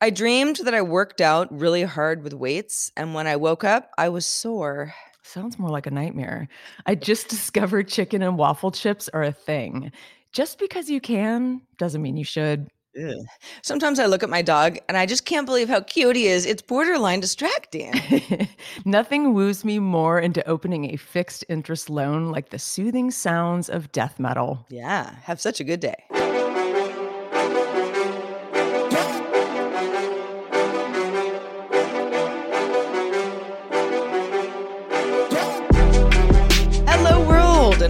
I 0.00 0.10
dreamed 0.10 0.60
that 0.64 0.74
I 0.74 0.82
worked 0.82 1.20
out 1.20 1.48
really 1.50 1.82
hard 1.82 2.22
with 2.22 2.32
weights, 2.32 2.92
and 2.96 3.14
when 3.14 3.26
I 3.26 3.34
woke 3.34 3.64
up, 3.64 3.90
I 3.98 4.08
was 4.08 4.26
sore. 4.26 4.94
Sounds 5.22 5.58
more 5.58 5.70
like 5.70 5.86
a 5.86 5.90
nightmare. 5.90 6.48
I 6.86 6.94
just 6.94 7.28
discovered 7.30 7.88
chicken 7.88 8.22
and 8.22 8.38
waffle 8.38 8.70
chips 8.70 9.08
are 9.12 9.24
a 9.24 9.32
thing. 9.32 9.90
Just 10.32 10.58
because 10.58 10.88
you 10.88 11.00
can 11.00 11.62
doesn't 11.78 12.02
mean 12.02 12.16
you 12.16 12.24
should. 12.24 12.68
Sometimes 13.62 14.00
I 14.00 14.06
look 14.06 14.22
at 14.22 14.30
my 14.30 14.42
dog 14.42 14.78
and 14.88 14.96
I 14.96 15.06
just 15.06 15.24
can't 15.24 15.46
believe 15.46 15.68
how 15.68 15.80
cute 15.80 16.16
he 16.16 16.26
is. 16.26 16.46
It's 16.46 16.62
borderline 16.62 17.20
distracting. 17.20 17.92
Nothing 18.84 19.34
woos 19.34 19.64
me 19.64 19.78
more 19.78 20.18
into 20.18 20.46
opening 20.48 20.92
a 20.92 20.96
fixed 20.96 21.44
interest 21.48 21.88
loan 21.88 22.30
like 22.30 22.50
the 22.50 22.58
soothing 22.58 23.10
sounds 23.10 23.68
of 23.68 23.92
death 23.92 24.18
metal. 24.18 24.66
yeah, 24.68 25.14
have 25.22 25.40
such 25.40 25.60
a 25.60 25.64
good 25.64 25.80
day. 25.80 26.04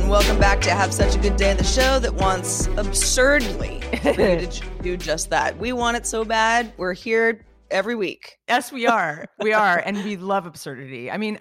And 0.08 0.12
welcome 0.12 0.40
back 0.40 0.58
to 0.58 0.70
Have 0.70 0.94
Such 0.94 1.16
a 1.16 1.18
Good 1.18 1.36
Day, 1.36 1.50
in 1.50 1.58
the 1.58 1.64
show 1.64 1.98
that 1.98 2.14
wants 2.14 2.66
absurdly 2.78 3.82
for 4.00 4.08
you 4.08 4.46
to 4.46 4.62
do 4.82 4.96
just 4.96 5.28
that. 5.28 5.58
We 5.58 5.72
want 5.72 5.98
it 5.98 6.06
so 6.06 6.24
bad. 6.24 6.72
We're 6.78 6.94
here 6.94 7.44
every 7.70 7.94
week. 7.94 8.38
Yes, 8.48 8.72
we 8.72 8.86
are. 8.86 9.26
we 9.38 9.52
are. 9.52 9.76
And 9.76 10.02
we 10.02 10.16
love 10.16 10.46
absurdity. 10.46 11.10
I 11.10 11.18
mean, 11.18 11.38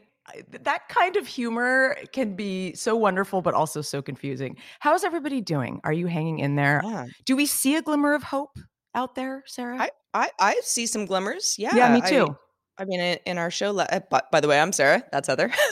that 0.64 0.90
kind 0.90 1.16
of 1.16 1.26
humor 1.26 1.96
can 2.12 2.36
be 2.36 2.74
so 2.74 2.98
wonderful, 2.98 3.42
but 3.42 3.54
also 3.54 3.80
so 3.80 4.02
confusing. 4.02 4.58
How's 4.82 5.06
everybody 5.06 5.40
doing? 5.40 5.80
Are 5.86 5.94
you 5.94 6.08
hanging 6.08 6.40
in 6.40 6.58
there? 6.58 6.82
Yeah. 6.84 7.06
Do 7.24 7.38
we 7.38 7.46
see 7.46 7.78
a 7.78 7.82
glimmer 7.82 8.16
of 8.16 8.24
hope 8.24 8.60
out 8.94 9.16
there, 9.16 9.44
Sarah? 9.46 9.80
I, 9.80 9.92
I, 10.14 10.30
I 10.42 10.60
see 10.62 10.88
some 10.88 11.06
glimmers. 11.06 11.56
Yeah. 11.58 11.74
yeah, 11.74 11.94
me 11.94 12.02
too. 12.02 12.36
I 12.78 12.84
mean, 12.84 13.00
in, 13.00 13.38
our 13.38 13.50
show, 13.50 13.80
uh, 13.80 14.02
by, 14.12 14.24
by 14.30 14.42
the 14.42 14.50
way, 14.50 14.60
I'm 14.60 14.74
Sarah. 14.74 15.06
That's 15.14 15.30
Heather. 15.30 15.48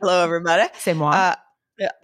Hello, 0.00 0.24
everybody. 0.24 0.66
C'est 0.78 0.94
moi. 0.94 1.10
Uh, 1.10 1.34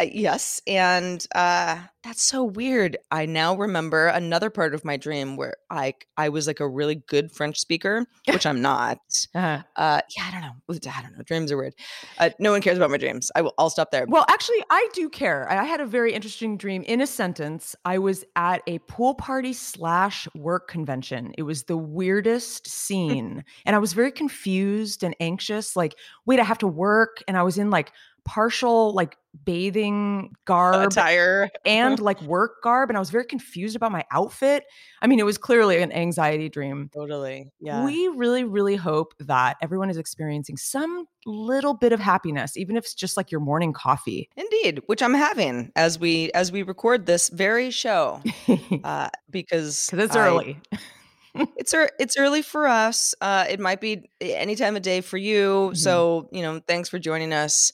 yes, 0.03 0.60
and 0.66 1.26
uh, 1.34 1.78
that's 2.03 2.22
so 2.22 2.44
weird. 2.44 2.97
I 3.10 3.26
now 3.26 3.54
remember 3.56 4.06
another 4.06 4.48
part 4.48 4.75
of 4.75 4.84
my 4.84 4.97
dream 4.97 5.37
where 5.37 5.56
I 5.70 5.94
I 6.16 6.28
was 6.28 6.47
like 6.47 6.60
a 6.60 6.69
really 6.69 6.94
good 6.94 7.31
French 7.32 7.59
speaker, 7.59 8.06
which 8.26 8.47
I'm 8.47 8.62
not. 8.62 8.98
Uh-huh. 9.34 9.62
Uh, 9.76 10.00
yeah, 10.16 10.25
I 10.28 10.31
don't 10.31 10.41
know. 10.42 10.91
I 10.91 11.03
don't 11.03 11.16
know. 11.16 11.22
Dreams 11.25 11.53
are 11.53 11.56
weird. 11.56 11.75
Uh, 12.19 12.31
no 12.38 12.53
one 12.53 12.60
cares 12.62 12.76
about 12.78 12.91
my 12.91 12.97
dreams. 12.97 13.31
I 13.34 13.42
will. 13.42 13.54
I'll 13.59 13.70
stop 13.70 13.91
there. 13.91 14.06
Well, 14.09 14.25
actually, 14.28 14.62
I 14.70 14.88
do 14.94 15.09
care. 15.09 15.50
I 15.50 15.56
I 15.59 15.65
had 15.65 15.81
a 15.81 15.86
very 15.86 16.12
interesting 16.12 16.56
dream. 16.56 16.82
In 16.82 17.00
a 17.00 17.06
sentence, 17.06 17.75
I 17.84 17.98
was 17.98 18.25
at 18.36 18.62
a 18.66 18.78
pool 18.81 19.15
party 19.15 19.53
slash 19.53 20.28
work 20.34 20.69
convention. 20.69 21.32
It 21.36 21.42
was 21.42 21.65
the 21.65 21.76
weirdest 21.76 22.69
scene. 22.70 23.44
and 23.65 23.75
I 23.75 23.78
was 23.78 23.94
very 23.94 24.12
confused 24.12 25.03
and 25.03 25.16
anxious. 25.19 25.75
Like, 25.75 25.97
wait, 26.25 26.38
I 26.38 26.44
have 26.44 26.59
to 26.59 26.69
work. 26.69 27.22
And 27.26 27.36
I 27.36 27.42
was 27.42 27.59
in 27.59 27.70
like 27.70 27.91
partial 28.26 28.92
like 28.92 29.16
bathing 29.44 30.32
garb 30.47 30.88
Attire. 30.92 31.48
and 31.64 31.98
like 32.00 32.20
work 32.22 32.62
garb. 32.62 32.91
And 32.91 32.97
I 32.97 33.00
was 33.00 33.10
very 33.10 33.25
confused 33.25 33.76
about 33.76 33.92
my 33.92 34.04
outfit. 34.10 34.64
I 35.00 35.06
mean, 35.06 35.19
it 35.20 35.25
was 35.25 35.38
clearly 35.38 35.81
an 35.81 35.92
anxiety 35.92 36.48
dream. 36.48 36.91
Totally. 36.92 37.50
Yeah. 37.60 37.84
We 37.84 38.09
really, 38.09 38.44
really 38.44 38.76
hope 38.76 39.15
that 39.20 39.56
everyone 39.62 39.88
is 39.91 39.97
experiencing 39.97 40.56
some 40.56 41.06
little 41.25 41.75
bit 41.75 41.92
of 41.92 42.00
happiness, 42.00 42.56
even 42.56 42.76
if 42.76 42.84
it's 42.84 42.94
just 42.94 43.16
like 43.16 43.31
your 43.31 43.41
morning 43.41 43.72
coffee. 43.72 44.28
Indeed, 44.36 44.82
which 44.86 45.03
I'm 45.03 45.15
having 45.15 45.70
as 45.76 45.98
we 45.98 46.31
as 46.32 46.50
we 46.50 46.62
record 46.62 47.06
this 47.06 47.28
very 47.28 47.70
show, 47.70 48.20
uh, 48.84 49.09
because 49.31 49.91
it's 49.92 50.16
I- 50.16 50.26
early. 50.28 50.59
it's 51.56 51.75
ear- 51.75 51.91
it's 52.00 52.16
early 52.16 52.42
for 52.42 52.66
us. 52.66 53.15
Uh, 53.20 53.44
it 53.48 53.60
might 53.60 53.81
be 53.81 54.09
any 54.20 54.56
time 54.56 54.75
of 54.76 54.82
day 54.82 55.00
for 55.03 55.19
you. 55.19 55.70
Mhm. 55.72 55.76
So 55.76 56.28
you 56.32 56.42
know, 56.42 56.60
thanks 56.66 56.88
for 56.88 56.98
joining 56.98 57.32
us. 57.32 57.72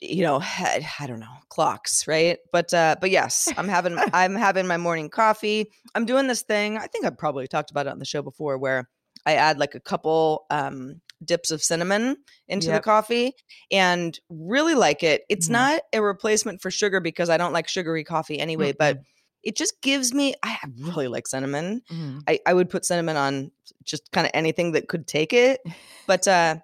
You 0.00 0.22
know, 0.24 0.40
I, 0.42 0.86
I 1.00 1.06
don't 1.06 1.20
know 1.20 1.26
clocks, 1.48 2.06
right? 2.06 2.38
But 2.52 2.72
uh, 2.74 2.96
but 3.00 3.10
yes, 3.10 3.48
I'm 3.56 3.68
having 3.68 3.96
I'm 4.12 4.34
having 4.34 4.66
my 4.66 4.76
morning 4.76 5.08
coffee. 5.08 5.70
I'm 5.94 6.04
doing 6.04 6.26
this 6.26 6.42
thing. 6.42 6.76
I 6.78 6.86
think 6.86 7.04
I've 7.04 7.18
probably 7.18 7.46
talked 7.48 7.70
about 7.70 7.86
it 7.86 7.90
on 7.90 7.98
the 7.98 8.04
show 8.04 8.22
before, 8.22 8.58
where 8.58 8.88
I 9.24 9.34
add 9.34 9.58
like 9.58 9.74
a 9.74 9.80
couple 9.80 10.46
um, 10.50 11.00
dips 11.24 11.50
of 11.50 11.62
cinnamon 11.62 12.16
into 12.46 12.66
the 12.74 12.80
coffee, 12.80 13.32
and 13.70 14.18
really 14.28 14.74
like 14.74 15.02
it. 15.02 15.22
It's 15.28 15.48
Mhm. 15.48 15.52
not 15.52 15.82
a 15.94 16.02
replacement 16.02 16.60
for 16.60 16.70
sugar 16.70 17.00
because 17.00 17.30
I 17.30 17.36
don't 17.38 17.52
like 17.52 17.66
sugary 17.66 18.04
coffee 18.04 18.38
anyway, 18.38 18.72
but 18.78 18.98
it 19.42 19.56
just 19.56 19.80
gives 19.80 20.12
me. 20.12 20.34
I 20.42 20.58
really 20.78 21.08
like 21.08 21.26
cinnamon. 21.26 21.80
Mhm. 21.90 22.22
I, 22.28 22.40
I 22.44 22.52
would 22.52 22.68
put 22.68 22.84
cinnamon 22.84 23.16
on 23.16 23.50
just 23.84 24.10
kind 24.12 24.26
of 24.26 24.32
anything 24.34 24.72
that 24.72 24.88
could 24.88 25.06
take 25.06 25.32
it. 25.32 25.60
But 26.06 26.28
uh 26.28 26.56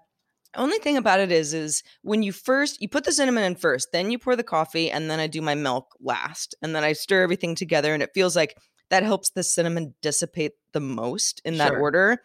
only 0.56 0.78
thing 0.78 0.96
about 0.96 1.20
it 1.20 1.32
is 1.32 1.54
is 1.54 1.82
when 2.02 2.22
you 2.22 2.32
first 2.32 2.80
you 2.80 2.88
put 2.88 3.04
the 3.04 3.12
cinnamon 3.12 3.44
in 3.44 3.54
first, 3.56 3.88
then 3.92 4.10
you 4.10 4.18
pour 4.18 4.36
the 4.36 4.42
coffee, 4.42 4.90
and 4.90 5.10
then 5.10 5.18
I 5.20 5.26
do 5.26 5.40
my 5.42 5.54
milk 5.54 5.86
last. 6.00 6.54
And 6.62 6.74
then 6.74 6.84
I 6.84 6.92
stir 6.92 7.22
everything 7.22 7.54
together 7.54 7.94
and 7.94 8.02
it 8.02 8.10
feels 8.14 8.36
like 8.36 8.56
that 8.90 9.02
helps 9.02 9.30
the 9.30 9.42
cinnamon 9.42 9.94
dissipate 10.02 10.52
the 10.72 10.80
most 10.80 11.40
in 11.44 11.56
that 11.58 11.68
Sure. 11.68 11.80
order. 11.80 12.18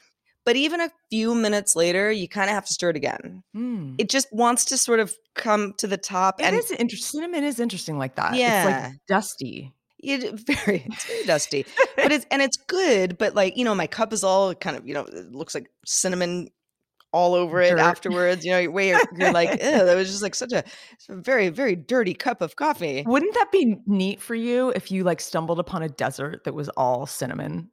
But 0.46 0.56
even 0.56 0.80
a 0.80 0.90
few 1.10 1.36
minutes 1.36 1.76
later, 1.76 2.10
you 2.12 2.28
kind 2.30 2.50
of 2.50 2.54
have 2.56 2.66
to 2.68 2.74
stir 2.74 2.92
it 2.92 2.96
again. 2.96 3.44
Mm. 3.56 3.96
It 3.98 4.10
just 4.10 4.28
wants 4.32 4.64
to 4.66 4.78
sort 4.78 5.00
of 5.02 5.14
come 5.36 5.74
to 5.78 5.88
the 5.88 5.98
top 5.98 6.40
It 6.40 6.46
and 6.46 6.56
is 6.56 6.72
interesting. 6.72 7.20
Cinnamon 7.22 7.44
is 7.44 7.60
interesting 7.60 7.98
like 7.98 8.16
that. 8.16 8.36
Yeah, 8.36 8.68
It's 8.68 8.84
like 8.84 8.94
dusty. 9.08 9.74
it 10.00 10.40
very 10.40 10.84
it's 10.88 11.06
very 11.06 11.26
dusty. 11.26 11.66
but 11.98 12.12
it's 12.16 12.26
and 12.32 12.42
it's 12.42 12.56
good 12.68 13.18
but 13.18 13.34
like 13.36 13.58
you 13.58 13.66
know 13.66 13.74
my 13.76 13.88
cup 13.88 14.14
is 14.14 14.24
all 14.24 14.54
kind 14.56 14.78
of 14.78 14.88
you 14.88 14.94
know 14.94 15.02
it 15.06 15.32
looks 15.34 15.54
like 15.56 15.70
cinnamon 15.86 16.48
all 17.14 17.34
over 17.34 17.62
it 17.62 17.72
Dirt. 17.72 17.80
afterwards 17.80 18.46
you 18.46 18.52
know 18.52 18.60
you're, 18.60 19.00
you're, 19.18 19.32
like 19.32 19.60
that 19.62 19.96
was 19.96 20.10
just 20.10 20.22
like 20.22 20.36
such 20.36 20.52
a, 20.54 20.64
very 21.10 21.50
very 21.50 21.76
dirty 21.76 22.14
cup 22.14 22.42
of 22.42 22.56
coffee 22.56 23.04
Wouldn't 23.06 23.34
that 23.34 23.52
be 23.52 23.78
neat 23.86 24.22
for 24.22 24.36
you 24.36 24.70
if 24.76 24.92
you 24.92 25.04
like 25.04 25.22
stumbled 25.22 25.60
upon 25.60 25.84
a 25.84 25.90
desert 25.90 26.44
that 26.44 26.54
was 26.54 26.70
all 26.70 27.06
cinnamon? 27.06 27.70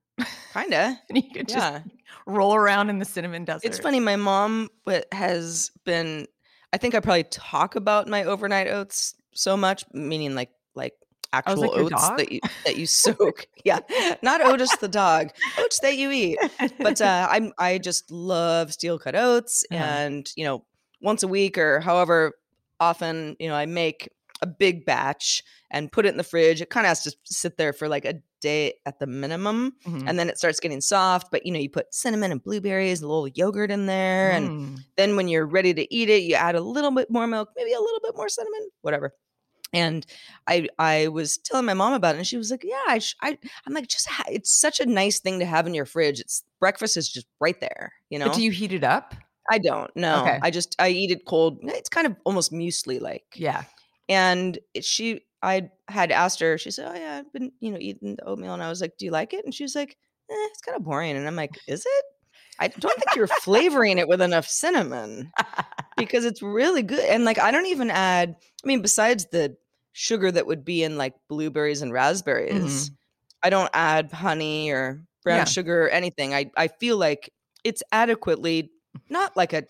kind 0.53 0.73
of 0.73 0.97
and 1.09 1.17
you 1.17 1.23
could 1.35 1.49
just 1.49 1.59
yeah 1.59 1.81
roll 2.27 2.55
around 2.55 2.89
in 2.89 2.99
the 2.99 3.05
cinnamon 3.05 3.45
desert. 3.45 3.67
it's 3.67 3.79
funny 3.79 4.01
my 4.01 4.17
mom 4.17 4.69
has 5.13 5.71
been 5.85 6.27
i 6.73 6.79
think 6.79 6.95
i 6.95 7.01
probably 7.01 7.25
talk 7.25 7.75
about 7.75 8.09
my 8.09 8.25
overnight 8.25 8.69
oats 8.69 9.15
so 9.33 9.57
much 9.57 9.85
meaning 9.93 10.35
like 10.35 10.51
like 10.75 10.95
actual 11.35 11.63
like 11.63 11.71
oats 11.75 12.09
that 12.17 12.33
you 12.33 12.41
that 12.65 12.77
you 12.77 12.87
soak 12.87 13.47
yeah 13.65 13.81
not 14.23 14.41
otis 14.41 14.77
the 14.77 14.89
dog 14.89 15.29
oats 15.59 15.79
that 15.81 15.97
you 15.97 16.11
eat 16.11 16.39
but 16.79 17.01
uh, 17.11 17.27
I'm 17.31 17.53
I 17.59 17.79
just 17.79 18.11
love 18.11 18.73
steel 18.73 18.99
cut 18.99 19.15
oats, 19.17 19.65
Uh-huh. 19.71 19.83
and 19.85 20.31
you 20.37 20.45
know, 20.45 20.65
once 21.01 21.23
a 21.23 21.29
week 21.29 21.59
or 21.59 21.81
however 21.81 22.33
often, 22.81 23.37
you 23.39 23.49
know, 23.49 23.55
I 23.55 23.67
make 23.67 24.09
a 24.43 24.47
big 24.47 24.85
batch 24.85 25.43
and 25.71 25.91
put 25.91 26.05
it 26.07 26.11
in 26.11 26.17
the 26.19 26.25
fridge. 26.25 26.61
It 26.61 26.69
kind 26.71 26.85
of 26.87 26.89
has 26.89 27.03
to 27.05 27.13
sit 27.25 27.57
there 27.57 27.73
for 27.73 27.89
like 27.89 28.05
a 28.05 28.15
day 28.41 28.75
at 28.85 28.99
the 28.99 29.07
minimum, 29.07 29.73
Mhm. 29.87 30.05
and 30.07 30.19
then 30.19 30.29
it 30.29 30.37
starts 30.39 30.61
getting 30.61 30.81
soft. 30.83 31.29
But 31.31 31.47
you 31.47 31.53
know, 31.53 31.59
you 31.59 31.71
put 31.71 31.95
cinnamon 31.95 32.33
and 32.33 32.43
blueberries, 32.43 33.01
a 33.01 33.07
little 33.09 33.29
yogurt 33.29 33.71
in 33.71 33.87
there, 33.87 34.33
and 34.33 34.49
Mm. 34.51 34.79
then 34.97 35.17
when 35.17 35.29
you're 35.29 35.47
ready 35.47 35.73
to 35.75 35.95
eat 35.95 36.11
it, 36.11 36.23
you 36.23 36.35
add 36.35 36.55
a 36.57 36.61
little 36.61 36.91
bit 36.91 37.11
more 37.11 37.27
milk, 37.27 37.49
maybe 37.57 37.73
a 37.73 37.81
little 37.81 38.01
bit 38.03 38.17
more 38.17 38.29
cinnamon, 38.29 38.69
whatever. 38.83 39.15
And 39.75 40.07
I 40.47 40.69
I 40.79 41.09
was 41.09 41.39
telling 41.39 41.67
my 41.67 41.75
mom 41.75 41.93
about 41.95 42.15
it, 42.15 42.19
and 42.19 42.27
she 42.27 42.37
was 42.37 42.51
like, 42.51 42.63
"Yeah, 42.65 42.81
I, 42.89 42.99
sh- 42.99 43.17
I 43.23 43.39
I'm 43.67 43.75
like, 43.75 43.89
just 43.89 44.09
ha- 44.09 44.25
it's 44.31 44.51
such 44.53 44.81
a 44.81 44.87
nice 44.87 45.21
thing 45.21 45.39
to 45.41 45.45
have 45.47 45.67
in 45.67 45.75
your 45.75 45.87
fridge. 45.87 46.21
It's 46.21 46.43
breakfast 46.61 46.97
is 46.97 47.09
just 47.09 47.27
right 47.41 47.61
there, 47.61 47.93
you 48.11 48.19
know." 48.19 48.27
But 48.27 48.35
do 48.37 48.43
you 48.43 48.51
heat 48.51 48.73
it 48.73 48.85
up? 48.85 49.15
I 49.51 49.59
don't 49.59 49.95
No, 49.95 50.23
Okay. 50.23 50.39
I 50.43 50.51
just 50.51 50.75
I 50.79 50.89
eat 50.89 51.11
it 51.11 51.27
cold. 51.27 51.59
It's 51.63 51.89
kind 51.91 52.07
of 52.07 52.17
almost 52.25 52.53
muesli 52.53 53.01
like. 53.01 53.25
Yeah. 53.35 53.65
And 54.09 54.59
it- 54.75 54.85
she, 54.85 55.21
I 55.43 55.71
had 55.89 56.11
asked 56.13 56.41
her. 56.41 56.57
She 56.59 56.71
said, 56.71 56.91
"Oh 56.91 56.99
yeah, 56.99 57.17
I've 57.19 57.33
been, 57.33 57.53
you 57.61 57.71
know, 57.71 57.79
eating 57.81 58.17
the 58.17 58.25
oatmeal." 58.25 58.55
And 58.55 58.63
I 58.63 58.69
was 58.69 58.81
like, 58.81 58.97
"Do 58.99 59.05
you 59.05 59.11
like 59.11 59.35
it?" 59.35 59.45
And 59.45 59.55
she 59.55 59.65
was 59.65 59.75
like, 59.75 59.97
eh, 60.31 60.35
"It's 60.51 60.61
kind 60.63 60.77
of 60.77 60.85
boring." 60.85 61.17
And 61.17 61.27
I'm 61.27 61.37
like, 61.37 61.59
"Is 61.69 61.85
it?" 61.85 62.05
I 62.59 62.69
don't 62.69 62.95
think 62.97 63.17
you're 63.17 63.27
flavoring 63.27 63.99
it 63.99 64.07
with 64.07 64.21
enough 64.23 64.47
cinnamon 64.47 65.33
because 65.97 66.25
it's 66.25 66.41
really 66.41 66.83
good. 66.83 67.01
And 67.05 67.25
like, 67.25 67.39
I 67.39 67.51
don't 67.51 67.67
even 67.67 67.91
add. 67.91 68.37
I 68.65 68.67
mean, 68.67 68.81
besides 68.81 69.27
the 69.33 69.57
sugar 69.95 70.31
that 70.31 70.47
would 70.47 70.65
be 70.65 70.83
in 70.83 70.99
like 70.99 71.15
blueberries 71.29 71.81
and 71.81 71.93
raspberries, 71.93 72.91
mm-hmm. 72.91 72.95
I 73.43 73.49
don't 73.51 73.71
add 73.73 74.13
honey 74.13 74.71
or 74.71 75.03
brown 75.23 75.39
Yeah. 75.39 75.45
sugar 75.45 75.85
or 75.87 75.89
anything. 75.89 76.35
I 76.35 76.51
I 76.57 76.69
feel 76.69 76.99
like 76.99 77.33
it's 77.65 77.83
adequately 77.93 78.71
not 79.09 79.37
like 79.37 79.53
a 79.55 79.65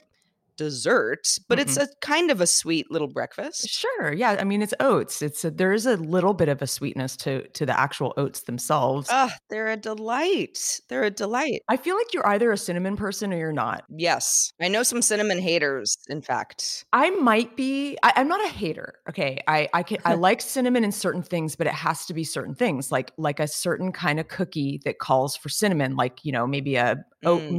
dessert, 0.57 1.27
but 1.49 1.59
it's 1.59 1.77
a 1.77 1.89
kind 2.01 2.31
of 2.31 2.41
a 2.41 2.47
sweet 2.47 2.91
little 2.91 3.09
breakfast. 3.09 3.69
Sure. 3.69 4.13
Yeah. 4.13 4.37
I 4.39 4.45
mean, 4.45 4.63
it's 4.63 4.75
oats. 4.81 5.23
It's 5.23 5.45
a, 5.45 5.51
there 5.51 5.73
is 5.73 5.87
a 5.87 5.97
little 5.97 6.35
bit 6.35 6.49
of 6.49 6.63
a 6.63 6.67
sweetness 6.67 7.17
to 7.19 7.47
to 7.49 7.67
the 7.67 7.79
actual 7.79 8.15
oats 8.17 8.43
themselves. 8.43 9.09
Ah, 9.11 9.35
they're 9.51 9.69
a 9.69 9.77
delight. 9.77 10.81
They're 10.89 11.05
a 11.05 11.11
delight. 11.11 11.63
I 11.69 11.77
feel 11.77 11.97
like 11.97 12.13
you're 12.13 12.27
either 12.27 12.53
a 12.53 12.57
cinnamon 12.57 12.97
person 12.97 13.33
or 13.33 13.37
you're 13.37 13.53
not. 13.53 13.85
Yes. 13.89 14.53
I 14.61 14.69
know 14.69 14.83
some 14.83 15.03
cinnamon 15.03 15.39
haters, 15.39 15.97
in 16.09 16.23
fact. 16.23 16.85
I 16.93 17.11
might 17.11 17.57
be. 17.57 17.97
I, 18.03 18.13
I'm 18.17 18.29
not 18.29 18.45
a 18.45 18.49
hater. 18.49 18.95
Okay. 19.09 19.43
I 19.49 19.69
I 19.73 19.83
can 19.83 19.99
I 20.05 20.15
like 20.15 20.41
cinnamon 20.41 20.85
in 20.85 20.93
certain 20.93 21.23
things, 21.23 21.57
but 21.57 21.67
it 21.67 21.75
has 21.75 22.07
to 22.07 22.15
be 22.15 22.25
certain 22.25 22.55
things, 22.55 22.93
like 22.93 23.13
like 23.17 23.41
a 23.41 23.49
certain 23.49 23.93
kind 23.93 24.21
of 24.21 24.29
cookie 24.29 24.81
that 24.85 24.99
calls 24.99 25.37
for 25.37 25.49
cinnamon, 25.49 25.97
like 25.97 26.25
you 26.25 26.33
know 26.33 26.47
maybe 26.47 26.77
a 26.77 27.05
Mm. 27.25 27.57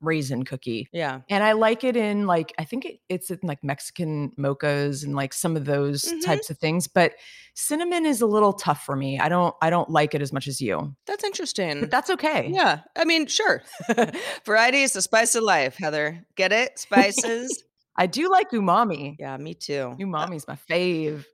Raisin 0.00 0.44
cookie. 0.44 0.88
Yeah. 0.92 1.20
And 1.28 1.42
I 1.42 1.52
like 1.52 1.82
it 1.84 1.96
in 1.96 2.26
like 2.26 2.52
I 2.58 2.64
think 2.64 2.84
it, 2.84 3.00
it's 3.08 3.30
in 3.30 3.38
like 3.42 3.62
Mexican 3.64 4.32
mochas 4.38 5.04
and 5.04 5.14
like 5.16 5.32
some 5.32 5.56
of 5.56 5.64
those 5.64 6.02
Mhm. 6.02 6.24
types 6.24 6.50
of 6.50 6.58
things. 6.58 6.86
But 6.88 7.14
cinnamon 7.54 8.06
is 8.06 8.20
a 8.20 8.26
little 8.26 8.52
tough 8.52 8.84
for 8.84 8.94
me. 8.96 9.18
I 9.18 9.28
don't 9.28 9.54
I 9.60 9.70
don't 9.70 9.90
like 9.90 10.14
it 10.14 10.22
as 10.22 10.32
much 10.32 10.46
as 10.46 10.60
you. 10.60 10.94
That's 11.06 11.24
interesting. 11.24 11.80
But 11.80 11.90
that's 11.90 12.10
okay. 12.10 12.48
yeah. 12.52 12.80
I 12.96 13.04
mean, 13.04 13.26
sure. 13.26 13.62
Variety 14.46 14.82
is 14.82 14.92
the 14.92 15.02
spice 15.02 15.34
of 15.34 15.42
life, 15.44 15.76
Heather. 15.76 16.24
Get 16.36 16.52
it? 16.52 16.78
Spices. 16.78 17.64
I 17.96 18.06
do 18.06 18.30
like 18.30 18.50
umami. 18.52 19.16
yeah, 19.18 19.36
me 19.36 19.54
too. 19.54 19.96
Umami's 19.98 20.46
my 20.46 20.56
fave. 20.70 21.24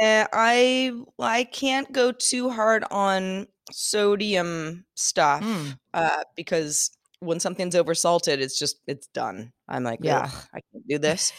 Yeah, 0.00 0.28
I 0.32 0.92
I 1.18 1.44
can't 1.44 1.90
go 1.92 2.12
too 2.12 2.48
hard 2.50 2.84
on 2.90 3.48
sodium 3.70 4.84
stuff 4.94 5.42
Mm. 5.42 5.78
uh, 5.92 6.22
because 6.36 6.90
when 7.20 7.40
something's 7.40 7.74
oversalted, 7.74 8.38
it's 8.38 8.58
just 8.58 8.80
it's 8.86 9.08
done. 9.08 9.52
I'm 9.68 9.84
like, 9.84 10.00
Yeah. 10.02 10.30
I 10.54 10.60
can't 10.72 10.86
do 10.88 10.98
this. 11.08 11.32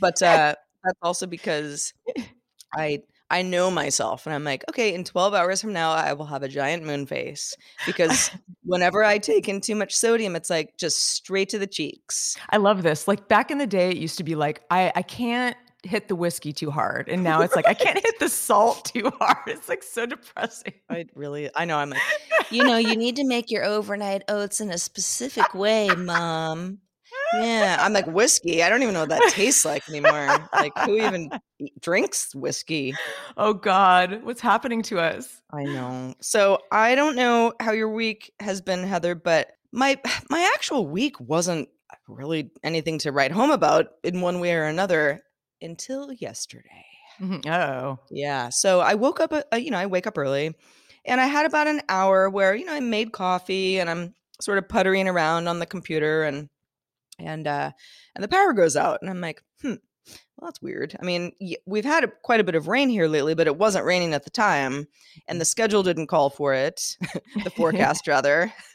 But 0.00 0.22
uh, 0.22 0.54
that's 0.84 0.98
also 1.02 1.26
because 1.26 1.92
I 2.74 3.00
I 3.32 3.42
know 3.42 3.70
myself, 3.70 4.26
and 4.26 4.34
I'm 4.34 4.42
like, 4.42 4.64
okay, 4.68 4.92
in 4.92 5.04
12 5.04 5.34
hours 5.34 5.60
from 5.60 5.72
now, 5.72 5.92
I 5.92 6.14
will 6.14 6.26
have 6.26 6.42
a 6.42 6.48
giant 6.48 6.84
moon 6.84 7.06
face 7.06 7.54
because 7.86 8.28
whenever 8.64 9.04
I 9.04 9.18
take 9.18 9.48
in 9.48 9.60
too 9.60 9.76
much 9.76 9.94
sodium, 9.94 10.34
it's 10.34 10.50
like 10.50 10.76
just 10.76 10.98
straight 10.98 11.48
to 11.50 11.58
the 11.58 11.66
cheeks. 11.68 12.36
I 12.50 12.56
love 12.56 12.82
this. 12.82 13.06
Like 13.06 13.28
back 13.28 13.52
in 13.52 13.58
the 13.58 13.68
day, 13.68 13.90
it 13.90 13.98
used 13.98 14.18
to 14.18 14.24
be 14.24 14.34
like, 14.34 14.62
I, 14.68 14.90
I 14.96 15.02
can't 15.02 15.56
hit 15.82 16.08
the 16.08 16.16
whiskey 16.16 16.52
too 16.52 16.70
hard. 16.70 17.08
And 17.08 17.22
now 17.22 17.40
it's 17.40 17.56
like, 17.56 17.66
I 17.66 17.74
can't 17.74 17.98
hit 17.98 18.18
the 18.18 18.28
salt 18.28 18.84
too 18.86 19.10
hard. 19.18 19.46
It's 19.46 19.68
like 19.68 19.82
so 19.82 20.06
depressing. 20.06 20.74
I 20.88 21.06
really, 21.14 21.50
I 21.54 21.64
know. 21.64 21.78
I'm 21.78 21.90
like, 21.90 22.00
you 22.50 22.64
know, 22.64 22.76
you 22.76 22.96
need 22.96 23.16
to 23.16 23.24
make 23.24 23.50
your 23.50 23.64
overnight 23.64 24.22
oats 24.28 24.60
in 24.60 24.70
a 24.70 24.78
specific 24.78 25.54
way, 25.54 25.88
mom. 25.88 26.78
Yeah, 27.34 27.76
I'm 27.80 27.92
like 27.92 28.06
whiskey. 28.06 28.62
I 28.62 28.68
don't 28.68 28.82
even 28.82 28.94
know 28.94 29.00
what 29.00 29.10
that 29.10 29.32
tastes 29.32 29.64
like 29.64 29.88
anymore. 29.88 30.48
Like, 30.52 30.76
who 30.78 30.96
even 30.96 31.30
drinks 31.80 32.34
whiskey? 32.34 32.94
Oh 33.36 33.54
God, 33.54 34.24
what's 34.24 34.40
happening 34.40 34.82
to 34.82 34.98
us? 34.98 35.40
I 35.52 35.64
know. 35.64 36.14
So 36.20 36.58
I 36.72 36.94
don't 36.94 37.16
know 37.16 37.52
how 37.60 37.72
your 37.72 37.88
week 37.88 38.32
has 38.40 38.60
been, 38.60 38.82
Heather, 38.82 39.14
but 39.14 39.52
my 39.72 40.00
my 40.28 40.50
actual 40.54 40.86
week 40.86 41.20
wasn't 41.20 41.68
really 42.08 42.50
anything 42.62 42.98
to 42.98 43.12
write 43.12 43.32
home 43.32 43.50
about 43.50 43.88
in 44.02 44.20
one 44.20 44.40
way 44.40 44.54
or 44.54 44.64
another 44.64 45.22
until 45.62 46.12
yesterday. 46.12 46.86
Oh, 47.46 47.98
Yeah. 48.10 48.48
So 48.48 48.80
I 48.80 48.94
woke 48.94 49.20
up, 49.20 49.32
uh, 49.32 49.56
you 49.56 49.70
know, 49.70 49.78
I 49.78 49.86
wake 49.86 50.06
up 50.06 50.16
early 50.16 50.54
and 51.04 51.20
I 51.20 51.26
had 51.26 51.46
about 51.46 51.66
an 51.66 51.82
hour 51.88 52.30
where, 52.30 52.54
you 52.54 52.64
know, 52.64 52.72
I 52.72 52.80
made 52.80 53.12
coffee 53.12 53.78
and 53.78 53.90
I'm 53.90 54.14
sort 54.40 54.58
of 54.58 54.68
puttering 54.68 55.06
around 55.06 55.46
on 55.48 55.58
the 55.58 55.66
computer 55.66 56.22
and, 56.24 56.48
and, 57.18 57.46
uh, 57.46 57.72
and 58.14 58.24
the 58.24 58.28
power 58.28 58.52
goes 58.54 58.76
out 58.76 59.00
and 59.02 59.10
I'm 59.10 59.20
like, 59.20 59.42
hmm, 59.60 59.74
well, 60.36 60.48
that's 60.48 60.62
weird. 60.62 60.96
I 61.00 61.04
mean, 61.04 61.32
we've 61.66 61.84
had 61.84 62.04
a, 62.04 62.08
quite 62.08 62.40
a 62.40 62.44
bit 62.44 62.54
of 62.54 62.68
rain 62.68 62.88
here 62.88 63.06
lately, 63.06 63.34
but 63.34 63.46
it 63.46 63.58
wasn't 63.58 63.84
raining 63.84 64.14
at 64.14 64.24
the 64.24 64.30
time 64.30 64.86
and 65.28 65.38
the 65.38 65.44
schedule 65.44 65.82
didn't 65.82 66.06
call 66.06 66.30
for 66.30 66.54
it. 66.54 66.96
the 67.44 67.50
forecast 67.56 68.06
rather. 68.08 68.50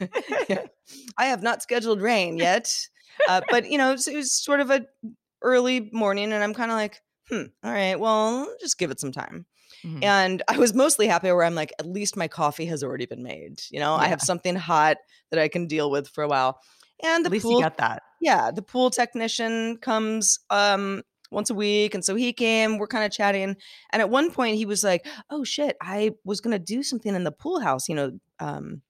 I 1.18 1.26
have 1.26 1.42
not 1.42 1.62
scheduled 1.62 2.00
rain 2.00 2.38
yet. 2.38 2.72
Uh, 3.28 3.40
but 3.50 3.68
you 3.68 3.78
know, 3.78 3.88
it 3.88 3.94
was, 3.94 4.06
it 4.06 4.14
was 4.14 4.32
sort 4.32 4.60
of 4.60 4.70
a 4.70 4.86
early 5.42 5.90
morning 5.92 6.32
and 6.32 6.42
I'm 6.42 6.54
kind 6.54 6.70
of 6.70 6.76
like, 6.76 7.00
hmm, 7.28 7.44
all 7.64 7.72
right, 7.72 7.98
well, 7.98 8.52
just 8.60 8.78
give 8.78 8.90
it 8.90 9.00
some 9.00 9.12
time. 9.12 9.46
Mhm. 9.84 10.02
And 10.02 10.42
I 10.48 10.58
was 10.58 10.74
mostly 10.74 11.06
happy 11.06 11.30
where 11.30 11.44
I'm 11.44 11.54
like, 11.54 11.72
at 11.78 11.86
least 11.86 12.16
my 12.16 12.28
coffee 12.28 12.66
has 12.66 12.82
already 12.82 13.06
been 13.06 13.22
made. 13.22 13.60
You 13.70 13.80
know, 13.80 13.94
I 13.94 14.06
have 14.08 14.20
something 14.22 14.56
hot 14.56 14.96
that 15.30 15.40
I 15.40 15.48
can 15.48 15.66
deal 15.66 15.90
with 15.90 16.08
for 16.08 16.22
a 16.24 16.28
while. 16.28 16.60
And 17.02 17.24
the 17.24 17.28
at 17.28 17.32
least 17.32 17.42
pool, 17.44 17.58
you 17.58 17.62
got 17.64 17.76
that. 17.78 18.02
yeah, 18.20 18.50
the 18.50 18.62
pool 18.62 18.90
technician 18.90 19.76
comes 19.78 20.38
um 20.50 21.02
once 21.30 21.50
a 21.50 21.54
week. 21.54 21.94
And 21.94 22.04
so 22.04 22.14
he 22.14 22.32
came, 22.32 22.78
we're 22.78 22.86
kind 22.86 23.04
of 23.04 23.10
chatting. 23.12 23.56
And 23.92 24.00
at 24.00 24.08
one 24.08 24.30
point 24.30 24.56
he 24.56 24.64
was 24.64 24.82
like, 24.84 25.06
Oh 25.28 25.44
shit, 25.44 25.76
I 25.82 26.12
was 26.24 26.40
gonna 26.40 26.58
do 26.58 26.82
something 26.82 27.14
in 27.14 27.24
the 27.24 27.32
pool 27.32 27.60
house. 27.60 27.88
You 27.88 27.96
know, 27.96 28.12
um 28.38 28.82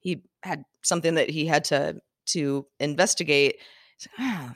he 0.00 0.22
had 0.42 0.64
something 0.82 1.14
that 1.16 1.30
he 1.30 1.46
had 1.46 1.64
to 1.64 2.00
to 2.26 2.66
investigate. 2.78 3.56
He's 3.98 4.08
like, 4.18 4.26
"Ah, 4.28 4.54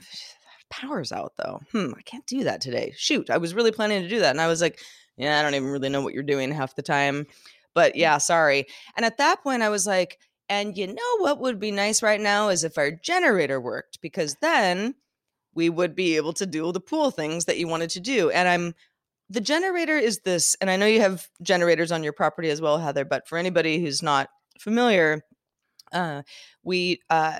power's 0.69 1.11
out 1.11 1.33
though. 1.37 1.61
Hmm, 1.71 1.91
I 1.97 2.01
can't 2.01 2.25
do 2.25 2.43
that 2.43 2.61
today. 2.61 2.93
Shoot, 2.95 3.29
I 3.29 3.37
was 3.37 3.53
really 3.53 3.71
planning 3.71 4.01
to 4.01 4.09
do 4.09 4.19
that. 4.19 4.31
And 4.31 4.41
I 4.41 4.47
was 4.47 4.61
like, 4.61 4.79
yeah, 5.17 5.39
I 5.39 5.41
don't 5.41 5.55
even 5.55 5.69
really 5.69 5.89
know 5.89 6.01
what 6.01 6.13
you're 6.13 6.23
doing 6.23 6.51
half 6.51 6.75
the 6.75 6.81
time. 6.81 7.25
But 7.73 7.95
yeah, 7.95 8.17
sorry. 8.17 8.67
And 8.95 9.05
at 9.05 9.17
that 9.17 9.43
point, 9.43 9.61
I 9.61 9.69
was 9.69 9.85
like, 9.85 10.19
and 10.47 10.77
you 10.77 10.87
know 10.87 11.17
what 11.17 11.39
would 11.39 11.59
be 11.59 11.71
nice 11.71 12.03
right 12.03 12.21
now 12.21 12.49
is 12.49 12.63
if 12.63 12.77
our 12.77 12.91
generator 12.91 13.59
worked, 13.59 13.99
because 14.01 14.35
then 14.41 14.95
we 15.53 15.69
would 15.69 15.95
be 15.95 16.15
able 16.17 16.33
to 16.33 16.45
do 16.45 16.63
all 16.63 16.71
the 16.71 16.79
pool 16.79 17.11
things 17.11 17.45
that 17.45 17.57
you 17.57 17.67
wanted 17.67 17.89
to 17.91 17.99
do. 17.99 18.29
And 18.29 18.47
I'm 18.47 18.75
the 19.29 19.41
generator 19.41 19.97
is 19.97 20.19
this, 20.19 20.55
and 20.61 20.69
I 20.69 20.77
know 20.77 20.85
you 20.85 21.01
have 21.01 21.27
generators 21.41 21.91
on 21.91 22.03
your 22.03 22.13
property 22.13 22.49
as 22.51 22.61
well, 22.61 22.77
Heather, 22.77 23.05
but 23.05 23.27
for 23.27 23.39
anybody 23.39 23.79
who's 23.79 24.03
not 24.03 24.29
familiar, 24.59 25.23
uh, 25.91 26.21
we 26.63 27.01
uh 27.09 27.39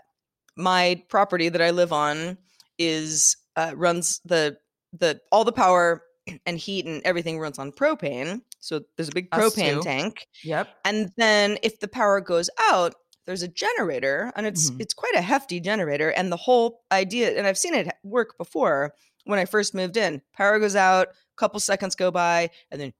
my 0.58 1.03
property 1.10 1.50
that 1.50 1.62
I 1.62 1.72
live 1.72 1.91
on 1.94 2.38
is 2.77 3.38
uh 3.55 3.74
runs 3.75 4.20
the 4.25 4.58
the 4.94 5.20
all 5.32 5.44
the 5.44 5.51
power 5.51 6.03
and 6.46 6.58
heat 6.58 6.86
and 6.86 7.01
everything 7.05 7.39
runs 7.39 7.60
on 7.60 7.72
propane. 7.72 8.41
So 8.60 8.82
there's 8.98 9.10
a 9.10 9.13
big 9.13 9.27
Us 9.32 9.55
propane 9.55 9.75
too. 9.75 9.82
tank. 9.84 10.27
Yep. 10.44 10.67
And 10.86 11.12
then 11.17 11.58
if 11.62 11.79
the 11.79 11.88
power 11.88 12.20
goes 12.20 12.50
out, 12.72 12.96
there's 13.27 13.44
a 13.44 13.48
generator 13.48 14.32
and 14.36 14.46
it's 14.48 14.72
Mhm. 14.72 14.82
it's 14.82 14.94
quite 14.94 15.13
a 15.15 15.22
hefty 15.22 15.60
generator 15.60 16.10
and 16.12 16.32
the 16.32 16.38
whole 16.38 16.84
idea 16.91 17.38
and 17.38 17.46
I've 17.48 17.58
seen 17.58 17.74
it 17.75 17.88
work 18.03 18.38
before 18.38 18.94
when 19.25 19.39
I 19.39 19.46
first 19.46 19.74
moved 19.75 19.98
in. 19.98 20.22
Power 20.34 20.60
goes 20.60 20.75
out, 20.75 21.10
couple 21.36 21.60
seconds 21.60 21.96
go 21.96 22.10
by 22.12 22.50
and 22.72 22.79
then 22.82 22.94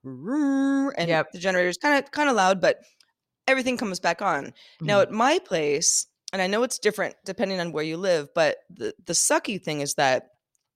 and 0.98 1.08
Yep. 1.10 1.32
the 1.32 1.40
generator's 1.40 1.78
kind 1.78 2.04
of 2.04 2.12
kind 2.12 2.30
of 2.30 2.36
loud 2.36 2.60
but 2.62 2.82
everything 3.48 3.78
comes 3.78 4.00
back 4.00 4.22
on. 4.22 4.54
Now 4.82 5.00
Mhm. 5.00 5.02
at 5.04 5.12
my 5.12 5.40
place 5.40 6.08
and 6.36 6.42
I 6.42 6.48
know 6.48 6.64
it's 6.64 6.80
different 6.80 7.16
depending 7.24 7.62
on 7.62 7.72
where 7.72 7.84
you 7.84 7.96
live, 7.96 8.28
but 8.36 8.58
the 8.70 8.94
the 9.06 9.14
sucky 9.14 9.62
thing 9.62 9.80
is 9.80 9.94
that 9.96 10.32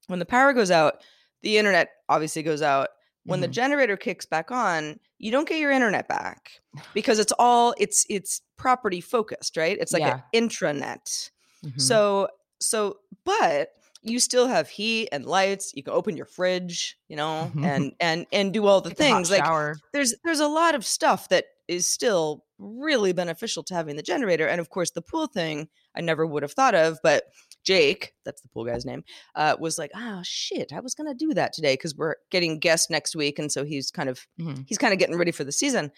when 0.08 0.20
the 0.20 0.26
power 0.26 0.54
goes 0.54 0.72
out, 0.72 1.04
the 1.42 1.58
internet 1.58 1.90
obviously 2.08 2.44
goes 2.44 2.62
out. 2.62 2.88
When 3.26 3.42
the 3.42 3.48
Mhm. 3.50 3.52
generator 3.52 3.98
kicks 3.98 4.26
back 4.26 4.52
on, 4.52 5.00
you 5.18 5.32
don't 5.32 5.48
get 5.48 5.60
your 5.60 5.72
internet 5.72 6.08
back 6.08 6.62
because 6.94 7.20
it's 7.20 7.34
all 7.38 7.76
it's 7.78 8.06
it's 8.10 8.42
property 8.56 9.02
focused, 9.02 9.58
right? 9.58 9.78
It's 9.80 9.92
like 9.92 10.02
Yeah. 10.02 10.22
an 10.34 10.48
intranet. 10.48 11.30
Mhm. 11.66 11.82
So 11.82 12.30
so 12.62 13.00
but 13.26 13.72
you 14.02 14.22
still 14.22 14.48
have 14.48 14.70
heat 14.70 15.10
and 15.12 15.26
lights. 15.26 15.74
You 15.76 15.84
can 15.84 15.94
open 15.94 16.16
your 16.16 16.26
fridge, 16.26 16.98
you 17.10 17.18
know, 17.18 17.52
and 17.62 17.92
and 18.00 18.26
and 18.32 18.54
do 18.54 18.66
all 18.66 18.80
the 18.80 18.90
Take 18.92 18.98
things. 18.98 19.30
Like 19.30 19.44
there's 19.92 20.16
there's 20.24 20.40
a 20.40 20.48
lot 20.48 20.74
of 20.74 20.86
stuff 20.86 21.28
that 21.30 21.46
is 21.70 21.86
still 21.86 22.44
really 22.58 23.14
beneficial 23.14 23.64
to 23.64 23.76
having 23.76 23.96
the 23.96 24.02
generator. 24.02 24.48
And 24.48 24.60
of 24.60 24.70
course, 24.70 24.90
the 24.92 25.04
pool 25.04 25.28
thing 25.28 25.70
I 25.96 26.02
never 26.02 26.26
would 26.26 26.42
have 26.44 26.52
thought 26.52 26.74
of, 26.74 26.98
but 27.04 27.26
Jake, 27.64 28.14
that's 28.26 28.42
the 28.42 28.48
pool 28.50 28.66
guy's 28.66 28.86
name, 28.86 29.04
uh, 29.36 29.56
was 29.60 29.78
like, 29.78 29.92
"Oh 29.96 30.22
shit, 30.24 30.74
I 30.74 30.80
was 30.80 30.96
gonna 30.96 31.14
do 31.14 31.34
that 31.36 31.54
today 31.54 31.74
because 31.76 31.96
we're 31.96 32.16
getting 32.32 32.58
guests 32.58 32.90
next 32.90 33.16
week, 33.16 33.38
and 33.38 33.52
so 33.52 33.64
he's 33.64 33.92
kind 33.92 34.10
of 34.10 34.26
Mhm. 34.40 34.66
he's 34.68 34.80
kind 34.80 34.94
of 34.94 35.00
getting 35.00 35.16
ready 35.18 35.32
for 35.32 35.44
the 35.44 35.52
season." 35.52 35.92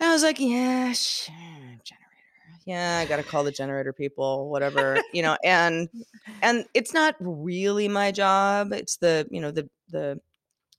And 0.00 0.08
I 0.10 0.12
was 0.12 0.22
like, 0.22 0.38
"Yeah, 0.38 0.92
sure, 0.92 1.34
generator. 1.34 2.60
Yeah, 2.64 2.98
I 3.02 3.06
gotta 3.06 3.24
call 3.24 3.42
the 3.42 3.50
generator 3.50 3.92
people, 3.92 4.48
whatever, 4.48 5.02
you 5.12 5.22
know." 5.22 5.36
And 5.42 5.88
and 6.40 6.66
it's 6.72 6.94
not 6.94 7.16
really 7.18 7.88
my 7.88 8.12
job. 8.12 8.72
It's 8.72 8.98
the 8.98 9.26
you 9.30 9.40
know 9.40 9.50
the 9.50 9.68
the 9.88 10.20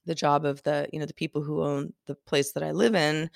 the 0.05 0.15
job 0.15 0.45
of 0.45 0.63
the 0.63 0.87
you 0.93 0.99
know 0.99 1.05
the 1.05 1.13
people 1.13 1.41
who 1.43 1.61
own 1.61 1.93
the 2.07 2.15
place 2.15 2.53
that 2.53 2.63
I 2.63 2.71
live 2.71 2.95
in, 2.95 3.29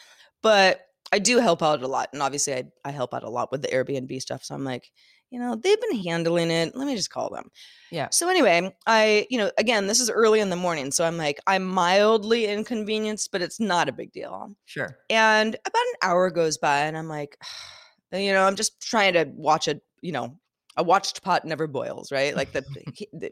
but 0.43 0.81
I 1.12 1.17
do 1.19 1.39
help 1.39 1.63
out 1.63 1.81
a 1.81 1.88
lot, 1.88 2.09
and 2.13 2.21
obviously 2.21 2.53
I 2.53 2.63
I 2.85 2.91
help 2.91 3.13
out 3.13 3.23
a 3.23 3.29
lot 3.29 3.51
with 3.51 3.63
the 3.63 3.69
Airbnb 3.69 4.21
stuff. 4.21 4.43
So 4.43 4.53
I'm 4.53 4.63
like, 4.63 4.91
you 5.33 5.39
know, 5.39 5.55
they've 5.55 5.81
been 5.81 6.03
handling 6.03 6.51
it. 6.51 6.75
Let 6.75 6.85
me 6.85 6.95
just 6.95 7.09
call 7.09 7.31
them. 7.31 7.50
Yeah. 7.91 8.09
So 8.12 8.29
anyway, 8.29 8.71
I, 8.85 9.25
you 9.31 9.39
know, 9.39 9.50
again, 9.57 9.88
this 9.88 10.00
is 10.00 10.12
early 10.12 10.39
in 10.39 10.51
the 10.51 10.55
morning. 10.55 10.91
So 10.91 11.03
I'm 11.03 11.17
like, 11.17 11.39
I'm 11.47 11.65
mildly 11.65 12.45
inconvenienced, 12.45 13.31
but 13.31 13.41
it's 13.41 13.59
not 13.59 13.89
a 13.89 13.93
big 13.93 14.12
deal. 14.12 14.55
Sure. 14.65 14.95
And 15.09 15.55
about 15.55 15.81
an 15.81 16.09
hour 16.09 16.29
goes 16.29 16.59
by 16.59 16.81
and 16.81 16.95
I'm 16.95 17.07
like, 17.07 17.35
you 18.13 18.31
know, 18.31 18.45
I'm 18.45 18.55
just 18.55 18.79
trying 18.79 19.13
to 19.13 19.25
watch 19.33 19.67
a, 19.67 19.81
you 20.01 20.12
know, 20.12 20.38
a 20.77 20.83
watched 20.83 21.23
pot 21.23 21.45
never 21.45 21.65
boils, 21.65 22.12
right? 22.12 22.35
Like 22.35 22.51
the, 22.51 22.63
he- 22.93 23.09
the 23.12 23.31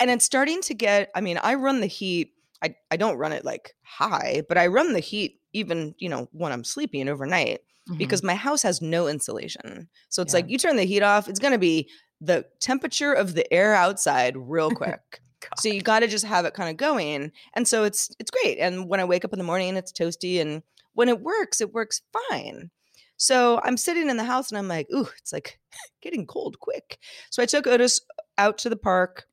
and 0.00 0.10
it's 0.10 0.24
starting 0.24 0.60
to 0.62 0.74
get, 0.74 1.10
I 1.14 1.20
mean, 1.20 1.38
I 1.40 1.54
run 1.54 1.80
the 1.80 1.86
heat. 1.86 2.32
I, 2.62 2.74
I 2.90 2.96
don't 2.96 3.18
run 3.18 3.32
it 3.32 3.44
like 3.44 3.74
high, 3.82 4.42
but 4.48 4.56
I 4.58 4.66
run 4.68 4.92
the 4.92 5.00
heat 5.00 5.40
even, 5.52 5.94
you 5.98 6.08
know, 6.08 6.28
when 6.32 6.52
I'm 6.52 6.64
sleeping 6.64 7.08
overnight 7.08 7.60
Mhm. 7.88 7.98
because 7.98 8.22
my 8.22 8.34
house 8.36 8.62
has 8.62 8.80
no 8.80 9.08
insulation. 9.08 9.88
So 10.08 10.22
it's 10.22 10.32
Yeah. 10.32 10.38
like 10.38 10.48
you 10.50 10.56
turn 10.58 10.76
the 10.76 10.84
heat 10.84 11.02
off, 11.02 11.28
it's 11.28 11.40
going 11.40 11.52
to 11.52 11.58
be 11.58 11.88
the 12.20 12.46
temperature 12.60 13.12
of 13.12 13.34
the 13.34 13.52
air 13.52 13.74
outside 13.74 14.36
real 14.36 14.70
quick. 14.74 15.20
so 15.58 15.68
you 15.68 15.80
got 15.82 16.00
to 16.00 16.06
just 16.06 16.24
have 16.24 16.44
it 16.44 16.54
kind 16.54 16.70
of 16.70 16.76
going. 16.76 17.32
And 17.54 17.66
so 17.66 17.82
it's 17.82 18.10
it's 18.20 18.30
great. 18.30 18.58
And 18.58 18.88
when 18.88 19.00
I 19.00 19.04
wake 19.04 19.24
up 19.24 19.32
in 19.32 19.38
the 19.40 19.44
morning, 19.44 19.76
it's 19.76 19.92
toasty 19.92 20.40
and 20.40 20.62
when 20.94 21.08
it 21.08 21.20
works, 21.20 21.60
it 21.60 21.72
works 21.74 22.00
fine. 22.30 22.70
So 23.16 23.60
I'm 23.64 23.76
sitting 23.76 24.08
in 24.08 24.16
the 24.16 24.24
house 24.24 24.50
and 24.50 24.58
I'm 24.58 24.68
like, 24.68 24.86
"Ooh, 24.94 25.08
it's 25.18 25.32
like 25.32 25.58
getting 26.02 26.26
cold 26.26 26.60
quick." 26.60 26.98
So 27.30 27.42
I 27.42 27.46
took 27.46 27.66
Otis 27.66 28.00
out 28.38 28.58
to 28.58 28.68
the 28.70 28.76
park 28.76 29.26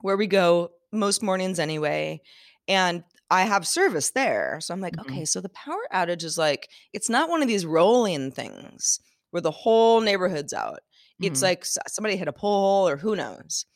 where 0.00 0.16
we 0.16 0.26
go 0.26 0.72
most 0.92 1.22
mornings 1.22 1.58
anyway, 1.60 2.20
and 2.68 3.04
I 3.30 3.42
have 3.42 3.66
service 3.66 4.10
there. 4.12 4.60
So 4.60 4.74
I'm 4.74 4.80
like, 4.80 4.98
Mhm. 4.98 5.00
"Okay, 5.00 5.24
so 5.24 5.40
the 5.40 5.48
power 5.50 5.86
outage 5.92 6.24
is 6.24 6.38
like 6.38 6.70
it's 6.92 7.08
not 7.10 7.28
one 7.28 7.42
of 7.42 7.48
these 7.48 7.66
rolling 7.66 8.30
things 8.32 9.00
where 9.30 9.40
the 9.40 9.50
whole 9.50 10.00
neighborhood's 10.00 10.52
out. 10.52 10.80
It's 11.22 11.42
Mhm. 11.42 11.42
like 11.42 11.64
somebody 11.64 12.16
hit 12.16 12.28
a 12.28 12.32
pole 12.32 12.88
or 12.88 12.96
who 12.96 13.16
knows. 13.16 13.66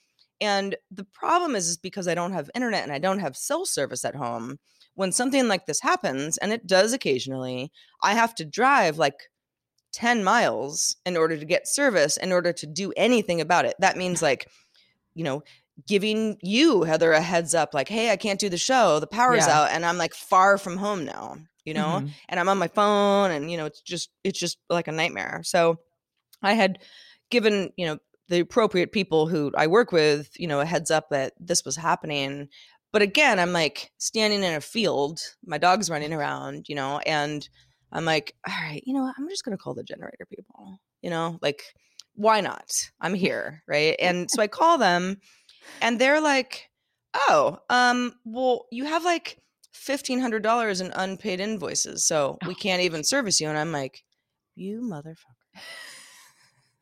And 0.41 0.77
the 0.91 1.05
problem 1.05 1.57
is, 1.57 1.69
is 1.69 1.77
because 1.77 2.07
I 2.09 2.15
don't 2.15 2.33
have 2.33 2.51
internet 2.55 2.85
and 2.85 2.93
I 2.93 2.99
don't 2.99 3.19
have 3.21 3.37
cell 3.37 3.67
service 3.67 4.05
at 4.05 4.15
home. 4.15 4.59
When 4.95 5.13
something 5.13 5.49
like 5.49 5.67
this 5.67 5.81
happens, 5.81 6.39
and 6.39 6.53
it 6.53 6.67
does 6.67 6.93
occasionally, 6.93 7.73
I 8.03 8.15
have 8.15 8.35
to 8.37 8.45
drive 8.45 8.99
like 8.99 9.31
10 9.93 10.23
miles 10.25 10.97
in 11.07 11.17
order 11.17 11.37
to 11.39 11.45
get 11.45 11.69
service 11.69 12.17
in 12.17 12.33
order 12.33 12.53
to 12.53 12.67
do 12.67 12.93
anything 12.97 13.41
about 13.41 13.65
it. 13.67 13.77
That 13.81 13.97
means 13.97 14.23
like, 14.23 14.49
you 15.15 15.25
know, 15.25 15.43
giving 15.87 16.39
you, 16.43 16.83
Heather, 16.83 17.13
a 17.13 17.21
heads 17.21 17.55
up, 17.55 17.73
like, 17.75 17.89
hey, 17.89 18.11
I 18.11 18.17
can't 18.17 18.41
do 18.41 18.49
the 18.49 18.59
show. 18.59 18.99
The 19.01 19.07
power's 19.07 19.47
Yeah. 19.47 19.61
out 19.61 19.71
and 19.71 19.85
I'm 19.87 19.99
like 19.99 20.15
far 20.15 20.59
from 20.59 20.77
home 20.77 21.05
now, 21.05 21.39
you 21.65 21.75
know? 21.75 22.01
Mhm. 22.03 22.11
and 22.29 22.41
I'm 22.41 22.49
on 22.49 22.59
my 22.59 22.69
phone 22.69 23.31
and 23.31 23.51
you 23.51 23.57
know 23.57 23.67
it's 23.67 23.81
just 23.83 24.11
it's 24.25 24.39
just 24.41 24.59
like 24.69 24.89
a 24.89 24.93
nightmare. 24.93 25.41
So 25.45 25.79
I 26.43 26.55
had 26.55 26.79
given, 27.31 27.73
you 27.77 27.87
know, 27.87 27.99
the 28.29 28.41
appropriate 28.41 28.93
people 28.93 29.27
who 29.27 29.53
I 29.57 29.67
work 29.67 29.93
with, 29.93 30.31
you 30.39 30.47
know, 30.47 30.61
a 30.61 30.65
heads 30.67 30.91
up 30.91 31.11
that 31.11 31.33
this 31.39 31.65
was 31.65 31.77
happening. 31.77 32.49
But 32.93 33.03
again, 33.03 33.39
I'm 33.39 33.53
like 33.53 33.91
standing 33.99 34.43
in 34.43 34.55
a 34.55 34.61
field, 34.61 35.21
my 35.45 35.59
dog's 35.59 35.91
running 35.91 36.13
around, 36.13 36.69
you 36.69 36.75
know, 36.75 36.99
and 37.01 37.47
I'm 37.93 38.05
like, 38.05 38.35
all 38.47 38.55
right, 38.63 38.83
you 38.85 38.95
know 38.95 39.03
what? 39.03 39.15
I'm 39.19 39.29
just 39.29 39.45
going 39.45 39.57
to 39.57 39.63
call 39.63 39.75
the 39.75 39.83
generator 39.83 40.27
people, 40.29 40.81
you 41.03 41.11
know, 41.11 41.39
like 41.43 41.63
why 42.15 42.41
not? 42.41 42.91
I'm 43.01 43.15
here, 43.15 43.63
right? 43.69 43.95
And 44.01 44.31
so 44.31 44.43
I 44.43 44.47
call 44.49 44.77
them 44.79 45.19
and 45.81 46.01
they're 46.01 46.21
like, 46.21 46.71
"Oh, 47.15 47.59
um, 47.71 48.15
well, 48.25 48.67
you 48.71 48.85
have 48.87 49.05
like 49.05 49.39
$1500 49.75 50.81
in 50.81 50.93
unpaid 50.95 51.41
invoices, 51.41 52.07
so 52.07 52.39
we 52.47 52.55
can't 52.55 52.83
even 52.83 53.05
service 53.05 53.41
you." 53.41 53.49
And 53.49 53.59
I'm 53.59 53.73
like, 53.73 54.05
"You 54.55 54.81
motherfucker." 54.81 55.61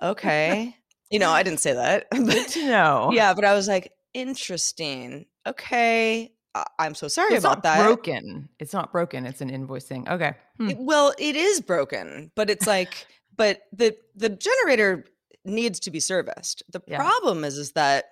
Okay. 0.02 0.76
you 1.10 1.18
know, 1.18 1.30
I 1.30 1.42
didn't 1.42 1.60
say 1.60 1.72
that. 1.74 2.06
But 2.10 2.56
know. 2.56 3.10
yeah, 3.12 3.34
but 3.34 3.44
I 3.44 3.54
was 3.54 3.68
like, 3.68 3.92
"Interesting. 4.14 5.26
Okay. 5.46 6.32
I'm 6.78 6.94
so 6.94 7.06
sorry 7.08 7.34
it's 7.34 7.44
about 7.44 7.58
not 7.58 7.62
that." 7.64 7.84
broken. 7.84 8.48
It's 8.58 8.72
not 8.72 8.90
broken. 8.92 9.26
It's 9.26 9.40
an 9.40 9.50
invoice 9.50 9.84
thing. 9.84 10.08
Okay. 10.08 10.34
Hmm. 10.58 10.70
It- 10.70 10.78
well, 10.78 11.14
it 11.18 11.36
is 11.36 11.60
broken, 11.60 12.30
but 12.34 12.50
it's 12.50 12.66
like, 12.66 13.06
but 13.36 13.62
the 13.72 13.96
the 14.14 14.28
generator 14.30 15.04
needs 15.44 15.78
to 15.80 15.90
be 15.90 16.00
serviced. 16.00 16.62
The 16.72 16.80
Yeah. 16.88 16.96
problem 16.96 17.44
is, 17.44 17.56
is 17.56 17.72
that 17.72 18.06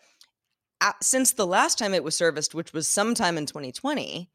since 1.02 1.32
the 1.32 1.46
last 1.46 1.78
time 1.78 1.94
it 1.94 2.04
was 2.04 2.16
serviced, 2.16 2.54
which 2.54 2.72
was 2.72 2.86
sometime 2.88 3.38
in 3.38 3.46
2020, 3.46 4.30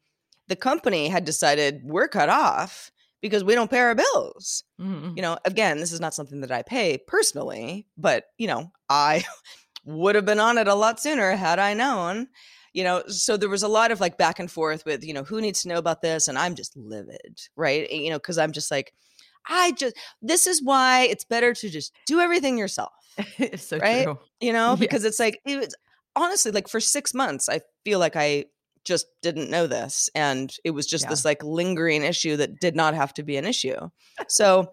the 0.48 0.56
company 0.56 1.08
had 1.08 1.24
decided 1.24 1.82
we're 1.84 2.08
cut 2.08 2.28
off 2.28 2.90
because 3.20 3.44
we 3.44 3.54
don't 3.54 3.70
pay 3.70 3.78
our 3.80 3.94
bills. 3.94 4.64
Mhm. 4.80 5.14
You 5.16 5.22
know, 5.22 5.38
again, 5.44 5.78
this 5.78 5.92
is 5.92 6.00
not 6.00 6.14
something 6.14 6.40
that 6.40 6.50
I 6.50 6.62
pay 6.62 6.98
personally, 7.06 7.86
but 7.96 8.24
you 8.38 8.46
know, 8.46 8.72
I 8.88 9.24
would 9.84 10.14
have 10.14 10.24
been 10.24 10.40
on 10.40 10.58
it 10.58 10.68
a 10.68 10.74
lot 10.74 11.00
sooner 11.00 11.32
had 11.32 11.58
I 11.58 11.74
known. 11.74 12.28
You 12.72 12.84
know, 12.84 13.02
so 13.08 13.36
there 13.36 13.48
was 13.48 13.64
a 13.64 13.68
lot 13.68 13.90
of 13.90 14.00
like 14.00 14.16
back 14.16 14.38
and 14.38 14.48
forth 14.50 14.84
with, 14.86 15.04
you 15.04 15.12
know, 15.12 15.24
who 15.24 15.40
needs 15.40 15.62
to 15.62 15.68
know 15.68 15.78
about 15.78 16.02
this? 16.02 16.28
And 16.28 16.38
I'm 16.38 16.54
just 16.54 16.76
livid, 16.76 17.40
right? 17.56 17.90
You 17.90 18.10
know, 18.10 18.18
because 18.18 18.38
I'm 18.38 18.52
just 18.52 18.70
like, 18.70 18.92
I 19.48 19.72
just, 19.72 19.96
this 20.22 20.46
is 20.46 20.62
why 20.62 21.02
it's 21.02 21.24
better 21.24 21.52
to 21.52 21.68
just 21.68 21.92
do 22.06 22.20
everything 22.20 22.56
yourself, 22.58 22.92
it's 23.38 23.66
so 23.66 23.78
right? 23.78 24.04
true. 24.04 24.18
you 24.40 24.52
know, 24.52 24.76
because 24.78 25.02
Yes. 25.02 25.10
it's 25.12 25.18
like, 25.18 25.40
it 25.44 25.58
was 25.58 25.74
honestly 26.16 26.50
like 26.52 26.68
for 26.68 26.80
six 26.80 27.14
months, 27.14 27.48
I 27.48 27.60
feel 27.84 27.98
like 27.98 28.16
I 28.16 28.46
just 28.84 29.06
didn't 29.22 29.50
know 29.50 29.66
this. 29.66 30.08
And 30.14 30.52
it 30.64 30.70
was 30.70 30.86
just 30.86 31.04
Yeah. 31.04 31.10
this 31.10 31.24
like 31.24 31.42
lingering 31.44 32.02
issue 32.02 32.36
that 32.38 32.60
did 32.60 32.74
not 32.76 32.94
have 32.94 33.12
to 33.14 33.22
be 33.22 33.36
an 33.36 33.44
issue. 33.44 33.76
So, 34.28 34.72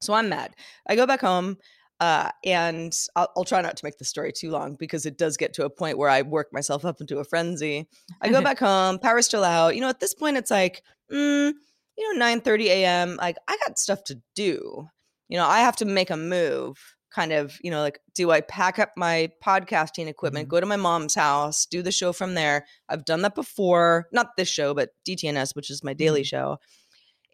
so 0.00 0.12
I'm 0.14 0.28
mad. 0.28 0.54
I 0.88 0.96
go 0.96 1.06
back 1.06 1.20
home. 1.20 1.58
Uh, 1.98 2.30
and 2.44 2.94
I'll, 3.16 3.30
I'll 3.34 3.44
try 3.44 3.62
not 3.62 3.74
to 3.78 3.84
make 3.86 3.96
the 3.96 4.04
story 4.04 4.30
too 4.30 4.50
long 4.50 4.76
because 4.78 5.06
it 5.06 5.16
does 5.16 5.38
get 5.38 5.54
to 5.54 5.64
a 5.64 5.70
point 5.70 5.96
where 5.96 6.10
I 6.10 6.20
work 6.20 6.48
myself 6.52 6.84
up 6.84 7.00
into 7.00 7.20
a 7.20 7.24
frenzy. 7.24 7.88
I 8.20 8.28
go 8.28 8.42
back 8.42 8.58
home, 8.58 8.98
power's 8.98 9.24
still 9.24 9.42
out. 9.44 9.74
You 9.74 9.80
know, 9.80 9.88
at 9.88 9.98
this 10.00 10.12
point, 10.12 10.36
it's 10.36 10.50
like, 10.50 10.82
mm, 11.10 11.52
you 11.96 12.12
know, 12.12 12.18
9 12.18 12.42
30 12.42 12.68
a.m. 12.68 13.16
Like, 13.16 13.36
I 13.48 13.56
got 13.66 13.78
stuff 13.78 14.04
to 14.04 14.20
do. 14.34 14.86
You 15.28 15.38
know, 15.38 15.46
I 15.46 15.60
have 15.60 15.76
to 15.76 15.86
make 15.86 16.10
a 16.10 16.18
move. 16.18 16.76
Kind 17.16 17.32
of, 17.32 17.56
you 17.62 17.70
know, 17.70 17.80
like, 17.80 17.98
do 18.14 18.30
I 18.30 18.42
pack 18.42 18.78
up 18.78 18.90
my 18.94 19.30
podcasting 19.42 20.06
equipment, 20.06 20.48
Mhm. 20.48 20.50
go 20.50 20.60
to 20.60 20.66
my 20.66 20.76
mom's 20.76 21.14
house, 21.14 21.64
do 21.64 21.80
the 21.80 21.90
show 21.90 22.12
from 22.12 22.34
there? 22.34 22.66
I've 22.90 23.06
done 23.06 23.22
that 23.22 23.34
before, 23.34 24.06
not 24.12 24.36
this 24.36 24.48
show, 24.50 24.74
but 24.74 24.90
DTNS, 25.02 25.56
which 25.56 25.70
is 25.70 25.82
my 25.82 25.94
daily 25.94 26.20
Mhm. 26.20 26.26
show. 26.26 26.58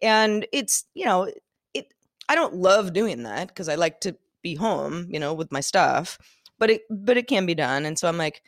And 0.01 0.47
it's, 0.53 0.85
you 0.93 1.03
know, 1.03 1.29
it, 1.73 1.93
I 2.29 2.35
don't 2.35 2.55
love 2.55 2.93
doing 2.93 3.23
that 3.23 3.49
because 3.49 3.67
I 3.67 3.75
like 3.75 3.99
to 4.01 4.15
be 4.41 4.55
home, 4.55 5.07
you 5.11 5.19
know, 5.19 5.33
with 5.33 5.51
my 5.51 5.59
stuff, 5.59 6.17
but 6.59 6.69
it, 6.69 6.83
but 6.89 7.17
it 7.17 7.27
can 7.27 7.45
be 7.45 7.53
done. 7.55 7.85
And 7.85 7.99
so 7.99 8.07
I'm 8.07 8.17
like, 8.17 8.41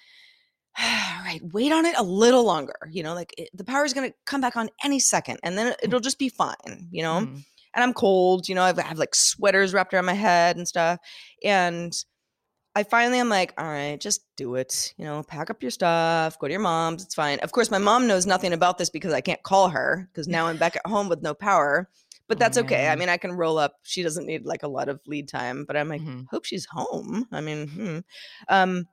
all 0.79 1.21
right, 1.25 1.41
wait 1.51 1.73
on 1.73 1.85
it 1.85 1.97
a 1.97 2.03
little 2.03 2.45
longer. 2.45 2.89
You 2.91 3.03
know, 3.03 3.13
like 3.13 3.33
it, 3.37 3.49
the 3.53 3.65
power 3.65 3.83
is 3.83 3.93
going 3.93 4.09
to 4.09 4.15
come 4.25 4.39
back 4.39 4.55
on 4.55 4.69
any 4.85 4.99
second 5.01 5.39
and 5.43 5.57
then 5.57 5.67
it- 5.67 5.79
it'll 5.83 5.99
just 5.99 6.17
be 6.19 6.29
fine, 6.29 6.87
you 6.91 7.03
know? 7.03 7.21
Mhm. 7.27 7.43
And 7.75 7.83
I'm 7.83 7.93
cold, 7.93 8.47
you 8.47 8.55
know, 8.55 8.63
I've, 8.63 8.79
I 8.79 8.83
have 8.83 8.97
like 8.97 9.13
sweaters 9.13 9.73
wrapped 9.73 9.93
around 9.93 10.05
my 10.05 10.13
head 10.13 10.55
and 10.57 10.67
stuff. 10.67 10.99
And 11.43 11.93
I 12.73 12.83
finally 12.83 13.19
I'm 13.19 13.29
like, 13.29 13.53
all 13.57 13.67
right, 13.67 13.99
just 13.99 14.25
do 14.35 14.55
it. 14.55 14.93
You 14.97 15.05
know, 15.05 15.23
pack 15.23 15.49
up 15.49 15.61
your 15.61 15.71
stuff, 15.71 16.37
go 16.39 16.47
to 16.47 16.51
your 16.53 16.61
mom's. 16.61 17.03
It's 17.03 17.15
fine. 17.15 17.39
Of 17.39 17.51
course, 17.51 17.71
my 17.71 17.77
mom 17.77 18.07
knows 18.07 18.25
nothing 18.25 18.53
about 18.53 18.77
this 18.77 18.89
because 18.89 19.13
I 19.13 19.21
can't 19.21 19.43
call 19.43 19.69
her 19.69 20.09
because 20.11 20.27
now 20.27 20.47
I'm 20.47 20.57
back 20.57 20.75
at 20.75 20.85
home 20.85 21.07
with 21.07 21.21
no 21.21 21.33
power. 21.33 21.89
But 22.27 22.37
Oh, 22.37 22.39
that's 22.39 22.57
okay. 22.57 22.87
I 22.87 22.95
mean, 22.95 23.07
I 23.07 23.17
can 23.17 23.33
roll 23.33 23.57
up. 23.57 23.75
She 23.83 24.03
doesn't 24.03 24.25
need 24.25 24.45
like 24.45 24.63
a 24.63 24.67
lot 24.67 24.89
of 24.89 24.99
lead 25.05 25.27
time, 25.29 25.63
but 25.63 25.77
I'm 25.77 25.87
like, 25.87 26.01
Mhm. 26.01 26.25
hope 26.31 26.43
she's 26.45 26.65
home. 26.65 27.27
I 27.31 27.39
mean, 27.39 27.67
hmm. 27.67 27.99
um, 28.49 28.87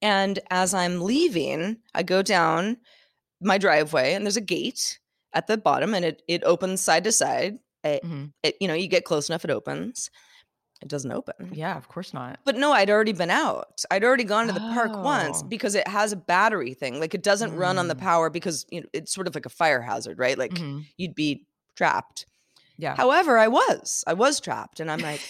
and 0.00 0.38
as 0.50 0.72
I'm 0.72 1.00
leaving, 1.02 1.78
I 1.94 2.02
go 2.02 2.22
down 2.22 2.78
my 3.40 3.58
driveway 3.58 4.14
and 4.14 4.24
there's 4.24 4.36
a 4.36 4.42
gate 4.42 4.98
at 5.32 5.46
the 5.46 5.56
bottom 5.58 5.94
and 5.94 6.04
it 6.04 6.22
it 6.28 6.44
opens 6.44 6.80
side 6.80 7.04
to 7.04 7.12
side. 7.12 7.58
It, 7.84 8.02
Mhm. 8.04 8.32
it, 8.42 8.56
you 8.60 8.68
know, 8.68 8.74
you 8.74 8.88
get 8.88 9.04
close 9.04 9.28
enough, 9.28 9.44
it 9.44 9.50
opens. 9.50 10.10
it 10.82 10.88
doesn't 10.88 11.12
open. 11.12 11.50
Yeah, 11.52 11.76
of 11.76 11.88
course 11.88 12.14
not. 12.14 12.38
But 12.46 12.56
no, 12.56 12.72
I'd 12.72 12.88
already 12.88 13.12
been 13.12 13.28
out. 13.28 13.82
I'd 13.90 14.02
already 14.02 14.24
gone 14.24 14.46
to 14.46 14.52
the 14.54 14.60
park 14.60 14.92
once 14.96 15.42
Oh. 15.42 15.46
because 15.46 15.74
it 15.74 15.86
has 15.86 16.12
a 16.12 16.16
battery 16.16 16.72
thing. 16.72 16.98
Like 17.00 17.12
it 17.14 17.22
doesn't 17.22 17.54
run 17.54 17.76
on 17.76 17.88
the 17.88 17.94
Mm. 17.94 18.00
power 18.00 18.30
because 18.30 18.64
you 18.70 18.80
know, 18.80 18.86
it's 18.94 19.12
sort 19.12 19.26
of 19.28 19.34
like 19.34 19.44
a 19.44 19.50
fire 19.50 19.82
hazard, 19.82 20.18
right? 20.18 20.38
Like 20.38 20.52
Mhm. 20.52 20.86
you'd 20.96 21.14
be 21.14 21.44
trapped. 21.76 22.24
Yeah. 22.78 22.96
However, 22.96 23.36
I 23.36 23.48
was. 23.48 24.02
I 24.06 24.14
was 24.14 24.40
trapped 24.40 24.80
and 24.80 24.90
I'm 24.90 25.00
like, 25.00 25.20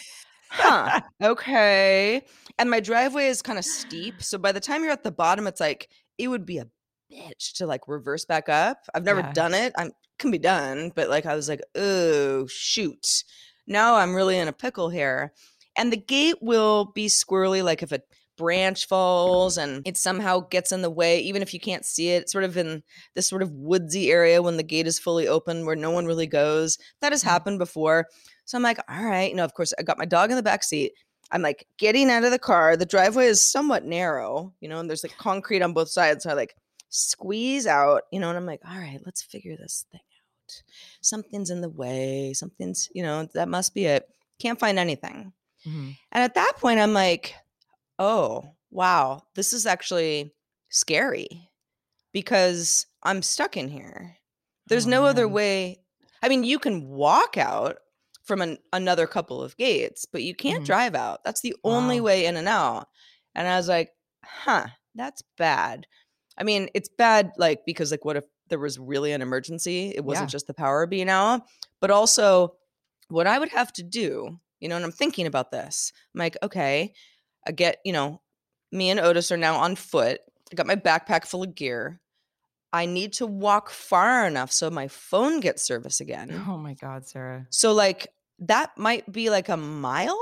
huh, 0.50 1.00
okay. 1.22 2.22
And 2.56 2.70
my 2.70 2.78
driveway 2.78 3.26
is 3.26 3.42
kind 3.42 3.58
of 3.58 3.64
steep. 3.64 4.22
So 4.22 4.38
by 4.38 4.52
the 4.52 4.60
time 4.60 4.84
you're 4.84 4.92
at 4.92 5.02
the 5.02 5.10
bottom, 5.10 5.48
it's 5.48 5.60
like 5.60 5.88
it 6.16 6.28
would 6.28 6.46
be 6.46 6.58
a 6.58 6.68
bitch 7.10 7.54
to 7.54 7.66
like 7.66 7.88
reverse 7.88 8.24
back 8.24 8.48
up. 8.48 8.78
I've 8.94 9.04
never 9.04 9.20
Yeah. 9.20 9.32
done 9.32 9.54
it. 9.54 9.72
I'm 9.76 9.92
can 10.18 10.30
be 10.30 10.38
done, 10.38 10.92
but 10.94 11.08
like 11.08 11.24
I 11.26 11.34
was 11.34 11.48
like, 11.48 11.62
oh 11.74 12.46
shoot. 12.46 13.24
Now 13.66 13.94
I'm 13.96 14.14
really 14.14 14.38
in 14.38 14.48
a 14.48 14.52
pickle 14.52 14.90
here. 14.90 15.32
And 15.76 15.90
the 15.92 15.96
gate 15.96 16.36
will 16.42 16.92
be 16.94 17.06
squirrely, 17.06 17.64
like 17.64 17.82
if 17.82 17.90
a 17.90 18.02
branch 18.36 18.86
falls 18.86 19.56
and 19.56 19.86
it 19.86 19.96
somehow 19.96 20.40
gets 20.40 20.72
in 20.72 20.82
the 20.82 20.90
way, 20.90 21.20
even 21.20 21.40
if 21.42 21.54
you 21.54 21.60
can't 21.60 21.84
see 21.84 22.10
it, 22.10 22.28
sort 22.28 22.44
of 22.44 22.56
in 22.56 22.82
this 23.14 23.26
sort 23.28 23.42
of 23.42 23.50
woodsy 23.52 24.10
area 24.10 24.42
when 24.42 24.56
the 24.56 24.62
gate 24.62 24.86
is 24.86 24.98
fully 24.98 25.26
open 25.28 25.64
where 25.64 25.76
no 25.76 25.90
one 25.90 26.06
really 26.06 26.26
goes. 26.26 26.76
That 27.00 27.12
has 27.12 27.22
Mhm. 27.22 27.28
happened 27.28 27.58
before. 27.58 28.06
So 28.44 28.56
I'm 28.58 28.62
like, 28.62 28.78
all 28.88 29.04
right, 29.04 29.30
you 29.30 29.36
know, 29.36 29.44
of 29.44 29.54
course, 29.54 29.72
I 29.78 29.82
got 29.82 29.98
my 29.98 30.06
dog 30.06 30.30
in 30.30 30.36
the 30.36 30.42
back 30.42 30.64
seat. 30.64 30.92
I'm 31.30 31.42
like 31.42 31.66
getting 31.78 32.10
out 32.10 32.24
of 32.24 32.30
the 32.30 32.38
car. 32.38 32.76
The 32.76 32.84
driveway 32.86 33.26
is 33.26 33.40
somewhat 33.40 33.84
narrow, 33.84 34.52
you 34.60 34.68
know, 34.68 34.80
and 34.80 34.88
there's 34.90 35.04
like 35.04 35.16
concrete 35.16 35.62
on 35.62 35.72
both 35.72 35.88
sides. 35.90 36.24
So 36.24 36.30
I 36.30 36.34
like 36.34 36.56
squeeze 36.90 37.66
out, 37.66 38.02
you 38.12 38.20
know, 38.20 38.28
and 38.28 38.36
I'm 38.36 38.46
like, 38.46 38.60
all 38.68 38.76
right, 38.78 39.00
let's 39.06 39.22
figure 39.22 39.56
this 39.56 39.86
thing 39.90 40.00
out. 40.00 40.62
Something's 41.00 41.50
in 41.50 41.60
the 41.60 41.68
way. 41.68 42.32
Something's, 42.34 42.88
you 42.94 43.02
know, 43.02 43.26
that 43.34 43.48
must 43.48 43.72
be 43.74 43.86
it. 43.86 44.08
Can't 44.40 44.58
find 44.58 44.78
anything. 44.78 45.32
Mhm. 45.66 45.96
And 46.12 46.24
at 46.24 46.34
that 46.34 46.54
point, 46.58 46.80
I'm 46.80 46.92
like, 46.92 47.34
oh, 47.98 48.54
wow, 48.70 49.22
this 49.34 49.52
is 49.52 49.66
actually 49.66 50.32
scary 50.68 51.48
because 52.12 52.86
I'm 53.02 53.22
stuck 53.22 53.56
in 53.56 53.68
here. 53.68 54.16
There's 54.66 54.86
Oh, 54.86 54.90
no 54.90 55.04
other 55.06 55.28
way. 55.28 55.80
I 56.22 56.28
mean, 56.28 56.44
you 56.44 56.58
can 56.58 56.88
walk 56.88 57.36
out 57.36 57.78
from 58.24 58.42
an, 58.42 58.58
another 58.72 59.06
couple 59.06 59.42
of 59.42 59.56
gates, 59.56 60.04
but 60.04 60.22
you 60.22 60.34
can't 60.34 60.62
Mhm. 60.62 60.66
drive 60.66 60.94
out. 60.94 61.24
That's 61.24 61.40
the 61.40 61.56
only 61.64 62.00
way 62.00 62.26
in 62.26 62.36
and 62.36 62.48
out. 62.48 62.88
And 63.34 63.48
I 63.48 63.56
was 63.56 63.68
like, 63.68 63.92
huh, 64.22 64.66
that's 64.94 65.22
bad. 65.36 65.86
I 66.38 66.44
mean, 66.44 66.68
it's 66.74 66.88
bad, 66.88 67.32
like, 67.36 67.64
because, 67.66 67.90
like, 67.90 68.04
what 68.04 68.16
if 68.16 68.24
there 68.48 68.58
was 68.58 68.78
really 68.78 69.12
an 69.12 69.22
emergency? 69.22 69.92
It 69.94 70.04
wasn't 70.04 70.28
Yeah. 70.28 70.32
just 70.32 70.46
the 70.46 70.54
power 70.54 70.86
being 70.86 71.08
out, 71.10 71.42
but 71.80 71.90
also 71.90 72.56
what 73.08 73.26
I 73.26 73.38
would 73.38 73.50
have 73.50 73.72
to 73.74 73.82
do, 73.82 74.38
you 74.60 74.68
know, 74.68 74.76
and 74.76 74.84
I'm 74.84 74.92
thinking 74.92 75.26
about 75.26 75.50
this. 75.50 75.92
I'm 76.14 76.18
like, 76.18 76.36
okay, 76.42 76.92
I 77.46 77.52
get, 77.52 77.78
you 77.84 77.92
know, 77.92 78.20
me 78.72 78.90
and 78.90 79.00
Otis 79.00 79.32
are 79.32 79.36
now 79.36 79.56
on 79.56 79.74
foot. 79.76 80.20
I 80.52 80.54
got 80.54 80.66
my 80.66 80.76
backpack 80.76 81.26
full 81.26 81.42
of 81.42 81.54
gear. 81.54 82.00
I 82.72 82.86
need 82.86 83.12
to 83.14 83.26
walk 83.26 83.68
far 83.70 84.26
enough 84.26 84.52
so 84.52 84.70
my 84.70 84.86
phone 84.88 85.40
gets 85.40 85.62
service 85.62 86.00
again. 86.00 86.30
Oh 86.48 86.56
my 86.56 86.74
God, 86.74 87.06
Sarah. 87.06 87.46
So, 87.50 87.72
like, 87.72 88.06
that 88.40 88.76
might 88.78 89.10
be 89.10 89.28
like 89.28 89.48
a 89.48 89.56
mile. 89.56 90.18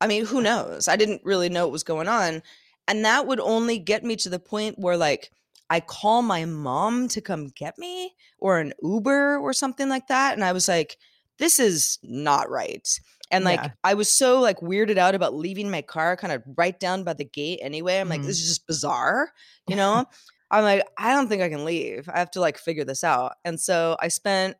I 0.00 0.06
mean, 0.06 0.24
who 0.24 0.40
knows? 0.40 0.86
I 0.88 0.96
didn't 0.96 1.22
really 1.24 1.48
know 1.48 1.66
what 1.66 1.72
was 1.72 1.82
going 1.82 2.08
on. 2.08 2.42
And 2.86 3.04
that 3.04 3.26
would 3.26 3.40
only 3.40 3.78
get 3.78 4.04
me 4.04 4.16
to 4.16 4.28
the 4.28 4.38
point 4.38 4.78
where, 4.78 4.96
like, 4.96 5.30
I 5.70 5.80
call 5.80 6.22
my 6.22 6.44
mom 6.44 7.08
to 7.08 7.20
come 7.20 7.48
get 7.48 7.78
me 7.78 8.14
or 8.38 8.58
an 8.58 8.72
Uber 8.82 9.38
or 9.38 9.52
something 9.52 9.88
like 9.88 10.08
that. 10.08 10.34
And 10.34 10.44
I 10.44 10.52
was 10.52 10.68
like, 10.68 10.96
this 11.38 11.58
is 11.58 11.98
not 12.02 12.50
right. 12.50 12.86
And 13.30 13.44
like, 13.44 13.62
Yeah. 13.62 13.70
I 13.84 13.94
was 13.94 14.10
so 14.10 14.40
like 14.40 14.58
weirded 14.60 14.98
out 14.98 15.14
about 15.14 15.34
leaving 15.34 15.70
my 15.70 15.82
car 15.82 16.16
kind 16.16 16.32
of 16.32 16.42
right 16.58 16.78
down 16.78 17.04
by 17.04 17.12
the 17.14 17.24
gate 17.24 17.60
anyway. 17.62 17.98
I'm 18.00 18.08
like, 18.08 18.22
Mhm. 18.22 18.26
this 18.26 18.40
is 18.40 18.48
just 18.48 18.66
bizarre, 18.66 19.32
you 19.68 19.76
know? 19.76 20.06
I'm 20.50 20.64
like, 20.64 20.84
I 20.98 21.14
don't 21.14 21.28
think 21.28 21.42
I 21.42 21.48
can 21.48 21.64
leave. 21.64 22.08
I 22.12 22.18
have 22.18 22.32
to 22.32 22.40
like 22.40 22.58
figure 22.58 22.84
this 22.84 23.04
out. 23.04 23.34
And 23.44 23.60
so 23.60 23.96
I 24.00 24.08
spent 24.08 24.56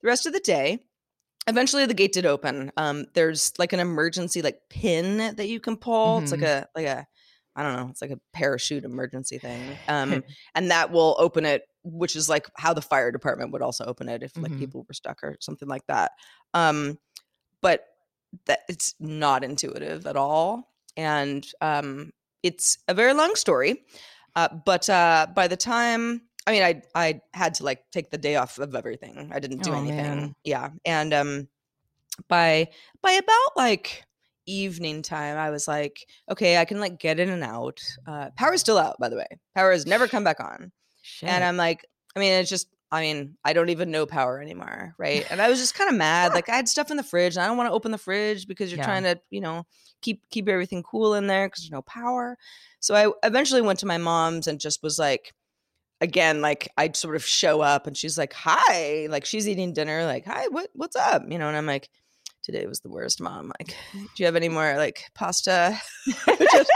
the 0.00 0.08
rest 0.08 0.26
of 0.26 0.32
the 0.32 0.40
day 0.40 0.80
eventually 1.46 1.84
the 1.86 1.94
gate 1.94 2.12
did 2.12 2.24
open 2.26 2.72
um 2.78 3.04
there's 3.14 3.52
like 3.58 3.72
an 3.72 3.80
emergency 3.80 4.40
like 4.40 4.60
pin 4.70 5.18
that 5.36 5.48
you 5.48 5.60
can 5.60 5.76
pull 5.76 6.18
it's 6.18 6.32
like 6.32 6.40
Mhm. 6.40 6.48
a 6.64 6.66
like 6.74 6.86
a 6.86 7.06
i 7.56 7.62
don't 7.62 7.76
know 7.76 7.88
it's 7.90 8.02
like 8.02 8.10
a 8.10 8.20
parachute 8.32 8.84
emergency 8.84 9.38
thing 9.38 9.78
um 9.88 10.22
and 10.54 10.70
that 10.70 10.90
will 10.90 11.16
open 11.18 11.44
it 11.44 11.62
which 11.82 12.16
is 12.16 12.28
like 12.28 12.46
how 12.56 12.72
the 12.72 12.82
fire 12.82 13.12
department 13.12 13.52
would 13.52 13.62
also 13.62 13.84
open 13.84 14.08
it 14.08 14.22
if 14.22 14.32
like 14.36 14.52
Mhm. 14.52 14.58
people 14.58 14.84
were 14.88 14.94
stuck 14.94 15.22
or 15.22 15.36
something 15.40 15.68
like 15.68 15.86
that 15.88 16.12
um 16.54 16.98
but 17.60 17.86
that 18.46 18.60
it's 18.68 18.94
not 18.98 19.44
intuitive 19.44 20.06
at 20.06 20.16
all 20.16 20.72
and 20.96 21.46
um 21.60 22.10
it's 22.42 22.78
a 22.88 22.94
very 22.94 23.12
long 23.14 23.34
story 23.34 23.84
uh, 24.36 24.48
but 24.64 24.88
uh 24.90 25.26
by 25.34 25.46
the 25.46 25.56
time 25.56 26.22
i 26.46 26.52
mean 26.52 26.62
i 26.62 26.82
i 26.94 27.20
had 27.32 27.54
to 27.54 27.64
like 27.64 27.84
take 27.92 28.10
the 28.10 28.18
day 28.18 28.36
off 28.36 28.58
of 28.58 28.74
everything 28.74 29.30
i 29.32 29.38
didn't 29.38 29.62
do 29.62 29.70
Oh, 29.70 29.76
anything 29.76 30.04
man. 30.04 30.34
yeah 30.44 30.70
and 30.84 31.14
um 31.14 31.48
by 32.28 32.68
by 33.02 33.12
about 33.12 33.56
like 33.56 34.04
evening 34.46 35.02
time 35.02 35.36
i 35.38 35.50
was 35.50 35.66
like 35.66 36.06
okay 36.30 36.58
i 36.58 36.64
can 36.64 36.80
like 36.80 36.98
get 36.98 37.18
in 37.20 37.28
and 37.30 37.42
out 37.42 37.80
uh 38.06 38.30
power's 38.36 38.60
still 38.60 38.78
out 38.78 38.96
by 38.98 39.08
the 39.08 39.16
way 39.16 39.26
power 39.54 39.72
has 39.72 39.86
never 39.86 40.06
come 40.08 40.24
back 40.24 40.40
on 40.40 40.70
Shit. 41.06 41.28
and 41.28 41.44
I'm 41.44 41.58
like, 41.58 41.84
I 42.16 42.18
mean, 42.20 42.32
it's 42.32 42.48
just, 42.48 42.66
I 42.90 43.02
mean, 43.02 43.36
I 43.44 43.52
don't 43.52 43.68
even 43.68 43.90
know 43.90 44.06
power 44.06 44.40
anymore, 44.40 44.94
right? 44.98 45.26
And 45.30 45.42
I 45.42 45.50
was 45.50 45.58
just 45.58 45.74
kind 45.74 45.90
of 45.90 45.96
mad. 45.96 46.32
Like 46.34 46.48
I 46.48 46.56
had 46.56 46.66
stuff 46.66 46.90
in 46.90 46.96
the 46.96 47.02
fridge, 47.02 47.36
and 47.36 47.44
I 47.44 47.46
don't 47.46 47.58
want 47.58 47.68
to 47.68 47.74
open 47.74 47.92
the 47.92 47.98
fridge 47.98 48.46
because 48.48 48.70
you're 48.70 48.78
Yeah. 48.78 48.86
trying 48.86 49.02
to, 49.02 49.20
you 49.28 49.42
know, 49.42 49.66
keep 50.00 50.22
keep 50.30 50.48
everything 50.48 50.82
cool 50.82 51.12
in 51.12 51.26
there 51.26 51.46
because 51.46 51.62
there's 51.62 51.70
no 51.70 51.82
power. 51.82 52.38
So 52.80 52.94
I 52.94 53.26
eventually 53.26 53.60
went 53.60 53.80
to 53.80 53.86
my 53.86 53.98
mom's 53.98 54.46
and 54.46 54.58
just 54.58 54.82
was 54.82 54.98
like, 54.98 55.34
again, 56.00 56.40
like 56.40 56.70
I'd 56.78 56.96
sort 56.96 57.16
of 57.16 57.24
show 57.26 57.60
up, 57.60 57.86
and 57.86 57.94
she's 57.96 58.16
like, 58.16 58.32
"Hi," 58.32 59.06
like 59.10 59.26
she's 59.26 59.46
eating 59.46 59.74
dinner, 59.74 60.06
like, 60.06 60.24
"Hi, 60.24 60.48
what 60.48 60.70
what's 60.72 60.96
up?" 60.96 61.22
You 61.28 61.38
know, 61.38 61.48
and 61.48 61.56
I'm 61.56 61.66
like. 61.66 61.90
Today 62.44 62.66
was 62.66 62.80
the 62.80 62.90
worst, 62.90 63.20
mom. 63.20 63.50
Like, 63.58 63.74
do 63.94 64.08
you 64.18 64.26
have 64.26 64.36
any 64.36 64.48
more 64.50 64.76
like 64.76 65.04
pasta? 65.14 65.76
just, 66.52 66.70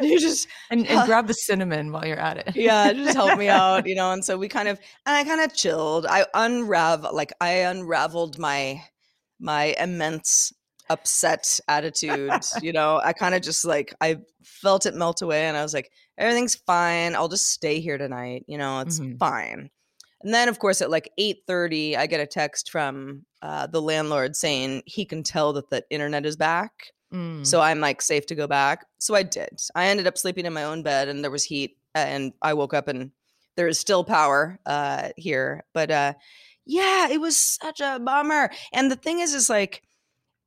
you 0.00 0.20
just 0.20 0.48
and, 0.70 0.86
and 0.86 1.06
grab 1.06 1.26
the 1.26 1.34
cinnamon 1.34 1.90
while 1.92 2.04
you're 2.06 2.18
at 2.18 2.36
it. 2.36 2.54
yeah, 2.54 2.92
just 2.92 3.16
help 3.16 3.38
me 3.38 3.48
out, 3.48 3.86
you 3.88 3.94
know. 3.94 4.12
And 4.12 4.24
so 4.24 4.36
we 4.36 4.48
kind 4.48 4.68
of, 4.68 4.78
and 5.06 5.16
I 5.16 5.24
kind 5.24 5.40
of 5.40 5.54
chilled. 5.54 6.04
I 6.06 6.26
unravel, 6.34 7.14
like 7.14 7.32
I 7.40 7.50
unraveled 7.64 8.38
my 8.38 8.82
my 9.40 9.74
immense 9.80 10.52
upset 10.90 11.58
attitude. 11.68 12.30
you 12.60 12.72
know, 12.72 13.00
I 13.02 13.14
kind 13.14 13.34
of 13.34 13.40
just 13.42 13.64
like 13.64 13.94
I 14.02 14.18
felt 14.44 14.84
it 14.84 14.94
melt 14.94 15.22
away, 15.22 15.44
and 15.46 15.56
I 15.56 15.62
was 15.62 15.72
like, 15.72 15.90
everything's 16.18 16.54
fine. 16.54 17.14
I'll 17.14 17.28
just 17.28 17.48
stay 17.50 17.80
here 17.80 17.96
tonight. 17.96 18.44
You 18.46 18.58
know, 18.58 18.80
it's 18.80 19.00
Mhm. 19.00 19.18
fine. 19.18 19.70
And 20.24 20.32
then, 20.34 20.48
of 20.48 20.58
course, 20.58 20.80
at 20.82 20.90
like 20.90 21.10
eight 21.18 21.42
thirty, 21.46 21.96
I 21.96 22.06
get 22.06 22.18
a 22.20 22.26
text 22.26 22.70
from 22.70 23.24
uh, 23.42 23.66
the 23.66 23.80
landlord 23.82 24.34
saying 24.36 24.82
he 24.86 25.04
can 25.04 25.22
tell 25.22 25.52
that 25.52 25.68
the 25.70 25.84
internet 25.90 26.24
is 26.26 26.34
back. 26.36 26.72
Mm. 27.12 27.46
So 27.46 27.60
I'm 27.60 27.78
like 27.80 28.02
safe 28.02 28.26
to 28.26 28.34
go 28.34 28.46
back. 28.46 28.86
So 28.98 29.14
I 29.14 29.22
did. 29.22 29.60
I 29.74 29.86
ended 29.86 30.06
up 30.06 30.18
sleeping 30.18 30.46
in 30.46 30.52
my 30.52 30.64
own 30.64 30.82
bed 30.82 31.08
and 31.08 31.22
there 31.22 31.30
was 31.30 31.44
heat 31.44 31.76
and 31.94 32.32
I 32.42 32.54
woke 32.54 32.74
up 32.74 32.88
and 32.88 33.12
there 33.56 33.68
is 33.68 33.78
still 33.78 34.02
power 34.02 34.58
uh 34.66 35.10
here. 35.16 35.64
But 35.74 35.90
uh 35.90 36.14
yeah, 36.66 37.08
it 37.10 37.20
was 37.20 37.36
such 37.36 37.80
a 37.80 38.00
bummer. 38.00 38.50
And 38.72 38.90
the 38.90 38.96
thing 38.96 39.20
is 39.20 39.34
is 39.34 39.48
like 39.50 39.82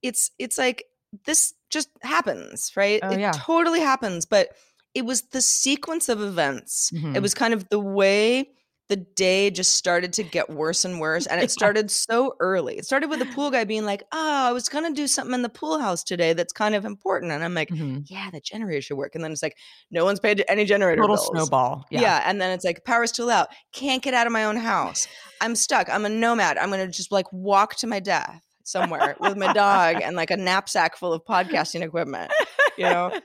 it's 0.01 0.31
it's 0.39 0.57
like 0.57 0.83
this 1.25 1.53
just 1.69 1.89
happens, 2.01 2.71
right? 2.75 2.99
Oh, 3.03 3.11
it 3.11 3.19
yeah. 3.19 3.31
totally 3.35 3.79
happens, 3.79 4.25
but 4.25 4.49
it 4.93 5.05
was 5.05 5.21
the 5.29 5.41
sequence 5.41 6.09
of 6.09 6.19
events. 6.21 6.91
It 6.91 6.97
Mhm. 7.01 7.21
was 7.21 7.33
kind 7.35 7.53
of 7.53 7.69
the 7.69 7.79
way 7.79 8.49
the 8.89 8.95
day 8.95 9.49
just 9.49 9.75
started 9.75 10.13
to 10.13 10.23
get 10.23 10.49
worse 10.49 10.85
and 10.85 10.99
worse. 10.99 11.25
And 11.25 11.41
it 11.41 11.51
started 11.59 11.91
so 11.91 12.35
early. 12.39 12.77
It 12.77 12.85
started 12.85 13.09
with 13.09 13.19
the 13.19 13.25
pool 13.25 13.51
guy 13.51 13.63
being 13.65 13.85
like, 13.85 14.03
Oh, 14.13 14.47
I 14.47 14.51
was 14.53 14.69
gonna 14.69 14.93
do 14.93 15.07
something 15.07 15.33
in 15.33 15.41
the 15.41 15.49
pool 15.49 15.79
house 15.79 16.03
today 16.03 16.33
that's 16.33 16.53
kind 16.53 16.73
of 16.75 16.85
important. 16.85 17.31
And 17.33 17.43
I'm 17.43 17.53
like, 17.53 17.69
Mhm. 17.69 18.03
Yeah, 18.07 18.29
the 18.31 18.39
generator 18.39 18.81
should 18.81 18.97
work. 18.97 19.15
And 19.15 19.23
then 19.23 19.31
it's 19.31 19.43
like, 19.43 19.57
no 19.91 20.05
one's 20.05 20.19
paid 20.21 20.43
any 20.47 20.63
generator 20.63 21.01
Total 21.01 21.15
bills. 21.17 21.27
snowball. 21.27 21.85
Yeah. 21.91 22.01
Yeah. 22.01 22.23
And 22.25 22.39
then 22.39 22.51
it's 22.51 22.63
like, 22.63 22.85
power's 22.85 23.09
still 23.09 23.29
out. 23.29 23.49
Can't 23.73 24.01
get 24.01 24.13
out 24.13 24.25
of 24.27 24.31
my 24.33 24.45
own 24.45 24.55
house. 24.57 25.07
I'm 25.41 25.55
stuck. 25.55 25.89
I'm 25.89 26.05
a 26.05 26.09
nomad. 26.09 26.57
I'm 26.57 26.69
gonna 26.69 26.87
just 26.87 27.11
like 27.11 27.25
walk 27.33 27.75
to 27.77 27.87
my 27.87 27.99
death 27.99 28.41
somewhere 28.63 29.15
with 29.19 29.37
my 29.37 29.51
dog 29.53 30.01
and 30.01 30.15
like 30.15 30.31
a 30.31 30.37
knapsack 30.37 30.97
full 30.97 31.13
of 31.13 31.23
podcasting 31.25 31.81
equipment. 31.81 32.31
You 32.77 32.85
know? 32.85 33.19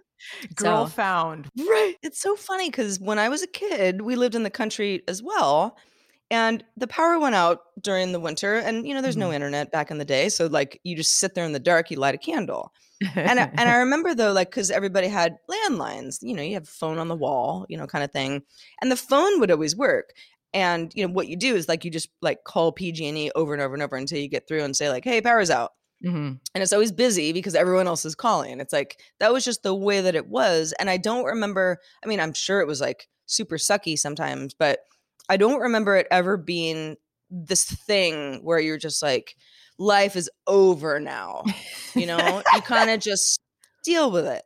Girl 0.54 0.86
So- 0.86 0.92
found. 0.92 1.48
Right. 1.58 1.94
It's 2.02 2.20
so 2.20 2.36
funny 2.36 2.68
because 2.70 2.98
when 3.00 3.18
I 3.18 3.28
was 3.28 3.42
a 3.42 3.46
kid, 3.46 4.02
we 4.02 4.16
lived 4.16 4.34
in 4.34 4.42
the 4.42 4.50
country 4.50 5.02
as 5.08 5.22
well. 5.22 5.76
And 6.30 6.64
the 6.78 6.86
power 6.86 7.18
went 7.18 7.34
out 7.34 7.60
during 7.82 8.12
the 8.12 8.20
winter. 8.20 8.54
And, 8.56 8.86
you 8.88 8.94
know, 8.94 9.02
there's 9.02 9.18
no 9.18 9.28
Mhm. 9.30 9.34
internet 9.34 9.70
back 9.70 9.90
in 9.90 9.98
the 9.98 10.04
day. 10.04 10.30
So, 10.30 10.46
like, 10.46 10.80
you 10.82 10.96
just 10.96 11.16
sit 11.18 11.34
there 11.34 11.44
in 11.44 11.52
the 11.52 11.60
dark, 11.60 11.90
you 11.90 11.98
light 11.98 12.14
a 12.14 12.18
candle. 12.18 12.72
And, 13.14 13.38
I- 13.38 13.50
and 13.54 13.68
I 13.68 13.76
remember, 13.84 14.14
though, 14.14 14.32
like, 14.32 14.48
because 14.48 14.70
everybody 14.70 15.08
had 15.08 15.36
landlines, 15.50 16.18
you 16.22 16.34
know, 16.34 16.42
you 16.42 16.54
have 16.54 16.62
a 16.62 16.66
phone 16.66 16.98
on 16.98 17.08
the 17.08 17.16
wall, 17.16 17.66
you 17.68 17.76
know, 17.76 17.86
kind 17.86 18.02
of 18.04 18.12
thing. 18.12 18.42
And 18.80 18.90
the 18.90 18.96
phone 18.96 19.40
would 19.40 19.50
always 19.50 19.76
work. 19.76 20.14
And, 20.54 20.90
you 20.94 21.06
know, 21.06 21.12
what 21.12 21.28
you 21.28 21.36
do 21.36 21.54
is 21.54 21.68
like, 21.68 21.84
you 21.84 21.90
just 21.90 22.08
like 22.22 22.44
call 22.44 22.72
PG&E 22.72 23.30
over 23.34 23.52
and 23.52 23.60
over 23.62 23.74
and 23.74 23.82
over 23.82 23.96
until 23.96 24.18
you 24.18 24.28
get 24.28 24.46
through 24.48 24.62
and 24.64 24.74
say, 24.76 24.88
like, 24.88 25.04
hey, 25.04 25.20
power's 25.20 25.50
out. 25.50 25.72
Mhm. 26.04 26.40
and 26.54 26.62
it's 26.62 26.72
always 26.72 26.92
busy 26.92 27.32
because 27.32 27.54
everyone 27.54 27.86
else 27.86 28.04
is 28.04 28.14
calling. 28.14 28.60
It's 28.60 28.72
like 28.72 29.00
that 29.20 29.32
was 29.32 29.44
just 29.44 29.62
the 29.62 29.74
way 29.74 30.00
that 30.00 30.14
it 30.16 30.26
was. 30.28 30.74
And 30.78 30.90
I 30.90 30.96
don't 30.96 31.24
remember, 31.24 31.78
I 32.04 32.08
mean, 32.08 32.20
I'm 32.20 32.32
sure 32.34 32.60
it 32.60 32.66
was 32.66 32.80
like 32.80 33.08
super 33.26 33.56
sucky 33.56 33.96
sometimes, 33.98 34.52
but 34.54 34.80
I 35.28 35.36
don't 35.36 35.60
remember 35.60 35.96
it 35.96 36.08
ever 36.10 36.36
being 36.36 36.96
this 37.30 37.64
thing 37.64 38.40
where 38.42 38.58
you're 38.58 38.78
just 38.78 39.02
like, 39.02 39.36
life 39.78 40.16
is 40.16 40.28
over 40.46 40.98
now. 41.00 41.44
You 41.94 42.06
know, 42.06 42.42
you 42.54 42.62
kind 42.62 42.90
of 42.90 43.00
just 43.00 43.40
deal 43.84 44.10
with 44.10 44.26
it. 44.26 44.42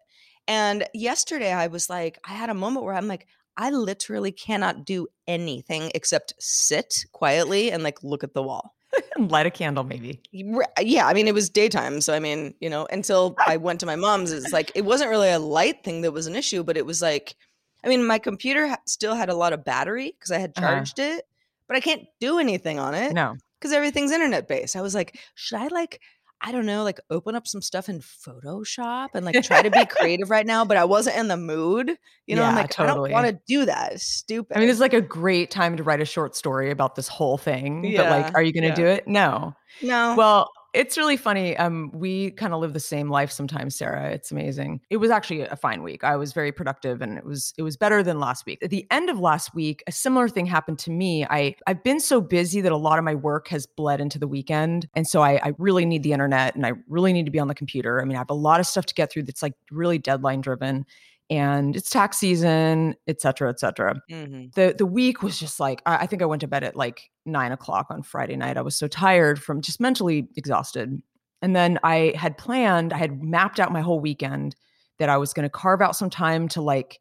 And 0.46 0.86
yesterday 0.94 1.52
I 1.52 1.66
was 1.68 1.90
like, 1.90 2.18
I 2.28 2.32
had 2.34 2.50
a 2.50 2.54
moment 2.54 2.84
where 2.84 2.94
I'm 2.94 3.08
like, 3.08 3.26
I 3.56 3.70
literally 3.70 4.30
cannot 4.32 4.84
do 4.84 5.08
anything 5.26 5.90
except 5.94 6.34
sit 6.38 7.06
quietly 7.12 7.72
and 7.72 7.82
like 7.82 8.02
look 8.04 8.22
at 8.22 8.34
the 8.34 8.42
wall. 8.42 8.75
Light 9.18 9.46
a 9.46 9.50
candle, 9.50 9.84
maybe. 9.84 10.20
Yeah, 10.32 11.06
I 11.06 11.14
mean, 11.14 11.28
it 11.28 11.34
was 11.34 11.48
daytime. 11.50 12.00
So, 12.00 12.14
I 12.14 12.18
mean, 12.18 12.54
you 12.60 12.68
know, 12.70 12.86
until 12.90 13.34
I 13.46 13.56
went 13.56 13.80
to 13.80 13.86
my 13.86 13.96
mom's, 13.96 14.32
it's 14.32 14.52
like, 14.52 14.70
it 14.74 14.84
wasn't 14.84 15.10
really 15.10 15.30
a 15.30 15.38
light 15.38 15.82
thing 15.84 16.02
that 16.02 16.12
was 16.12 16.26
an 16.26 16.36
issue, 16.36 16.62
but 16.62 16.76
it 16.76 16.86
was 16.86 17.00
like, 17.02 17.34
I 17.84 17.88
mean, 17.88 18.06
my 18.06 18.18
computer 18.18 18.66
ha- 18.68 18.76
still 18.86 19.14
had 19.14 19.28
a 19.28 19.34
lot 19.34 19.52
of 19.52 19.64
battery 19.64 20.14
because 20.18 20.30
I 20.30 20.38
had 20.38 20.52
Uh-huh. 20.56 20.66
charged 20.66 20.98
it, 20.98 21.24
but 21.68 21.76
I 21.76 21.80
can't 21.80 22.02
do 22.20 22.38
anything 22.38 22.78
on 22.78 22.94
it 22.94 23.12
No. 23.14 23.36
because 23.58 23.72
everything's 23.72 24.12
internet 24.12 24.48
based. 24.48 24.76
I 24.76 24.82
was 24.82 24.94
like, 24.94 25.18
should 25.34 25.58
I 25.58 25.68
like, 25.68 26.00
I 26.40 26.52
don't 26.52 26.66
know, 26.66 26.84
like 26.84 27.00
open 27.10 27.34
up 27.34 27.46
some 27.46 27.62
stuff 27.62 27.88
in 27.88 28.00
Photoshop 28.00 29.08
and 29.14 29.24
like 29.24 29.42
try 29.42 29.62
to 29.62 29.70
be 29.70 29.84
creative 29.90 30.30
right 30.30 30.46
now? 30.46 30.64
But 30.64 30.76
I 30.76 30.84
wasn't 30.84 31.16
in 31.16 31.28
the 31.28 31.36
mood. 31.36 31.96
You 32.26 32.36
know, 32.36 32.42
I'm 32.44 32.54
Yeah, 32.54 32.62
like, 32.62 32.78
I 32.80 32.86
don't 32.86 33.10
want 33.10 33.26
to 33.26 33.40
do 33.46 33.64
that. 33.64 33.92
It's 33.92 34.04
stupid. 34.04 34.56
I 34.56 34.60
mean, 34.60 34.68
this 34.68 34.76
is 34.76 34.80
like 34.80 34.94
a 34.94 35.00
great 35.00 35.50
time 35.50 35.76
to 35.76 35.82
write 35.82 36.00
a 36.00 36.04
short 36.04 36.36
story 36.36 36.70
about 36.70 36.94
this 36.94 37.08
whole 37.08 37.38
thing. 37.38 37.84
yeah, 37.84 38.02
But 38.02 38.10
like, 38.10 38.34
are 38.34 38.42
you 38.42 38.52
going 38.52 38.64
to 38.64 38.68
yeah. 38.68 38.74
do 38.74 38.86
it? 38.86 39.08
No. 39.08 39.54
no. 39.82 40.14
Well, 40.16 40.50
it's 40.76 40.98
really 40.98 41.16
funny. 41.16 41.56
Um, 41.56 41.90
we 41.94 42.32
kind 42.32 42.52
of 42.52 42.60
live 42.60 42.74
the 42.74 42.80
same 42.80 43.08
life 43.08 43.30
sometimes, 43.30 43.74
Sarah. 43.74 44.10
It's 44.10 44.30
amazing. 44.30 44.82
It 44.90 44.98
was 44.98 45.10
actually 45.10 45.40
a 45.40 45.56
fine 45.56 45.82
week. 45.82 46.04
I 46.04 46.16
was 46.16 46.34
very 46.34 46.52
productive 46.52 47.00
and 47.00 47.16
it 47.16 47.24
was 47.24 47.54
it 47.56 47.62
was 47.62 47.78
better 47.78 48.02
than 48.02 48.20
last 48.20 48.44
week. 48.44 48.58
At 48.62 48.68
the 48.68 48.86
end 48.90 49.08
of 49.08 49.18
last 49.18 49.54
week, 49.54 49.82
a 49.86 49.92
similar 49.92 50.28
thing 50.28 50.44
happened 50.44 50.78
to 50.80 50.90
me. 50.90 51.24
I 51.24 51.56
I've 51.66 51.82
been 51.82 51.98
so 51.98 52.20
busy 52.20 52.60
that 52.60 52.72
a 52.72 52.76
lot 52.76 52.98
of 52.98 53.04
my 53.04 53.14
work 53.14 53.48
has 53.48 53.66
bled 53.66 54.02
into 54.02 54.18
the 54.18 54.28
weekend. 54.28 54.86
And 54.94 55.08
so 55.08 55.22
I, 55.22 55.40
I 55.42 55.52
really 55.56 55.86
need 55.86 56.02
the 56.02 56.12
internet 56.12 56.54
and 56.54 56.66
I 56.66 56.72
really 56.88 57.14
need 57.14 57.24
to 57.24 57.32
be 57.32 57.38
on 57.38 57.48
the 57.48 57.54
computer. 57.54 58.02
I 58.02 58.04
mean, 58.04 58.16
I 58.16 58.18
have 58.18 58.30
a 58.30 58.34
lot 58.34 58.60
of 58.60 58.66
stuff 58.66 58.84
to 58.86 58.94
get 58.94 59.10
through 59.10 59.22
that's 59.22 59.42
like 59.42 59.54
really 59.70 59.98
deadline 59.98 60.42
driven. 60.42 60.84
And 61.28 61.74
it's 61.74 61.90
tax 61.90 62.18
season, 62.18 62.94
et 63.08 63.20
cetera, 63.20 63.50
et 63.50 63.58
cetera 63.58 64.00
Mhm. 64.10 64.54
the 64.54 64.74
the 64.78 64.86
week 64.86 65.22
was 65.22 65.38
just 65.40 65.58
like 65.58 65.82
I, 65.84 65.96
I 65.98 66.06
think 66.06 66.22
I 66.22 66.26
went 66.26 66.40
to 66.42 66.46
bed 66.48 66.62
at 66.62 66.76
like 66.76 67.10
nine 67.24 67.50
o'clock 67.52 67.86
on 67.90 68.02
Friday 68.02 68.36
night. 68.36 68.56
I 68.56 68.62
was 68.62 68.76
so 68.76 68.86
tired 68.86 69.42
from 69.42 69.60
just 69.60 69.80
mentally 69.80 70.28
exhausted. 70.36 71.02
And 71.42 71.54
then 71.56 71.78
I 71.82 72.14
had 72.16 72.38
planned, 72.38 72.92
I 72.92 72.98
had 72.98 73.22
mapped 73.22 73.58
out 73.60 73.72
my 73.72 73.80
whole 73.80 73.98
weekend 74.00 74.54
that 74.98 75.08
I 75.08 75.16
was 75.16 75.32
going 75.34 75.42
to 75.44 75.50
carve 75.50 75.82
out 75.82 75.96
some 75.96 76.10
time 76.10 76.48
to 76.48 76.62
like 76.62 76.98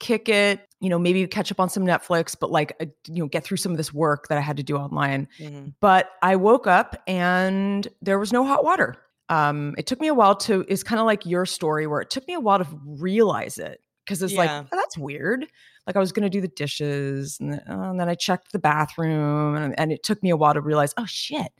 kick 0.00 0.28
it, 0.28 0.60
you 0.80 0.88
know, 0.90 0.98
maybe 0.98 1.26
catch 1.26 1.52
up 1.52 1.60
on 1.60 1.70
some 1.70 1.84
Netflix, 1.84 2.34
but 2.38 2.50
like 2.50 2.74
uh, 2.80 2.86
you 3.08 3.22
know, 3.22 3.28
get 3.28 3.44
through 3.44 3.56
some 3.58 3.72
of 3.72 3.78
this 3.78 3.92
work 3.94 4.28
that 4.28 4.36
I 4.38 4.40
had 4.40 4.56
to 4.56 4.62
do 4.62 4.76
online. 4.76 5.28
Mhm. 5.38 5.74
But 5.80 6.10
I 6.22 6.36
woke 6.36 6.66
up 6.66 7.02
and 7.06 7.86
there 8.02 8.18
was 8.18 8.32
no 8.32 8.44
hot 8.44 8.64
water. 8.64 8.96
Um, 9.28 9.74
it 9.76 9.86
took 9.86 10.00
me 10.00 10.08
a 10.08 10.14
while 10.14 10.36
to. 10.36 10.64
It's 10.68 10.82
kind 10.82 11.00
of 11.00 11.06
like 11.06 11.26
your 11.26 11.46
story 11.46 11.86
where 11.86 12.00
it 12.00 12.10
took 12.10 12.26
me 12.28 12.34
a 12.34 12.40
while 12.40 12.58
to 12.58 12.66
realize 12.84 13.58
it 13.58 13.80
because 14.04 14.22
it's 14.22 14.34
like 14.34 14.50
"Oh, 14.50 14.76
that's 14.76 14.96
weird. 14.96 15.46
Like 15.86 15.96
I 15.96 15.98
was 15.98 16.12
gonna 16.12 16.30
do 16.30 16.40
the 16.40 16.48
dishes 16.48 17.38
and 17.40 17.52
then, 17.52 17.62
oh, 17.68 17.90
and 17.90 18.00
then 18.00 18.08
I 18.08 18.14
checked 18.14 18.52
the 18.52 18.58
bathroom 18.58 19.56
and, 19.56 19.78
and 19.78 19.92
it 19.92 20.02
took 20.02 20.22
me 20.22 20.30
a 20.30 20.36
while 20.36 20.54
to 20.54 20.60
realize 20.60 20.94
oh 20.96 21.06
shit. 21.06 21.52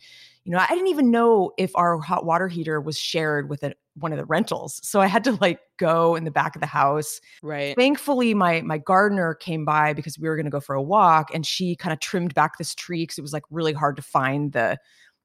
You 0.45 0.53
know, 0.53 0.59
I 0.59 0.69
didn't 0.69 0.87
even 0.87 1.11
know 1.11 1.51
if 1.59 1.73
our 1.75 1.99
hot 1.99 2.25
water 2.25 2.47
heater 2.47 2.81
was 2.81 2.97
shared 2.97 3.51
with 3.51 3.65
a, 3.65 3.75
one 3.95 4.13
of 4.13 4.19
the 4.19 4.25
rentals. 4.25 4.81
So 4.85 5.01
I 5.01 5.07
had 5.09 5.25
to 5.25 5.33
like 5.41 5.59
go 5.77 6.15
in 6.15 6.23
the 6.23 6.31
back 6.31 6.55
of 6.55 6.61
the 6.61 6.67
house 6.69 7.21
Right. 7.43 7.75
thankfully 7.77 8.33
my 8.33 8.61
my 8.63 8.79
gardener 8.79 9.35
came 9.35 9.65
by 9.65 9.93
because 9.93 10.19
we 10.19 10.29
were 10.29 10.37
going 10.37 10.47
to 10.47 10.51
go 10.51 10.61
for 10.61 10.75
a 10.77 10.83
walk 10.83 11.31
and 11.35 11.45
she 11.45 11.75
kind 11.75 11.93
of 11.93 11.99
trimmed 11.99 12.33
back 12.35 12.59
this 12.59 12.75
tree 12.77 13.03
because 13.03 13.19
it 13.19 13.23
was 13.23 13.33
like 13.33 13.43
really 13.51 13.73
hard 13.73 13.97
to 13.97 14.03
find 14.03 14.53
the 14.53 14.79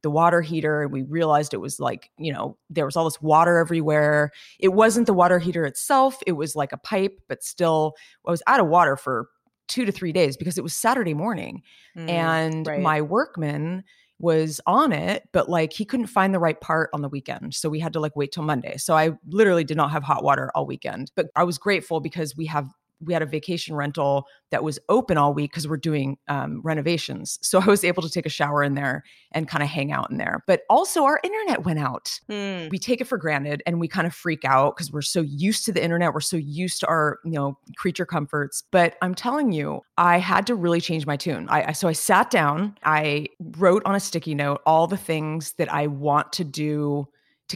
the 0.04 0.10
water 0.12 0.42
heater 0.42 0.82
and 0.82 0.92
we 0.92 1.04
realized 1.04 1.54
it 1.54 1.58
was 1.62 1.80
like 1.80 2.10
you 2.18 2.32
know 2.34 2.58
there 2.70 2.86
was 2.86 2.96
all 2.96 3.06
this 3.06 3.22
water 3.22 3.58
everywhere 3.58 4.32
it 4.60 4.70
wasn't 4.70 5.06
the 5.08 5.14
water 5.14 5.40
heater 5.40 5.66
itself 5.66 6.18
it 6.26 6.34
was 6.34 6.56
like 6.56 6.72
a 6.72 6.78
pipe 6.78 7.20
but 7.28 7.44
still 7.44 7.94
i 8.28 8.32
was 8.32 8.44
out 8.48 8.60
of 8.60 8.68
water 8.68 8.96
for 8.98 9.28
two 9.68 9.86
to 9.86 9.92
three 9.92 10.12
days 10.12 10.36
because 10.38 10.58
it 10.58 10.64
was 10.64 10.74
saturday 10.76 11.14
morning 11.14 11.62
Mm, 11.98 12.10
and 12.10 12.68
right. 12.68 12.82
my 12.82 13.02
workman 13.02 13.84
was 14.20 14.62
on 14.66 14.92
it 14.94 15.28
but 15.34 15.50
like 15.50 15.74
he 15.74 15.84
couldn't 15.84 16.08
find 16.08 16.34
the 16.34 16.40
right 16.40 16.62
part 16.62 16.90
on 16.94 17.02
the 17.02 17.10
weekend 17.10 17.54
so 17.54 17.68
we 17.70 17.80
had 17.80 17.92
to 17.94 18.00
like 18.00 18.16
wait 18.16 18.32
till 18.32 18.44
monday 18.44 18.78
so 18.78 18.96
i 18.96 19.12
literally 19.28 19.64
did 19.64 19.76
not 19.76 19.92
have 19.92 20.04
hot 20.04 20.24
water 20.24 20.52
all 20.56 20.66
weekend 20.66 21.12
but 21.16 21.28
i 21.36 21.44
was 21.44 21.58
grateful 21.58 22.00
because 22.00 22.38
we 22.38 22.46
have 22.46 22.70
we 23.04 23.14
had 23.14 23.22
a 23.22 23.26
vacation 23.26 23.76
rental 23.76 24.26
that 24.52 24.64
was 24.64 24.80
open 24.90 25.18
all 25.18 25.34
week 25.34 25.52
because 25.52 25.68
we're 25.68 25.78
doing 25.78 26.18
um, 26.28 26.62
renovations. 26.64 27.40
So 27.42 27.60
i 27.60 27.66
was 27.66 27.84
able 27.84 28.04
to 28.04 28.10
take 28.10 28.26
a 28.26 28.30
shower 28.30 28.64
in 28.64 28.76
there 28.76 29.04
and 29.32 29.48
kind 29.48 29.64
of 29.64 29.70
hang 29.70 29.92
out 29.92 30.12
in 30.12 30.18
there. 30.18 30.44
But 30.48 30.62
also 30.70 31.04
our 31.04 31.20
internet 31.24 31.64
went 31.64 31.80
out. 31.80 32.20
Hmm. 32.28 32.68
we 32.70 32.78
take 32.78 33.02
it 33.02 33.06
for 33.06 33.18
granted 33.18 33.64
and 33.66 33.80
we 33.80 33.88
kind 33.88 34.08
of 34.08 34.14
freak 34.14 34.46
out 34.46 34.76
because 34.76 34.92
we're 34.92 35.02
so 35.02 35.22
used 35.22 35.66
to 35.66 35.72
the 35.72 35.84
internet. 35.84 36.14
We're 36.14 36.20
so 36.20 36.38
used 36.38 36.80
to 36.82 36.88
our 36.88 37.20
you 37.24 37.32
know 37.32 37.58
creature 37.78 38.06
comforts. 38.06 38.64
But 38.72 38.96
i'm 39.02 39.16
telling 39.16 39.52
you 39.52 39.82
i 39.98 40.18
had 40.18 40.48
to 40.48 40.56
really 40.56 40.82
change 40.82 41.06
my 41.06 41.18
tune. 41.18 41.48
I, 41.50 41.70
I 41.70 41.72
so 41.72 41.88
i 41.88 41.94
sat 41.94 42.30
down 42.30 42.78
i 42.84 43.28
wrote 43.58 43.84
on 43.86 43.96
a 43.96 44.00
sticky 44.00 44.36
note 44.36 44.62
all 44.66 44.88
the 44.88 44.98
things 44.98 45.54
that 45.54 45.72
i 45.72 45.88
want 45.88 46.34
to 46.34 46.44
do 46.44 47.08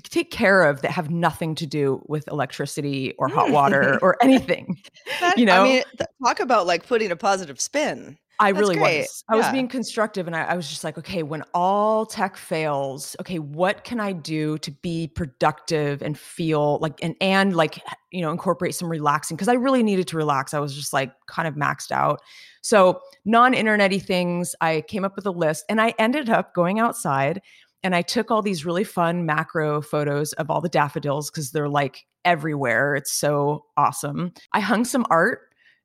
to 0.04 0.10
take 0.10 0.32
care 0.32 0.64
of 0.64 0.82
that 0.82 0.92
have 0.92 1.10
nothing 1.10 1.56
to 1.56 1.66
do 1.66 2.02
with 2.08 2.28
electricity 2.28 3.14
or 3.18 3.28
hot 3.28 3.50
mm. 3.50 3.54
water 3.54 4.00
or 4.02 4.18
anything 4.22 4.78
That- 5.20 5.38
you 5.38 5.46
know 5.46 5.62
I 5.62 5.64
mean, 5.64 5.84
talk 6.24 6.40
about 6.40 6.68
like 6.68 6.88
putting 6.88 7.12
a 7.12 7.16
positive 7.16 7.60
spin. 7.60 8.18
I 8.40 8.52
That's 8.52 8.60
really 8.60 8.76
great. 8.76 9.02
was. 9.02 9.24
I 9.30 9.36
was 9.36 9.50
being 9.50 9.68
constructive 9.68 10.28
and 10.28 10.36
I, 10.36 10.44
I 10.44 10.56
was 10.56 10.68
just 10.68 10.84
like, 10.84 10.98
okay, 10.98 11.24
when 11.24 11.44
all 11.54 12.06
tech 12.06 12.36
fails, 12.36 13.16
okay, 13.22 13.40
what 13.40 13.86
can 13.86 14.00
I 14.00 14.12
do 14.12 14.58
to 14.58 14.72
be 14.72 15.08
productive 15.08 16.02
and 16.02 16.18
feel 16.18 16.78
like 16.80 17.02
and 17.02 17.16
and 17.22 17.56
like 17.56 17.82
you 18.12 18.22
know, 18.22 18.32
incorporate 18.32 18.76
some 18.76 18.90
relaxing 18.90 19.36
because 19.36 19.48
I 19.48 19.54
really 19.54 19.84
needed 19.84 20.08
to 20.10 20.18
relax. 20.18 20.54
I 20.54 20.60
was 20.60 20.76
just 20.76 20.94
like 20.94 21.14
kind 21.28 21.48
of 21.48 21.56
maxed 21.56 21.92
out. 21.92 22.22
So 22.62 23.00
non-internety 23.26 24.02
things, 24.02 24.56
I 24.60 24.82
came 24.88 25.06
up 25.06 25.16
with 25.16 25.26
a 25.26 25.32
list 25.32 25.66
and 25.70 25.80
I 25.80 25.94
ended 26.00 26.30
up 26.30 26.54
going 26.54 26.80
outside 26.80 27.42
and 27.86 27.96
I 27.96 28.02
took 28.02 28.32
all 28.32 28.42
these 28.42 28.66
really 28.66 28.84
fun 28.84 29.28
macro 29.28 29.80
photos 29.80 30.34
of 30.34 30.50
all 30.50 30.60
the 30.60 30.70
daffodils 30.70 31.30
because 31.30 31.52
they're 31.52 31.70
like 31.70 32.06
everywhere. 32.26 32.96
It's 32.96 33.12
so 33.12 33.66
awesome. 33.78 34.34
I 34.52 34.60
hung 34.60 34.86
some 34.86 35.06
art 35.12 35.42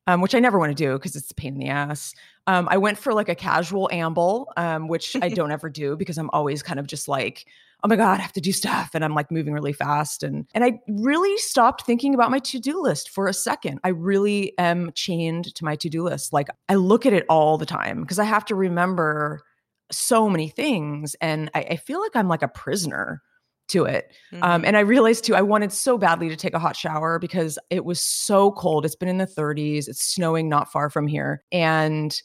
um, 0.07 0.21
which 0.21 0.35
I 0.35 0.41
never 0.41 0.59
want 0.59 0.77
to 0.77 0.85
do 0.85 0.95
because 0.95 1.15
it's 1.17 1.31
a 1.31 1.35
pain 1.35 1.55
in 1.55 1.61
the 1.61 1.69
ass. 1.69 2.15
Um, 2.47 2.69
I 2.71 2.79
went 2.79 2.99
for 2.99 3.13
like 3.13 3.29
a 3.29 3.35
casual 3.35 3.89
amble, 3.93 4.53
um, 4.57 4.89
which 4.89 5.17
I 5.21 5.29
don't 5.39 5.53
ever 5.53 5.69
do 5.69 5.97
because 5.97 6.19
I'm 6.19 6.31
always 6.33 6.63
kind 6.63 6.81
of 6.81 6.87
just 6.87 7.07
like, 7.07 7.47
oh 7.85 7.89
my 7.89 7.97
god, 7.97 8.19
I 8.19 8.23
have 8.23 8.33
to 8.33 8.41
do 8.41 8.53
stuff, 8.53 8.91
and 8.95 9.05
I'm 9.05 9.15
like 9.15 9.31
moving 9.31 9.55
really 9.55 9.73
fast, 9.73 10.23
and 10.23 10.47
and 10.55 10.65
I 10.65 10.81
really 10.89 11.37
stopped 11.39 11.87
thinking 11.87 12.15
about 12.15 12.31
my 12.31 12.39
to 12.41 12.59
do 12.59 12.83
list 12.83 13.11
for 13.11 13.27
a 13.27 13.33
second. 13.33 13.81
I 13.85 13.89
really 13.89 14.57
am 14.59 14.91
chained 14.95 15.55
to 15.55 15.65
my 15.65 15.77
to 15.77 15.89
do 15.89 16.03
list. 16.03 16.33
Like 16.33 16.49
I 16.69 16.75
look 16.75 17.07
at 17.07 17.13
it 17.13 17.25
all 17.29 17.57
the 17.57 17.67
time 17.67 18.03
because 18.03 18.19
I 18.19 18.25
have 18.25 18.45
to 18.47 18.55
remember 18.55 19.43
so 19.91 20.29
many 20.29 20.49
things, 20.49 21.17
and 21.21 21.51
I, 21.55 21.61
I 21.71 21.77
feel 21.77 22.01
like 22.01 22.15
I'm 22.15 22.29
like 22.29 22.43
a 22.43 22.49
prisoner 22.49 23.23
to 23.69 23.85
it. 23.85 24.13
Mm-hmm. 24.33 24.43
Um, 24.43 24.65
and 24.65 24.77
I 24.77 24.81
realized 24.81 25.25
too, 25.25 25.35
I 25.37 25.43
wanted 25.43 25.73
so 25.73 25.97
badly 25.97 26.29
to 26.29 26.37
take 26.37 26.55
a 26.55 26.59
hot 26.59 26.77
shower 26.77 27.19
because 27.19 27.59
it 27.71 27.85
was 27.85 28.01
so 28.01 28.51
cold. 28.53 28.85
It's 28.85 28.97
been 28.97 29.09
in 29.09 29.19
the 29.19 29.27
30s. 29.27 29.89
It's 29.89 30.03
snowing 30.03 30.49
not 30.49 30.71
far 30.73 30.91
from 30.91 31.07
here. 31.07 31.45
And, 31.53 32.21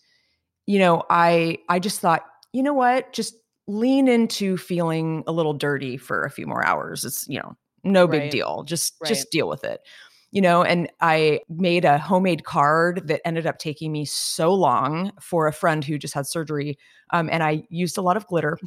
you 0.65 0.79
know, 0.79 1.03
I 1.09 1.59
I 1.69 1.77
just 1.79 1.99
thought, 1.99 2.23
you 2.51 2.63
know 2.63 2.73
what? 2.73 3.13
Just 3.13 3.35
lean 3.67 4.07
into 4.07 4.57
feeling 4.57 5.23
a 5.27 5.31
little 5.31 5.53
dirty 5.53 5.97
for 5.97 6.23
a 6.23 6.31
few 6.31 6.47
more 6.47 6.65
hours. 6.65 7.05
It's, 7.05 7.27
you 7.27 7.39
know, 7.39 7.55
no 7.83 8.07
big 8.07 8.21
Right. 8.21 8.31
deal. 8.31 8.63
Just 8.63 8.95
Right. 9.01 9.09
just 9.09 9.29
deal 9.31 9.47
with 9.47 9.63
it. 9.63 9.81
You 10.31 10.41
know, 10.41 10.63
and 10.63 10.89
I 10.99 11.39
made 11.47 11.85
a 11.85 11.97
homemade 11.97 12.43
card 12.43 13.07
that 13.07 13.21
ended 13.25 13.47
up 13.47 13.57
taking 13.57 13.91
me 13.91 14.03
so 14.03 14.53
long 14.53 15.11
for 15.21 15.47
a 15.47 15.53
friend 15.53 15.83
who 15.83 15.97
just 15.97 16.13
had 16.13 16.27
surgery. 16.27 16.77
Um, 17.11 17.29
and 17.31 17.41
I 17.41 17.63
used 17.69 17.97
a 17.97 18.01
lot 18.01 18.17
of 18.17 18.27
glitter 18.27 18.57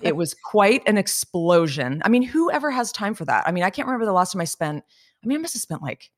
it 0.00 0.16
was 0.16 0.34
quite 0.34 0.82
an 0.86 0.96
explosion. 0.96 2.00
I 2.04 2.08
mean, 2.08 2.22
who 2.22 2.50
ever 2.50 2.70
has 2.70 2.92
time 2.92 3.14
for 3.14 3.24
that? 3.26 3.46
I 3.46 3.52
mean, 3.52 3.64
I 3.64 3.70
can't 3.70 3.86
remember 3.86 4.06
the 4.06 4.12
last 4.12 4.32
time 4.32 4.40
I 4.40 4.46
spent, 4.46 4.84
I 5.22 5.26
mean, 5.26 5.38
I 5.38 5.40
must 5.42 5.54
have 5.54 5.62
spent 5.62 5.82
like, 5.82 6.10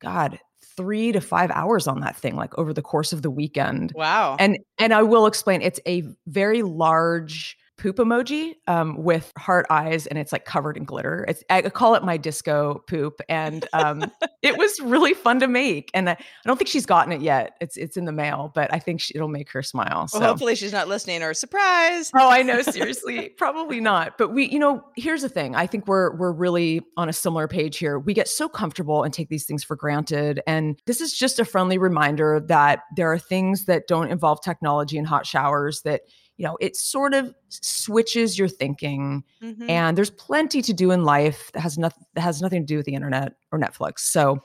God, 0.00 0.38
three 0.76 1.12
to 1.12 1.20
five 1.20 1.50
hours 1.50 1.86
on 1.86 2.00
that 2.00 2.16
thing, 2.16 2.36
like 2.36 2.56
over 2.58 2.72
the 2.72 2.82
course 2.82 3.12
of 3.12 3.22
the 3.22 3.30
weekend. 3.30 3.92
wow. 3.94 4.36
And 4.38 4.58
and 4.78 4.92
I 4.94 5.02
will 5.02 5.26
explain, 5.26 5.62
it's 5.62 5.80
a 5.86 6.02
very 6.26 6.62
large 6.62 7.56
poop 7.78 7.96
emoji 7.96 8.54
um, 8.68 9.02
with 9.02 9.32
heart 9.36 9.66
eyes, 9.70 10.06
and 10.06 10.18
it's 10.18 10.32
like 10.32 10.44
covered 10.44 10.76
in 10.76 10.84
glitter. 10.84 11.24
It's 11.28 11.44
I 11.50 11.62
call 11.62 11.94
it 11.94 12.02
my 12.02 12.16
disco 12.16 12.82
poop, 12.88 13.20
and 13.28 13.66
um, 13.72 14.10
it 14.42 14.56
was 14.56 14.80
really 14.82 15.14
fun 15.14 15.40
to 15.40 15.46
make. 15.46 15.90
And 15.94 16.08
I, 16.08 16.12
I, 16.12 16.18
don't 16.44 16.56
think 16.56 16.68
she's 16.68 16.86
gotten 16.86 17.12
it 17.12 17.20
yet. 17.20 17.56
It's 17.60 17.76
it's 17.76 17.96
in 17.96 18.04
the 18.04 18.12
mail, 18.12 18.50
but 18.54 18.72
I 18.72 18.78
think 18.78 19.00
she, 19.00 19.12
it'll 19.14 19.28
make 19.28 19.50
her 19.50 19.62
smile. 19.62 20.08
So 20.08 20.18
well, 20.18 20.28
hopefully 20.28 20.54
she's 20.54 20.72
not 20.72 20.88
listening 20.88 21.22
or 21.22 21.34
surprised. 21.34 22.12
Oh, 22.14 22.30
I 22.30 22.42
know. 22.42 22.62
Seriously, 22.62 23.28
probably 23.30 23.80
not. 23.80 24.18
But 24.18 24.32
we, 24.32 24.48
you 24.48 24.58
know, 24.58 24.82
here's 24.96 25.22
the 25.22 25.28
thing. 25.28 25.54
I 25.54 25.66
think 25.66 25.86
we're 25.86 26.16
we're 26.16 26.32
really 26.32 26.82
on 26.96 27.08
a 27.08 27.12
similar 27.12 27.46
page 27.46 27.76
here. 27.78 27.98
We 27.98 28.14
get 28.14 28.28
so 28.28 28.48
comfortable 28.48 29.02
and 29.02 29.12
take 29.12 29.28
these 29.28 29.44
things 29.44 29.62
for 29.62 29.76
granted, 29.76 30.40
and 30.46 30.80
this 30.86 31.00
is 31.00 31.12
just 31.12 31.38
a 31.38 31.44
friendly 31.44 31.78
reminder 31.78 32.40
that 32.48 32.80
there 32.96 33.12
are 33.12 33.18
things 33.18 33.66
that 33.66 33.86
don't 33.86 34.10
involve 34.10 34.40
technology 34.40 34.96
and 34.96 35.06
hot 35.06 35.26
showers 35.26 35.82
that 35.82 36.02
you 36.36 36.44
know 36.44 36.56
it 36.60 36.76
sort 36.76 37.14
of 37.14 37.34
switches 37.48 38.38
your 38.38 38.48
thinking 38.48 39.22
mm-hmm. 39.42 39.70
and 39.70 39.96
there's 39.96 40.10
plenty 40.10 40.62
to 40.62 40.72
do 40.72 40.90
in 40.90 41.04
life 41.04 41.50
that 41.52 41.60
has 41.60 41.78
nothing 41.78 42.04
that 42.14 42.20
has 42.20 42.42
nothing 42.42 42.62
to 42.62 42.66
do 42.66 42.76
with 42.76 42.86
the 42.86 42.94
internet 42.94 43.34
or 43.52 43.58
netflix 43.58 44.00
so 44.00 44.38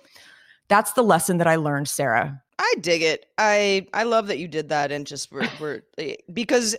that's 0.68 0.94
the 0.94 1.04
lesson 1.04 1.38
that 1.38 1.48
i 1.48 1.56
learned 1.56 1.88
sarah 1.88 2.42
i 2.60 2.74
dig 2.82 3.02
it 3.02 3.26
i 3.38 3.86
i 3.94 4.04
love 4.04 4.28
that 4.28 4.40
you 4.40 4.48
did 4.48 4.70
that 4.70 4.92
and 4.92 5.06
just 5.06 5.32
were, 5.32 5.48
were 5.60 5.84
eh, 5.98 6.16
because 6.34 6.76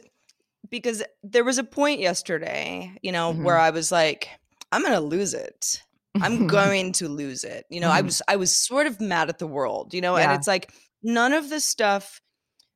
because 0.70 1.02
there 1.22 1.44
was 1.44 1.58
a 1.58 1.64
point 1.64 2.00
yesterday 2.00 2.92
you 3.02 3.12
know 3.12 3.32
mm-hmm. 3.32 3.44
where 3.44 3.58
i 3.58 3.70
was 3.70 3.92
like 3.92 4.28
i'm 4.72 4.82
gonna 4.82 5.00
lose 5.00 5.34
it 5.34 5.82
i'm 6.20 6.46
going 6.58 6.92
to 6.92 7.08
lose 7.08 7.44
it 7.44 7.66
you 7.68 7.80
know 7.80 7.88
mm-hmm. 7.88 7.98
i 7.98 8.02
was 8.02 8.22
i 8.28 8.36
was 8.36 8.54
sort 8.54 8.86
of 8.86 9.00
mad 9.00 9.28
at 9.28 9.38
the 9.38 9.46
world 9.46 9.92
you 9.92 10.00
know 10.00 10.16
yeah. 10.16 10.24
and 10.24 10.32
it's 10.32 10.46
like 10.46 10.72
none 11.02 11.32
of 11.32 11.48
this 11.50 11.64
stuff 11.64 12.20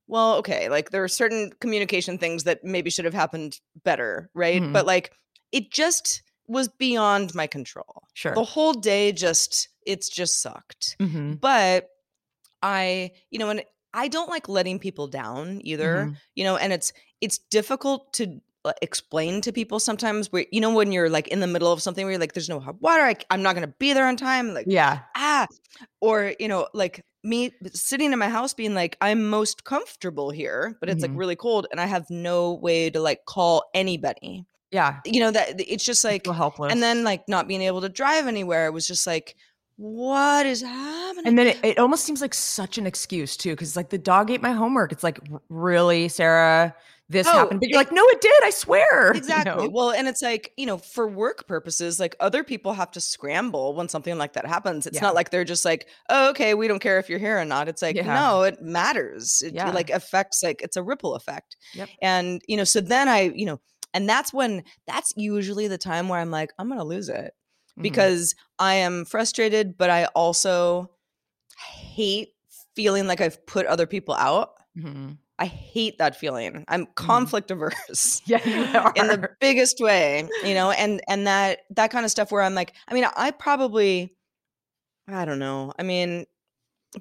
well, 0.09 0.37
okay, 0.37 0.69
like 0.69 0.90
there 0.90 1.03
are 1.03 1.09
certain 1.09 1.53
communication 1.61 2.19
things 2.19 2.45
that 2.45 2.64
maybe 2.64 2.90
should 2.90 3.05
have 3.05 3.14
happened 3.14 3.61
better, 3.85 4.31
right? 4.35 4.62
Mm-hmm. 4.62 4.73
But 4.73 4.87
like 4.87 5.12
it 5.53 5.71
just 5.71 6.23
was 6.47 6.69
beyond 6.69 7.35
my 7.35 7.47
control. 7.47 8.05
Sure. 8.14 8.35
The 8.35 8.45
whole 8.45 8.73
day 8.73 9.12
just 9.12 9.69
it's 9.85 10.09
just 10.09 10.40
sucked. 10.40 10.97
Mm-hmm. 11.01 11.35
But 11.35 11.88
I, 12.62 13.12
you 13.31 13.38
know, 13.38 13.51
and 13.51 13.62
I 13.95 14.09
don't 14.09 14.31
like 14.31 14.49
letting 14.49 14.79
people 14.79 15.07
down 15.07 15.61
either, 15.64 16.07
mm-hmm. 16.07 16.14
you 16.35 16.45
know, 16.45 16.57
and 16.57 16.73
it's 16.73 16.92
it's 17.21 17.38
difficult 17.38 18.12
to 18.14 18.40
uh, 18.64 18.73
explain 18.83 19.40
to 19.40 19.53
people 19.53 19.79
sometimes 19.79 20.33
where 20.33 20.45
you 20.51 20.61
know 20.61 20.75
when 20.75 20.92
you're 20.92 21.09
like 21.09 21.29
in 21.29 21.40
the 21.40 21.47
middle 21.47 21.73
of 21.73 21.81
something 21.81 22.05
where 22.05 22.12
you're 22.12 22.21
like 22.21 22.33
there's 22.33 22.49
no 22.49 22.59
hot 22.59 22.81
water 22.83 23.03
I, 23.03 23.16
am 23.31 23.40
not 23.40 23.55
going 23.55 23.66
to 23.66 23.75
be 23.79 23.92
there 23.92 24.07
on 24.07 24.16
time 24.16 24.55
like 24.55 24.66
yeah 24.69 25.03
ah 25.16 25.47
or 26.01 26.35
you 26.40 26.49
know 26.49 26.66
like 26.75 27.05
me 27.26 27.52
sitting 27.72 28.12
in 28.12 28.18
my 28.18 28.28
house 28.28 28.54
being 28.54 28.74
like 28.74 28.96
i'm 29.00 29.28
most 29.28 29.64
comfortable 29.64 30.30
here 30.30 30.76
but 30.80 30.88
it's 30.88 31.02
mm-hmm. 31.02 31.12
like 31.12 31.18
really 31.18 31.36
cold 31.36 31.66
and 31.70 31.80
i 31.80 31.86
have 31.86 32.08
no 32.08 32.54
way 32.54 32.88
to 32.90 33.00
like 33.00 33.24
call 33.24 33.64
anybody. 33.74 34.44
Yeah. 34.72 34.98
You 35.04 35.20
know 35.20 35.30
that 35.30 35.60
it's 35.60 35.84
just 35.84 36.04
like 36.04 36.26
helpless 36.26 36.72
and 36.72 36.82
then 36.82 37.04
like 37.04 37.28
not 37.28 37.46
being 37.48 37.62
able 37.62 37.80
to 37.82 37.88
drive 37.88 38.26
anywhere 38.26 38.66
it 38.66 38.72
was 38.72 38.86
just 38.86 39.06
like 39.06 39.36
what 39.78 40.46
is 40.46 40.62
happening? 40.62 41.26
And 41.26 41.38
then 41.38 41.48
it, 41.48 41.58
it 41.62 41.78
almost 41.78 42.04
seems 42.04 42.22
like 42.22 42.32
such 42.32 42.78
an 42.78 42.86
excuse 42.86 43.36
too 43.36 43.50
because 43.50 43.76
like 43.76 43.90
the 43.90 43.98
dog 43.98 44.30
ate 44.30 44.42
my 44.42 44.52
homework 44.52 44.90
it's 44.92 45.04
like 45.04 45.20
really 45.48 46.08
sarah 46.08 46.74
this 47.09 47.27
oh, 47.27 47.33
happened. 47.33 47.61
But 47.61 47.69
you're 47.69 47.79
like, 47.79 47.92
no, 47.92 48.03
it 48.09 48.21
did. 48.21 48.45
I 48.45 48.51
swear. 48.51 49.12
Exactly. 49.16 49.64
You 49.64 49.69
know? 49.69 49.73
Well, 49.73 49.90
and 49.90 50.09
it's 50.09 50.23
like, 50.23 50.53
you 50.57 50.66
know, 50.66 50.79
for 50.79 51.09
work 51.09 51.47
purposes, 51.47 52.01
like 52.01 52.16
other 52.21 52.42
people 52.42 52.73
have 52.73 52.90
to 52.92 53.01
scramble 53.01 53.75
when 53.75 53.88
something 53.88 54.19
like 54.19 54.33
that 54.35 54.47
happens. 54.47 54.87
It's 54.87 54.97
yeah. 54.97 55.03
not 55.03 55.14
like 55.14 55.31
they're 55.31 55.45
just 55.45 55.64
like, 55.64 55.88
oh, 56.09 56.31
okay, 56.31 56.55
we 56.55 56.69
don't 56.69 56.81
care 56.81 56.99
if 56.99 57.09
you're 57.09 57.19
here 57.19 57.38
or 57.38 57.45
not. 57.45 57.69
It's 57.69 57.83
like, 57.83 57.97
yeah. 57.97 58.14
no, 58.14 58.42
it 58.42 58.61
matters. 58.61 59.42
It 59.45 59.55
yeah. 59.55 59.71
like 59.71 59.90
affects, 59.90 60.42
like, 60.42 60.62
it's 60.62 60.77
a 60.77 60.83
ripple 60.83 61.14
effect. 61.14 61.57
Yep. 61.75 61.88
And, 62.03 62.42
you 62.49 62.57
know, 62.57 62.64
so 62.64 62.81
then 62.81 63.09
I, 63.09 63.33
you 63.35 63.47
know, 63.47 63.61
and 63.95 64.09
that's 64.09 64.33
when, 64.33 64.62
that's 64.87 65.12
usually 65.16 65.69
the 65.69 65.79
time 65.79 66.09
where 66.09 66.21
I'm 66.21 66.31
like, 66.31 66.53
I'm 66.59 66.69
going 66.69 66.81
to 66.81 66.85
lose 66.85 67.09
it 67.09 67.33
mm-hmm. 67.73 67.83
because 67.83 68.35
I 68.59 68.75
am 68.75 69.05
frustrated, 69.05 69.79
but 69.79 69.90
I 69.90 70.07
also 70.07 70.90
hate 71.59 72.31
feeling 72.75 73.07
like 73.07 73.21
I've 73.21 73.45
put 73.47 73.66
other 73.66 73.87
people 73.87 74.14
out. 74.14 74.51
Mm-hmm. 74.77 75.12
I 75.38 75.46
hate 75.46 75.99
that 75.99 76.16
feeling. 76.16 76.64
I'm 76.68 76.85
mm-hmm. 76.85 76.92
conflict 76.94 77.51
averse. 77.51 78.22
Yeah, 78.27 78.92
in 78.96 79.07
the 79.09 79.31
biggest 79.40 79.81
way, 79.81 80.29
you 80.44 80.55
know, 80.55 80.70
and 80.70 81.01
and 81.09 81.27
that 81.27 81.61
that 81.70 81.90
kind 81.90 82.05
of 82.05 82.11
stuff 82.11 82.33
where 82.33 82.42
I'm 82.42 82.55
like, 82.55 82.75
I 82.88 82.94
mean, 82.94 83.07
I 83.16 83.31
probably 83.31 84.14
I 85.09 85.25
don't 85.25 85.38
know. 85.38 85.72
I 85.79 85.83
mean, 85.83 86.27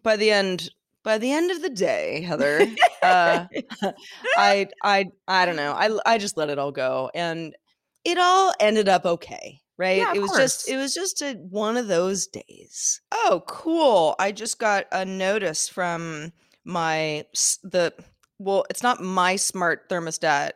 by 0.03 0.17
the 0.17 0.31
end 0.31 0.69
by 1.03 1.17
the 1.17 1.31
end 1.31 1.51
of 1.51 1.61
the 1.61 1.69
day, 1.69 2.21
Heather, 2.21 2.67
uh, 3.01 3.45
I 4.37 4.67
I 4.83 5.05
I 5.27 5.45
don't 5.45 5.55
know. 5.55 5.73
I 5.73 5.97
I 6.05 6.17
just 6.17 6.37
let 6.37 6.49
it 6.49 6.59
all 6.59 6.71
go 6.71 7.09
and 7.15 7.55
it 8.03 8.17
all 8.17 8.53
ended 8.59 8.87
up 8.87 9.05
okay 9.05 9.59
right 9.77 9.97
yeah, 9.97 10.13
it 10.13 10.21
was 10.21 10.31
course. 10.31 10.41
just 10.41 10.69
it 10.69 10.77
was 10.77 10.93
just 10.93 11.21
a, 11.21 11.33
one 11.33 11.75
of 11.75 11.87
those 11.89 12.27
days 12.27 13.01
oh 13.11 13.43
cool 13.45 14.15
i 14.19 14.31
just 14.31 14.57
got 14.57 14.85
a 14.93 15.03
notice 15.03 15.67
from 15.67 16.31
my 16.63 17.25
the 17.63 17.93
well, 18.39 18.65
it's 18.69 18.83
not 18.83 19.01
my 19.01 19.35
smart 19.35 19.89
thermostat, 19.89 20.51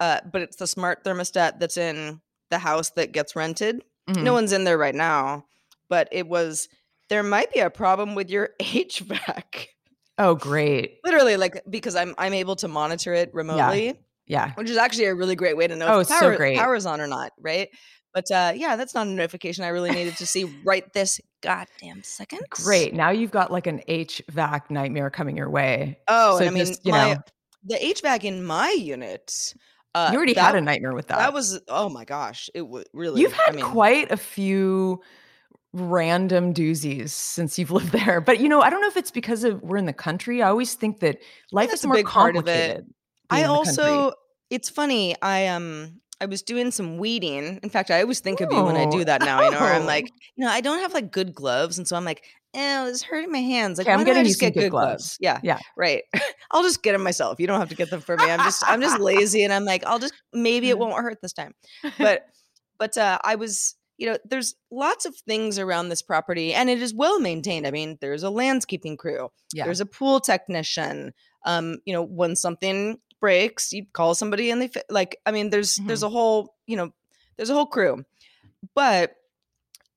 uh, 0.00 0.20
but 0.30 0.42
it's 0.42 0.56
the 0.56 0.66
smart 0.66 1.04
thermostat 1.04 1.58
that's 1.58 1.76
in 1.76 2.20
the 2.50 2.58
house 2.58 2.90
that 2.90 3.12
gets 3.12 3.36
rented. 3.36 3.82
Mm-hmm. 4.08 4.24
No 4.24 4.32
one's 4.32 4.52
in 4.52 4.64
there 4.64 4.78
right 4.78 4.94
now, 4.94 5.44
but 5.88 6.08
it 6.12 6.26
was 6.26 6.68
there 7.08 7.22
might 7.22 7.52
be 7.52 7.60
a 7.60 7.70
problem 7.70 8.14
with 8.14 8.30
your 8.30 8.50
HVAC. 8.60 9.66
Oh, 10.18 10.34
great. 10.34 10.98
Literally, 11.04 11.36
like 11.36 11.62
because 11.68 11.96
I'm 11.96 12.14
I'm 12.18 12.34
able 12.34 12.56
to 12.56 12.68
monitor 12.68 13.12
it 13.14 13.32
remotely. 13.32 13.86
Yeah. 13.86 13.92
yeah. 14.26 14.52
Which 14.54 14.70
is 14.70 14.76
actually 14.76 15.06
a 15.06 15.14
really 15.14 15.36
great 15.36 15.56
way 15.56 15.66
to 15.66 15.76
know 15.76 15.86
oh, 15.86 16.00
if 16.00 16.08
power, 16.08 16.32
so 16.32 16.36
great. 16.36 16.58
power's 16.58 16.86
on 16.86 17.00
or 17.00 17.06
not, 17.06 17.32
right? 17.38 17.68
But 18.12 18.30
uh, 18.30 18.52
yeah, 18.54 18.76
that's 18.76 18.94
not 18.94 19.06
a 19.06 19.10
notification 19.10 19.64
I 19.64 19.68
really 19.68 19.90
needed 19.90 20.16
to 20.16 20.26
see 20.26 20.44
right 20.64 20.90
this 20.92 21.20
goddamn 21.40 22.02
second. 22.02 22.42
Great. 22.50 22.94
Now 22.94 23.10
you've 23.10 23.30
got 23.30 23.50
like 23.50 23.66
an 23.66 23.80
HVAC 23.88 24.70
nightmare 24.70 25.10
coming 25.10 25.36
your 25.36 25.50
way. 25.50 25.98
Oh, 26.08 26.38
so 26.38 26.44
and 26.44 26.50
I 26.50 26.64
mean, 26.64 26.74
you 26.82 26.92
my, 26.92 27.14
know, 27.14 27.20
the 27.64 27.76
HVAC 27.76 28.24
in 28.24 28.44
my 28.44 28.70
unit. 28.70 29.54
Uh, 29.94 30.08
you 30.10 30.16
already 30.16 30.34
that, 30.34 30.46
had 30.46 30.56
a 30.56 30.60
nightmare 30.60 30.94
with 30.94 31.08
that. 31.08 31.18
That 31.18 31.32
was 31.32 31.60
oh 31.68 31.88
my 31.88 32.04
gosh, 32.04 32.48
it 32.54 32.62
was 32.62 32.84
really. 32.92 33.20
You've 33.20 33.32
had 33.32 33.52
I 33.52 33.56
mean, 33.56 33.64
quite 33.64 34.10
a 34.10 34.16
few 34.16 35.02
random 35.74 36.52
doozies 36.52 37.10
since 37.10 37.58
you've 37.58 37.70
lived 37.72 37.92
there, 37.92 38.20
but 38.20 38.40
you 38.40 38.48
know, 38.48 38.60
I 38.60 38.70
don't 38.70 38.80
know 38.80 38.88
if 38.88 38.96
it's 38.96 39.10
because 39.10 39.44
of 39.44 39.62
we're 39.62 39.78
in 39.78 39.86
the 39.86 39.92
country. 39.92 40.42
I 40.42 40.48
always 40.48 40.74
think 40.74 41.00
that 41.00 41.18
life 41.50 41.72
is 41.72 41.84
more 41.86 42.02
complicated. 42.02 42.06
Part 42.08 42.36
of 42.36 42.48
it. 42.48 42.84
I 43.30 43.44
also, 43.44 44.12
it's 44.50 44.68
funny. 44.68 45.14
I 45.22 45.46
um, 45.46 46.01
I 46.22 46.26
was 46.26 46.40
doing 46.40 46.70
some 46.70 46.98
weeding. 46.98 47.58
In 47.64 47.68
fact, 47.68 47.90
I 47.90 48.00
always 48.00 48.20
think 48.20 48.40
of 48.40 48.52
you 48.52 48.62
when 48.62 48.76
I 48.76 48.88
do 48.88 49.04
that 49.04 49.22
now. 49.22 49.42
You 49.42 49.50
know, 49.50 49.58
I'm 49.58 49.86
like, 49.86 50.08
oh. 50.08 50.16
you 50.36 50.44
know, 50.44 50.52
I 50.52 50.60
don't 50.60 50.78
have 50.78 50.94
like 50.94 51.10
good 51.10 51.34
gloves, 51.34 51.78
and 51.78 51.88
so 51.88 51.96
I'm 51.96 52.04
like, 52.04 52.22
eh, 52.54 52.86
it's 52.88 53.02
hurting 53.02 53.32
my 53.32 53.40
hands. 53.40 53.76
Like, 53.76 53.88
okay, 53.88 53.94
I'm 53.94 54.04
getting 54.04 54.24
just 54.24 54.38
get 54.38 54.54
good 54.54 54.70
gloves. 54.70 55.16
gloves. 55.16 55.18
Yeah, 55.18 55.40
yeah, 55.42 55.58
right. 55.76 56.04
I'll 56.52 56.62
just 56.62 56.84
get 56.84 56.92
them 56.92 57.02
myself. 57.02 57.40
You 57.40 57.48
don't 57.48 57.58
have 57.58 57.70
to 57.70 57.74
get 57.74 57.90
them 57.90 58.00
for 58.00 58.16
me. 58.16 58.22
I'm 58.30 58.38
just, 58.38 58.62
I'm 58.68 58.80
just 58.80 59.00
lazy, 59.00 59.42
and 59.42 59.52
I'm 59.52 59.64
like, 59.64 59.84
I'll 59.84 59.98
just 59.98 60.14
maybe 60.32 60.68
it 60.68 60.78
won't 60.78 60.94
hurt 60.94 61.20
this 61.20 61.32
time. 61.32 61.54
But, 61.98 62.24
but 62.78 62.96
uh, 62.96 63.18
I 63.24 63.34
was, 63.34 63.74
you 63.98 64.06
know, 64.06 64.16
there's 64.24 64.54
lots 64.70 65.04
of 65.06 65.16
things 65.26 65.58
around 65.58 65.88
this 65.88 66.02
property, 66.02 66.54
and 66.54 66.70
it 66.70 66.80
is 66.80 66.94
well 66.94 67.18
maintained. 67.18 67.66
I 67.66 67.72
mean, 67.72 67.98
there's 68.00 68.22
a 68.22 68.30
landscaping 68.30 68.96
crew. 68.96 69.30
Yeah. 69.52 69.64
There's 69.64 69.80
a 69.80 69.86
pool 69.86 70.20
technician. 70.20 71.14
Um, 71.44 71.78
you 71.84 71.92
know, 71.92 72.04
when 72.04 72.36
something 72.36 72.98
breaks, 73.22 73.72
you 73.72 73.86
call 73.94 74.14
somebody 74.14 74.50
and 74.50 74.60
they 74.60 74.68
fi- 74.68 74.82
like 74.90 75.16
I 75.24 75.30
mean 75.30 75.48
there's 75.48 75.76
mm-hmm. 75.76 75.86
there's 75.86 76.02
a 76.02 76.10
whole, 76.10 76.54
you 76.66 76.76
know, 76.76 76.92
there's 77.38 77.48
a 77.48 77.54
whole 77.54 77.66
crew. 77.66 78.04
But 78.74 79.14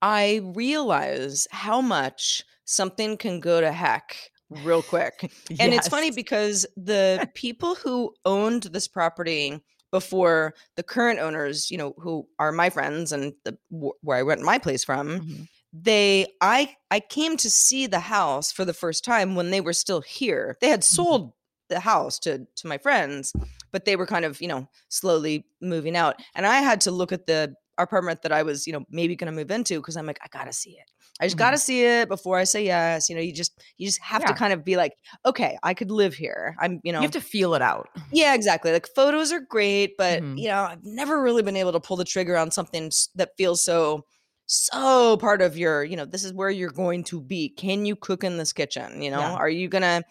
I 0.01 0.41
realize 0.55 1.47
how 1.51 1.81
much 1.81 2.43
something 2.63 3.17
can 3.17 3.41
go 3.41 3.59
to 3.59 3.71
heck 3.71 4.31
real 4.49 4.81
quick. 4.81 5.31
yes. 5.49 5.59
And 5.59 5.73
it's 5.73 5.88
funny 5.88 6.11
because 6.11 6.65
the 6.77 7.29
people 7.33 7.75
who 7.75 8.13
owned 8.23 8.63
this 8.63 8.88
property 8.88 9.59
before 9.91 10.53
the 10.75 10.83
current 10.83 11.19
owners, 11.19 11.71
you 11.71 11.77
know, 11.77 11.93
who 11.97 12.27
are 12.38 12.51
my 12.51 12.69
friends 12.69 13.11
and 13.11 13.33
the 13.43 13.57
where 13.69 14.17
I 14.17 14.21
rent 14.21 14.41
my 14.41 14.59
place 14.59 14.83
from, 14.83 15.21
mm-hmm. 15.21 15.43
they 15.73 16.27
I 16.41 16.75
I 16.91 16.99
came 16.99 17.38
to 17.38 17.49
see 17.49 17.88
the 17.88 18.01
house 18.01 18.51
for 18.51 18.65
the 18.65 18.73
first 18.73 19.03
time 19.03 19.35
when 19.35 19.51
they 19.51 19.61
were 19.61 19.73
still 19.73 20.01
here. 20.01 20.57
They 20.61 20.69
had 20.69 20.81
mm-hmm. 20.81 20.95
sold 20.95 21.33
the 21.69 21.80
house 21.80 22.19
to 22.19 22.45
to 22.56 22.67
my 22.67 22.78
friends 22.78 23.34
but 23.71 23.86
they 23.86 23.95
were 23.95 24.06
kind 24.06 24.25
of 24.25 24.41
you 24.41 24.47
know 24.47 24.67
slowly 24.89 25.45
moving 25.62 25.95
out 25.95 26.15
and 26.36 26.45
i 26.45 26.60
had 26.60 26.82
to 26.82 26.91
look 26.91 27.12
at 27.12 27.25
the 27.25 27.54
apartment 27.78 28.21
that 28.21 28.32
i 28.32 28.43
was 28.43 28.65
you 28.65 28.73
know 28.73 28.86
maybe 28.89 29.15
going 29.15 29.32
to 29.32 29.36
move 29.36 29.51
into 29.51 29.80
because 29.80 29.97
i'm 29.97 30.06
like 30.06 30.19
i 30.23 30.28
gotta 30.32 30.54
see 30.54 30.71
it 30.71 30.89
i 31.19 31.25
just 31.25 31.36
mm-hmm. 31.36 31.43
gotta 31.43 31.58
see 31.58 31.84
it 31.84 32.08
before 32.08 32.38
i 32.38 32.43
say 32.43 32.63
yes 32.63 33.10
you 33.10 33.15
know 33.15 33.21
you 33.21 33.34
just 33.34 33.62
you 33.78 33.86
just 33.86 34.01
have 34.01 34.21
yeah. 34.21 34.28
to 34.28 34.34
kind 34.34 34.54
of 34.54 34.63
be 34.63 34.78
like 34.78 34.93
okay 35.25 35.58
i 35.63 35.73
could 35.73 35.91
live 35.91 36.13
here 36.13 36.56
i'm 36.60 36.80
you 36.84 36.93
know 36.93 36.99
you 36.99 37.04
have 37.04 37.12
to 37.12 37.19
feel 37.19 37.54
it 37.54 37.62
out 37.62 37.89
yeah 38.13 38.34
exactly 38.34 38.71
like 38.71 38.88
photos 38.95 39.34
are 39.34 39.41
great 39.41 39.97
but 39.97 40.21
mm-hmm. 40.21 40.38
you 40.38 40.47
know 40.47 40.62
i've 40.62 40.84
never 40.84 41.21
really 41.21 41.43
been 41.43 41.58
able 41.58 41.73
to 41.73 41.80
pull 41.80 41.97
the 41.97 42.06
trigger 42.06 42.38
on 42.38 42.51
something 42.51 42.89
that 43.15 43.32
feels 43.38 43.62
so 43.62 44.06
so 44.45 45.17
part 45.17 45.41
of 45.41 45.58
your 45.58 45.84
you 45.84 45.97
know 45.97 46.06
this 46.06 46.23
is 46.23 46.32
where 46.32 46.49
you're 46.49 46.69
going 46.69 47.04
to 47.04 47.19
be 47.19 47.49
can 47.49 47.86
you 47.86 47.95
cook 47.95 48.23
in 48.23 48.38
this 48.38 48.54
kitchen 48.54 49.01
you 49.01 49.10
know 49.10 49.19
yeah. 49.19 49.34
are 49.34 49.49
you 49.49 49.67
gonna 49.67 50.04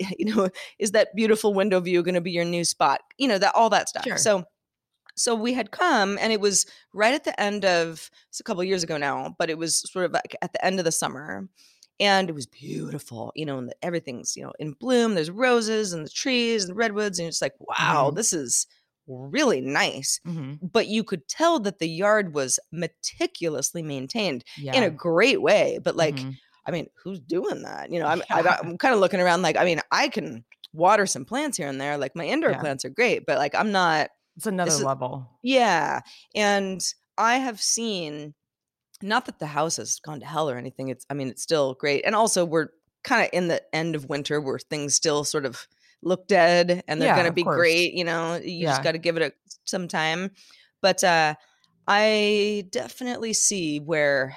you 0.18 0.26
know, 0.34 0.48
is 0.78 0.92
that 0.92 1.14
beautiful 1.14 1.54
window 1.54 1.80
view 1.80 2.02
going 2.02 2.14
to 2.14 2.20
be 2.20 2.32
your 2.32 2.44
new 2.44 2.64
spot? 2.64 3.00
You 3.18 3.28
know, 3.28 3.38
that 3.38 3.54
all 3.54 3.70
that 3.70 3.88
stuff. 3.88 4.04
Sure. 4.04 4.18
So 4.18 4.44
so 5.16 5.34
we 5.34 5.52
had 5.52 5.70
come 5.70 6.18
and 6.20 6.32
it 6.32 6.40
was 6.40 6.66
right 6.92 7.14
at 7.14 7.22
the 7.24 7.38
end 7.40 7.64
of 7.64 8.10
it's 8.28 8.40
a 8.40 8.42
couple 8.42 8.60
of 8.62 8.66
years 8.66 8.82
ago 8.82 8.96
now 8.96 9.36
but 9.38 9.48
it 9.48 9.56
was 9.56 9.88
sort 9.92 10.04
of 10.06 10.12
like 10.12 10.34
at 10.42 10.52
the 10.52 10.64
end 10.64 10.80
of 10.80 10.84
the 10.84 10.90
summer 10.90 11.48
and 12.00 12.28
it 12.28 12.32
was 12.34 12.46
beautiful 12.46 13.30
you 13.36 13.46
know 13.46 13.58
and 13.58 13.68
the, 13.68 13.76
everything's 13.80 14.36
you 14.36 14.42
know 14.42 14.52
in 14.58 14.72
bloom 14.72 15.14
there's 15.14 15.30
roses 15.30 15.92
and 15.92 16.04
the 16.04 16.10
trees 16.10 16.64
and 16.64 16.70
the 16.70 16.74
redwoods 16.74 17.20
and 17.20 17.28
it's 17.28 17.40
like 17.40 17.54
wow 17.60 18.10
Mhm. 18.10 18.16
this 18.16 18.32
is 18.32 18.66
really 19.06 19.60
nice 19.60 20.18
Mhm. 20.26 20.58
but 20.60 20.88
you 20.88 21.04
could 21.04 21.28
tell 21.28 21.60
that 21.60 21.78
the 21.78 21.88
yard 21.88 22.34
was 22.34 22.58
meticulously 22.72 23.82
maintained 23.82 24.44
Yeah. 24.58 24.74
in 24.74 24.82
a 24.82 24.90
great 24.90 25.40
way 25.42 25.78
but 25.82 25.94
like 25.94 26.16
Mhm. 26.16 26.36
I 26.66 26.70
mean 26.70 26.86
who's 27.02 27.20
doing 27.20 27.62
that 27.62 27.90
you 27.90 27.98
know 28.00 28.06
i'm, 28.06 28.22
Yeah. 28.30 28.58
I'm 28.62 28.78
kind 28.78 28.94
of 28.94 29.00
looking 29.00 29.20
around 29.20 29.42
like 29.42 29.56
i 29.56 29.64
mean 29.64 29.80
i 29.90 30.08
can 30.08 30.44
water 30.72 31.06
some 31.06 31.24
plants 31.24 31.56
here 31.56 31.68
and 31.68 31.80
there 31.80 31.96
like 31.98 32.16
my 32.16 32.24
indoor 32.26 32.50
Yeah. 32.50 32.60
plants 32.60 32.84
are 32.84 32.90
great 32.90 33.26
but 33.26 33.38
like 33.38 33.54
i'm 33.54 33.70
not 33.72 34.10
it's 34.36 34.46
another 34.46 34.70
is- 34.72 34.82
level. 34.82 35.30
yeah. 35.42 36.00
And 36.34 36.84
I 37.16 37.36
have 37.36 37.60
seen 37.62 38.34
not 39.00 39.26
that 39.26 39.38
the 39.38 39.46
house 39.46 39.76
has 39.76 40.00
gone 40.00 40.18
to 40.18 40.26
hell 40.26 40.50
or 40.50 40.56
anything. 40.56 40.88
It's 40.88 41.06
I 41.08 41.14
mean, 41.14 41.28
it's 41.28 41.42
still 41.42 41.74
great. 41.74 42.02
And 42.04 42.16
also 42.16 42.44
we're 42.44 42.70
kind 43.04 43.22
of 43.22 43.30
in 43.32 43.46
the 43.46 43.62
end 43.72 43.94
of 43.94 44.08
winter 44.08 44.40
where 44.40 44.58
things 44.58 44.96
still 44.96 45.22
sort 45.22 45.46
of 45.46 45.68
look 46.02 46.26
dead 46.26 46.82
and 46.88 47.00
they're 47.00 47.10
Yeah, 47.10 47.16
gonna 47.16 47.30
be 47.32 47.44
course. 47.44 47.54
great, 47.56 47.92
you 47.94 48.02
know. 48.02 48.34
You 48.42 48.66
just 48.66 48.82
gotta 48.82 48.98
give 48.98 49.16
it 49.16 49.22
a 49.22 49.32
some 49.64 49.86
time. 49.86 50.32
But 50.82 51.04
uh 51.04 51.36
I 51.86 52.66
definitely 52.72 53.34
see 53.34 53.78
where 53.78 54.34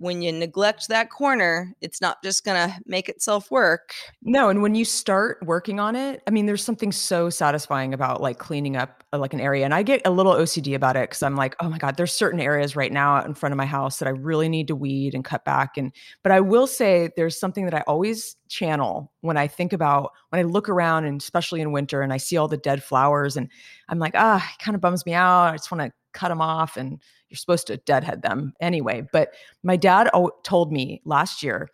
when 0.00 0.22
you 0.22 0.32
neglect 0.32 0.88
that 0.88 1.10
corner, 1.10 1.74
it's 1.82 2.00
not 2.00 2.22
just 2.24 2.42
gonna 2.42 2.74
make 2.86 3.10
itself 3.10 3.50
work. 3.50 3.92
No, 4.22 4.48
and 4.48 4.62
when 4.62 4.74
you 4.74 4.86
start 4.86 5.38
working 5.42 5.78
on 5.78 5.94
it, 5.94 6.22
I 6.26 6.30
mean, 6.30 6.46
there's 6.46 6.64
something 6.64 6.90
so 6.90 7.28
satisfying 7.28 7.92
about 7.92 8.22
like 8.22 8.38
cleaning 8.38 8.76
up 8.76 9.04
uh, 9.12 9.18
like 9.18 9.34
an 9.34 9.40
area. 9.40 9.66
And 9.66 9.74
I 9.74 9.82
get 9.82 10.00
a 10.06 10.10
little 10.10 10.32
OCD 10.32 10.74
about 10.74 10.96
it 10.96 11.10
because 11.10 11.22
I'm 11.22 11.36
like, 11.36 11.54
oh 11.60 11.68
my 11.68 11.76
God, 11.76 11.98
there's 11.98 12.12
certain 12.12 12.40
areas 12.40 12.74
right 12.76 12.90
now 12.90 13.22
in 13.22 13.34
front 13.34 13.52
of 13.52 13.58
my 13.58 13.66
house 13.66 13.98
that 13.98 14.08
I 14.08 14.12
really 14.12 14.48
need 14.48 14.68
to 14.68 14.74
weed 14.76 15.14
and 15.14 15.22
cut 15.22 15.44
back. 15.44 15.76
And 15.76 15.92
but 16.22 16.32
I 16.32 16.40
will 16.40 16.66
say 16.66 17.10
there's 17.16 17.38
something 17.38 17.66
that 17.66 17.74
I 17.74 17.82
always 17.82 18.36
channel 18.48 19.12
when 19.20 19.36
I 19.36 19.48
think 19.48 19.74
about 19.74 20.12
when 20.30 20.40
I 20.40 20.44
look 20.44 20.70
around 20.70 21.04
and 21.04 21.20
especially 21.20 21.60
in 21.60 21.72
winter 21.72 22.00
and 22.00 22.12
I 22.12 22.16
see 22.16 22.38
all 22.38 22.48
the 22.48 22.56
dead 22.56 22.82
flowers 22.82 23.36
and 23.36 23.50
I'm 23.90 23.98
like, 23.98 24.14
ah, 24.16 24.42
it 24.54 24.64
kind 24.64 24.74
of 24.74 24.80
bums 24.80 25.04
me 25.04 25.12
out. 25.12 25.52
I 25.52 25.56
just 25.56 25.70
want 25.70 25.82
to 25.82 25.92
cut 26.12 26.28
them 26.28 26.40
off 26.40 26.76
and 26.76 27.00
you're 27.28 27.36
supposed 27.36 27.66
to 27.68 27.76
deadhead 27.78 28.22
them 28.22 28.52
anyway. 28.60 29.06
But 29.12 29.34
my 29.62 29.76
dad 29.76 30.10
told 30.42 30.72
me 30.72 31.00
last 31.04 31.42
year 31.42 31.68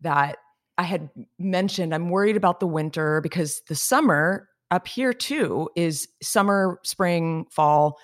that 0.00 0.38
I 0.78 0.84
had 0.84 1.10
mentioned 1.38 1.94
I'm 1.94 2.08
worried 2.08 2.36
about 2.36 2.60
the 2.60 2.66
winter 2.66 3.20
because 3.20 3.62
the 3.68 3.74
summer 3.74 4.48
up 4.70 4.88
here 4.88 5.12
too 5.12 5.68
is 5.76 6.08
summer, 6.22 6.80
spring, 6.82 7.46
fall 7.50 7.98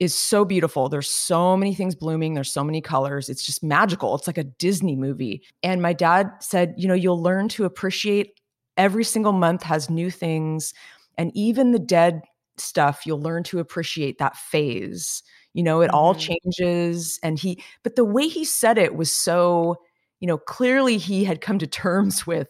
is 0.00 0.14
so 0.14 0.44
beautiful. 0.44 0.88
There's 0.88 1.10
so 1.10 1.56
many 1.56 1.74
things 1.74 1.94
blooming, 1.94 2.34
there's 2.34 2.52
so 2.52 2.64
many 2.64 2.80
colors. 2.80 3.28
It's 3.28 3.44
just 3.44 3.62
magical. 3.62 4.14
It's 4.14 4.26
like 4.26 4.38
a 4.38 4.44
Disney 4.44 4.96
movie. 4.96 5.42
And 5.62 5.82
my 5.82 5.92
dad 5.92 6.30
said, 6.40 6.74
you 6.76 6.88
know, 6.88 6.94
you'll 6.94 7.22
learn 7.22 7.48
to 7.50 7.64
appreciate 7.64 8.40
every 8.76 9.04
single 9.04 9.32
month 9.32 9.62
has 9.62 9.90
new 9.90 10.10
things 10.10 10.72
and 11.18 11.30
even 11.34 11.72
the 11.72 11.78
dead 11.78 12.22
stuff, 12.60 13.06
you'll 13.06 13.20
learn 13.22 13.42
to 13.44 13.58
appreciate 13.58 14.18
that 14.18 14.36
phase. 14.36 15.22
You 15.54 15.62
know, 15.62 15.80
it 15.80 15.90
all 15.92 16.14
Mhm. 16.14 16.14
changes 16.14 17.18
and 17.22 17.38
he 17.38 17.62
but 17.82 17.96
the 17.96 18.04
way 18.04 18.28
he 18.28 18.44
said 18.44 18.78
it 18.78 18.94
was 18.96 19.12
so 19.12 19.76
you 20.20 20.26
know, 20.26 20.36
clearly 20.36 20.98
he 20.98 21.24
had 21.24 21.40
come 21.40 21.58
to 21.58 21.66
terms 21.66 22.26
with 22.26 22.48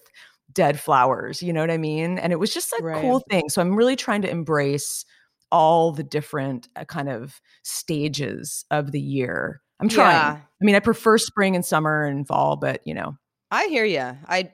dead 0.52 0.80
flowers, 0.80 1.42
you 1.42 1.52
know 1.52 1.60
what 1.60 1.70
I 1.70 1.78
mean? 1.78 2.18
And 2.18 2.32
it 2.32 2.36
was 2.40 2.52
just 2.52 2.72
a 2.72 2.82
Right. 2.82 2.94
cool 2.94 3.22
thing. 3.30 3.48
So 3.48 3.60
I'm 3.60 3.76
really 3.76 3.96
trying 3.96 4.22
to 4.22 4.30
embrace 4.30 5.04
all 5.52 5.92
the 5.92 6.02
different 6.02 6.68
uh, 6.76 6.84
kind 6.84 7.08
of 7.08 7.40
stages 7.62 8.64
of 8.70 8.92
the 8.92 9.00
year. 9.00 9.62
I'm 9.80 9.88
trying. 9.88 10.32
Yeah. 10.32 10.40
I 10.60 10.64
mean, 10.64 10.74
I 10.74 10.80
prefer 10.80 11.18
spring 11.18 11.54
and 11.56 11.64
summer 11.64 12.04
and 12.04 12.26
fall, 12.26 12.56
but 12.56 12.80
you 12.84 12.94
know, 12.94 13.16
I 13.50 13.66
hear 13.66 13.84
you. 13.84 14.16
I, 14.28 14.52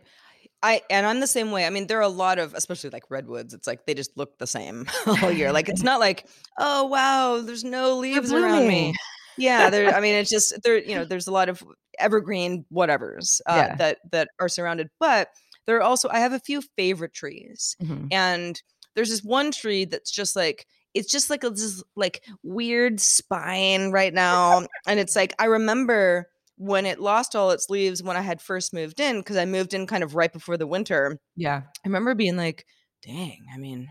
I, 0.66 0.82
and 0.90 1.06
I'm 1.06 1.20
the 1.20 1.26
same 1.26 1.50
way. 1.52 1.64
I 1.66 1.70
mean, 1.70 1.86
there 1.86 1.98
are 1.98 2.02
a 2.02 2.08
lot 2.08 2.38
of, 2.38 2.52
especially 2.54 2.90
like 2.90 3.04
redwoods. 3.10 3.54
It's 3.54 3.66
like 3.66 3.86
they 3.86 3.94
just 3.94 4.16
look 4.16 4.38
the 4.38 4.46
same 4.46 4.86
all 5.22 5.30
year. 5.30 5.52
Like 5.52 5.68
it's 5.68 5.82
not 5.90 6.00
like, 6.00 6.26
oh 6.58 6.84
wow, 6.86 7.40
there's 7.40 7.64
no 7.64 7.96
leaves 7.98 8.32
around 8.32 8.66
me. 8.66 8.94
Yeah, 9.38 9.70
there. 9.70 9.94
I 9.94 10.00
mean, 10.00 10.14
it's 10.20 10.30
just 10.30 10.60
there. 10.64 10.78
You 10.78 10.96
know, 10.96 11.04
there's 11.04 11.28
a 11.28 11.32
lot 11.32 11.48
of 11.48 11.62
evergreen 11.98 12.64
whatevers 12.72 13.40
uh, 13.46 13.54
Yeah. 13.68 13.74
that 13.76 13.98
that 14.10 14.28
are 14.40 14.48
surrounded. 14.48 14.88
But 14.98 15.28
there 15.66 15.76
are 15.76 15.82
also 15.82 16.08
I 16.08 16.18
have 16.18 16.32
a 16.32 16.40
few 16.40 16.62
favorite 16.76 17.14
trees, 17.14 17.76
Mhm. 17.82 18.08
and 18.12 18.60
there's 18.96 19.10
this 19.10 19.22
one 19.22 19.52
tree 19.52 19.84
that's 19.84 20.10
just 20.10 20.34
like 20.34 20.66
it's 20.94 21.12
just 21.12 21.28
like 21.30 21.44
a 21.44 21.50
this 21.50 21.82
like 21.94 22.24
weird 22.42 22.98
spine 23.00 23.90
right 23.90 24.14
now 24.14 24.64
and 24.86 24.98
it's 24.98 25.14
like 25.14 25.34
i 25.38 25.44
remember 25.44 26.26
when 26.56 26.86
it 26.86 27.00
lost 27.00 27.36
all 27.36 27.50
its 27.50 27.68
leaves 27.68 28.02
when 28.02 28.16
i 28.16 28.20
had 28.20 28.40
first 28.40 28.72
moved 28.72 28.98
in 29.00 29.18
because 29.18 29.36
i 29.36 29.44
moved 29.44 29.74
in 29.74 29.86
kind 29.86 30.02
of 30.02 30.14
right 30.14 30.32
before 30.32 30.56
the 30.56 30.66
winter 30.66 31.18
yeah. 31.36 31.62
i 31.84 31.88
remember 31.88 32.14
being 32.14 32.36
like 32.36 32.64
dang 33.02 33.44
i 33.54 33.58
mean 33.58 33.88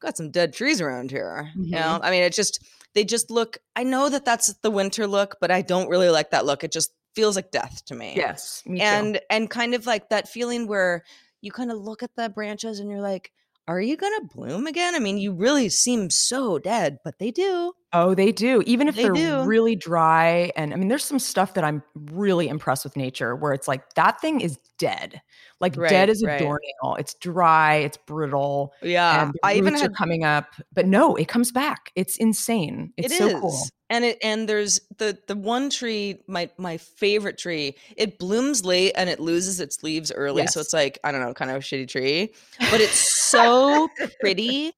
got 0.00 0.16
some 0.16 0.30
dead 0.30 0.52
trees 0.52 0.80
around 0.80 1.10
here 1.10 1.50
you 1.56 1.68
Mhm. 1.76 1.80
know 1.80 2.00
i 2.02 2.10
mean 2.10 2.22
it 2.22 2.32
just 2.32 2.64
they 2.94 3.04
just 3.04 3.30
look 3.30 3.58
i 3.76 3.82
know 3.82 4.08
that 4.08 4.24
that's 4.24 4.52
the 4.62 4.70
winter 4.70 5.06
look 5.06 5.36
but 5.40 5.50
i 5.50 5.60
don't 5.62 5.88
really 5.88 6.08
like 6.08 6.30
that 6.30 6.46
look 6.46 6.64
it 6.64 6.72
just 6.72 6.90
feels 7.14 7.36
like 7.36 7.50
death 7.50 7.82
to 7.86 7.94
me 7.94 8.14
Yes. 8.16 8.62
Me 8.66 8.78
too. 8.78 8.84
and 8.84 9.20
and 9.30 9.50
kind 9.50 9.74
of 9.74 9.86
like 9.86 10.08
that 10.10 10.28
feeling 10.28 10.66
where 10.68 11.02
you 11.40 11.50
kind 11.52 11.70
of 11.72 11.78
look 11.78 12.02
at 12.02 12.10
the 12.16 12.28
branches 12.28 12.78
and 12.80 12.90
you're 12.90 13.00
like 13.00 13.32
are 13.66 13.80
you 13.80 13.96
gonna 13.96 14.22
bloom 14.34 14.66
again 14.66 14.94
i 14.94 14.98
mean 14.98 15.18
you 15.18 15.32
really 15.34 15.68
seem 15.68 16.10
so 16.10 16.58
dead 16.58 16.98
but 17.04 17.18
they 17.18 17.30
do 17.30 17.72
Oh, 17.92 18.14
they 18.14 18.32
do. 18.32 18.62
Even 18.66 18.86
if 18.86 18.96
They 18.96 19.04
are 19.06 19.12
do. 19.12 19.42
really 19.44 19.74
dry. 19.74 20.52
And 20.56 20.74
I 20.74 20.76
mean, 20.76 20.88
there's 20.88 21.04
some 21.04 21.18
stuff 21.18 21.54
that 21.54 21.64
I'm 21.64 21.82
really 22.12 22.46
impressed 22.48 22.84
with 22.84 22.96
nature 22.96 23.34
where 23.34 23.52
it's 23.52 23.66
like 23.66 23.94
that 23.94 24.20
thing 24.20 24.42
is 24.42 24.58
dead. 24.78 25.22
Like 25.60 25.74
Right, 25.76 25.88
dead 25.88 26.10
as 26.10 26.22
a 26.22 26.26
right. 26.26 26.38
doornail. 26.38 26.96
It's 26.98 27.14
dry, 27.14 27.76
it's 27.76 27.96
brittle. 27.96 28.74
yeah 28.82 29.30
i 29.42 29.54
even 29.54 29.74
had 29.74 29.90
are 29.90 29.94
coming 29.94 30.22
up. 30.24 30.46
But 30.72 30.86
no, 30.86 31.16
it 31.16 31.28
comes 31.28 31.50
back. 31.50 31.90
It's 31.96 32.16
insane. 32.18 32.92
It's 32.98 33.14
It 33.14 33.18
so 33.18 33.26
is, 33.28 33.34
cool. 33.40 33.58
and 33.90 34.04
it 34.04 34.18
and 34.22 34.48
there's 34.48 34.80
the 34.98 35.18
the 35.26 35.34
one 35.34 35.70
tree 35.70 36.20
my 36.28 36.50
my 36.58 36.76
favorite 36.76 37.38
tree 37.38 37.74
it 37.96 38.18
blooms 38.18 38.64
late 38.64 38.92
and 38.96 39.08
it 39.08 39.18
loses 39.18 39.60
its 39.60 39.82
leaves 39.82 40.12
early 40.12 40.46
so 40.46 40.60
it's 40.60 40.72
like 40.74 40.98
i 41.04 41.10
don't 41.12 41.20
know 41.22 41.32
kind 41.32 41.50
of 41.50 41.56
a 41.56 41.60
shitty 41.60 41.88
tree 41.88 42.32
but 42.70 42.80
it's 42.80 42.98
so 43.30 43.88
pretty 44.20 44.72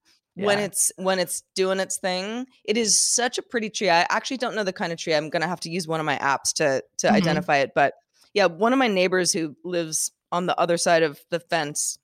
when 0.47 0.59
it's 0.59 0.93
when 0.97 1.19
it's 1.19 1.43
doing 1.55 1.81
its 1.81 1.99
thing 1.99 2.47
it 2.65 2.77
is 2.77 2.99
such 3.01 3.39
a 3.39 3.43
pretty 3.43 3.69
tree 3.71 3.91
i 3.91 4.07
actually 4.11 4.37
don't 4.37 4.55
know 4.55 4.65
the 4.65 4.73
kind 4.73 4.93
of 4.93 4.99
tree 4.99 5.15
i'm 5.15 5.31
gonna 5.31 5.47
have 5.49 5.61
to 5.61 5.71
use 5.71 5.87
one 5.89 6.01
of 6.01 6.07
my 6.07 6.17
apps 6.19 6.53
to 6.55 6.83
to 6.99 7.07
Mhm. 7.09 7.13
identify 7.15 7.57
it 7.59 7.71
but 7.75 7.95
yeah 8.35 8.47
one 8.47 8.73
of 8.73 8.79
my 8.79 8.89
neighbors 8.89 9.33
who 9.33 9.57
lives 9.65 10.13
on 10.33 10.47
the 10.47 10.59
other 10.59 10.77
side 10.77 11.03
of 11.03 11.19
the 11.31 11.41
fence 11.41 11.99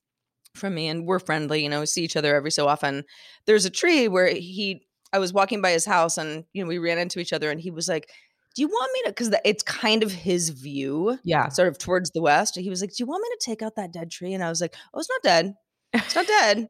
from 0.55 0.75
me 0.75 0.89
and 0.89 1.07
we're 1.07 1.19
friendly 1.19 1.63
you 1.63 1.69
know 1.69 1.81
we 1.81 1.87
see 1.87 2.03
each 2.03 2.17
other 2.17 2.35
every 2.35 2.51
so 2.51 2.67
often 2.67 3.05
there's 3.47 3.65
a 3.67 3.71
tree 3.71 4.09
where 4.09 4.29
he 4.29 4.87
i 5.13 5.19
was 5.19 5.33
walking 5.33 5.61
by 5.61 5.71
his 5.71 5.85
house 5.85 6.17
and 6.19 6.45
you 6.53 6.63
know 6.63 6.69
we 6.69 6.79
ran 6.79 6.99
into 6.99 7.21
each 7.21 7.33
other 7.33 7.51
and 7.51 7.61
he 7.61 7.71
was 7.71 7.89
like 7.89 8.11
do 8.55 8.63
you 8.63 8.69
want 8.69 8.91
me 8.95 9.01
to 9.05 9.11
because 9.11 9.35
it's 9.45 9.63
kind 9.63 10.03
of 10.03 10.11
his 10.11 10.49
view 10.49 11.19
Yeah. 11.25 11.49
sort 11.51 11.69
of 11.69 11.77
towards 11.77 12.11
the 12.13 12.23
west 12.23 12.57
he 12.59 12.71
was 12.71 12.81
like 12.81 12.91
do 12.91 12.97
you 13.01 13.07
want 13.07 13.23
me 13.23 13.29
to 13.39 13.45
take 13.45 13.61
out 13.61 13.77
that 13.77 13.93
dead 13.93 14.11
tree 14.11 14.33
and 14.33 14.43
i 14.43 14.49
was 14.49 14.61
like 14.63 14.75
oh 14.95 14.99
it's 14.99 15.11
not 15.11 15.23
dead 15.23 15.55
it's 15.93 16.15
not 16.17 16.27
dead 16.41 16.69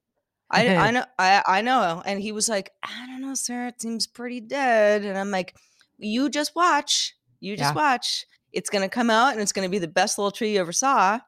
I, 0.50 0.68
I 0.74 0.90
know 0.92 1.04
I, 1.18 1.42
I 1.46 1.60
know 1.62 2.02
and 2.04 2.20
he 2.20 2.32
was 2.32 2.48
like 2.48 2.70
i 2.84 3.06
don't 3.06 3.20
know 3.22 3.34
sir 3.34 3.66
it 3.68 3.80
seems 3.80 4.06
pretty 4.06 4.40
dead 4.40 5.04
and 5.04 5.18
i'm 5.18 5.30
like 5.30 5.54
you 5.98 6.28
just 6.28 6.54
watch 6.54 7.14
you 7.40 7.56
just 7.56 7.70
Yeah. 7.70 7.74
watch 7.74 8.26
it's 8.52 8.70
gonna 8.70 8.88
come 8.88 9.10
out 9.10 9.32
and 9.32 9.40
it's 9.40 9.52
gonna 9.52 9.68
be 9.68 9.78
the 9.78 9.88
best 9.88 10.18
little 10.18 10.30
tree 10.30 10.54
you 10.54 10.60
ever 10.60 10.72
saw 10.72 11.18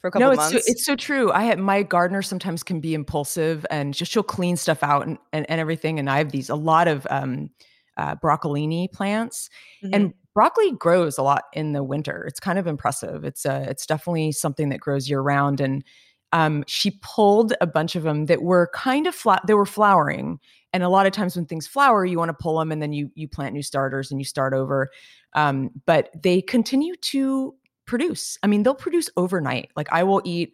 for 0.00 0.08
a 0.08 0.10
couple 0.10 0.26
No, 0.26 0.30
it's 0.32 0.36
months 0.36 0.64
so, 0.66 0.70
it's 0.72 0.84
so 0.84 0.96
true. 0.96 1.30
I 1.32 1.44
have 1.44 1.58
my 1.58 1.82
gardener 1.82 2.22
sometimes 2.22 2.62
can 2.62 2.80
be 2.80 2.92
impulsive 2.94 3.64
and 3.70 3.94
just 3.94 4.10
she'll 4.12 4.22
clean 4.24 4.56
stuff 4.56 4.82
out 4.82 5.06
and, 5.06 5.16
and, 5.32 5.48
and 5.48 5.60
everything. 5.60 5.98
And 5.98 6.10
I 6.10 6.18
have 6.18 6.32
these 6.32 6.50
a 6.50 6.56
lot 6.56 6.88
of 6.88 7.06
um, 7.10 7.50
uh, 7.96 8.16
broccolini 8.16 8.90
plants, 8.90 9.48
Mhm. 9.84 9.90
and 9.94 10.14
broccoli 10.34 10.72
grows 10.72 11.18
a 11.18 11.22
lot 11.22 11.44
in 11.52 11.72
the 11.72 11.84
winter. 11.84 12.24
It's 12.26 12.40
kind 12.40 12.58
of 12.58 12.66
impressive. 12.66 13.24
It's 13.24 13.46
uh, 13.46 13.66
it's 13.68 13.86
definitely 13.86 14.32
something 14.32 14.70
that 14.70 14.80
grows 14.80 15.08
year 15.08 15.20
round. 15.20 15.60
And 15.60 15.84
um, 16.32 16.64
she 16.66 16.98
pulled 17.02 17.54
a 17.60 17.66
bunch 17.66 17.94
of 17.94 18.02
them 18.02 18.26
that 18.26 18.42
were 18.42 18.70
kind 18.74 19.06
of 19.06 19.14
flat. 19.14 19.42
They 19.46 19.54
were 19.54 19.66
flowering, 19.66 20.38
and 20.72 20.82
a 20.82 20.88
lot 20.88 21.06
of 21.06 21.12
times 21.12 21.36
when 21.36 21.46
things 21.46 21.66
flower, 21.66 22.04
you 22.04 22.18
want 22.18 22.30
to 22.30 22.42
pull 22.42 22.58
them 22.58 22.72
and 22.72 22.80
then 22.80 22.92
you 22.92 23.10
you 23.14 23.28
plant 23.28 23.54
new 23.54 23.62
starters 23.62 24.10
and 24.10 24.20
you 24.20 24.24
start 24.24 24.54
over. 24.54 24.90
Um, 25.34 25.70
but 25.86 26.10
they 26.20 26.40
continue 26.42 26.96
to 26.96 27.54
produce. 27.86 28.38
I 28.42 28.46
mean, 28.46 28.62
they'll 28.62 28.74
produce 28.74 29.10
overnight. 29.16 29.70
Like 29.76 29.88
I 29.92 30.02
will 30.02 30.22
eat 30.24 30.52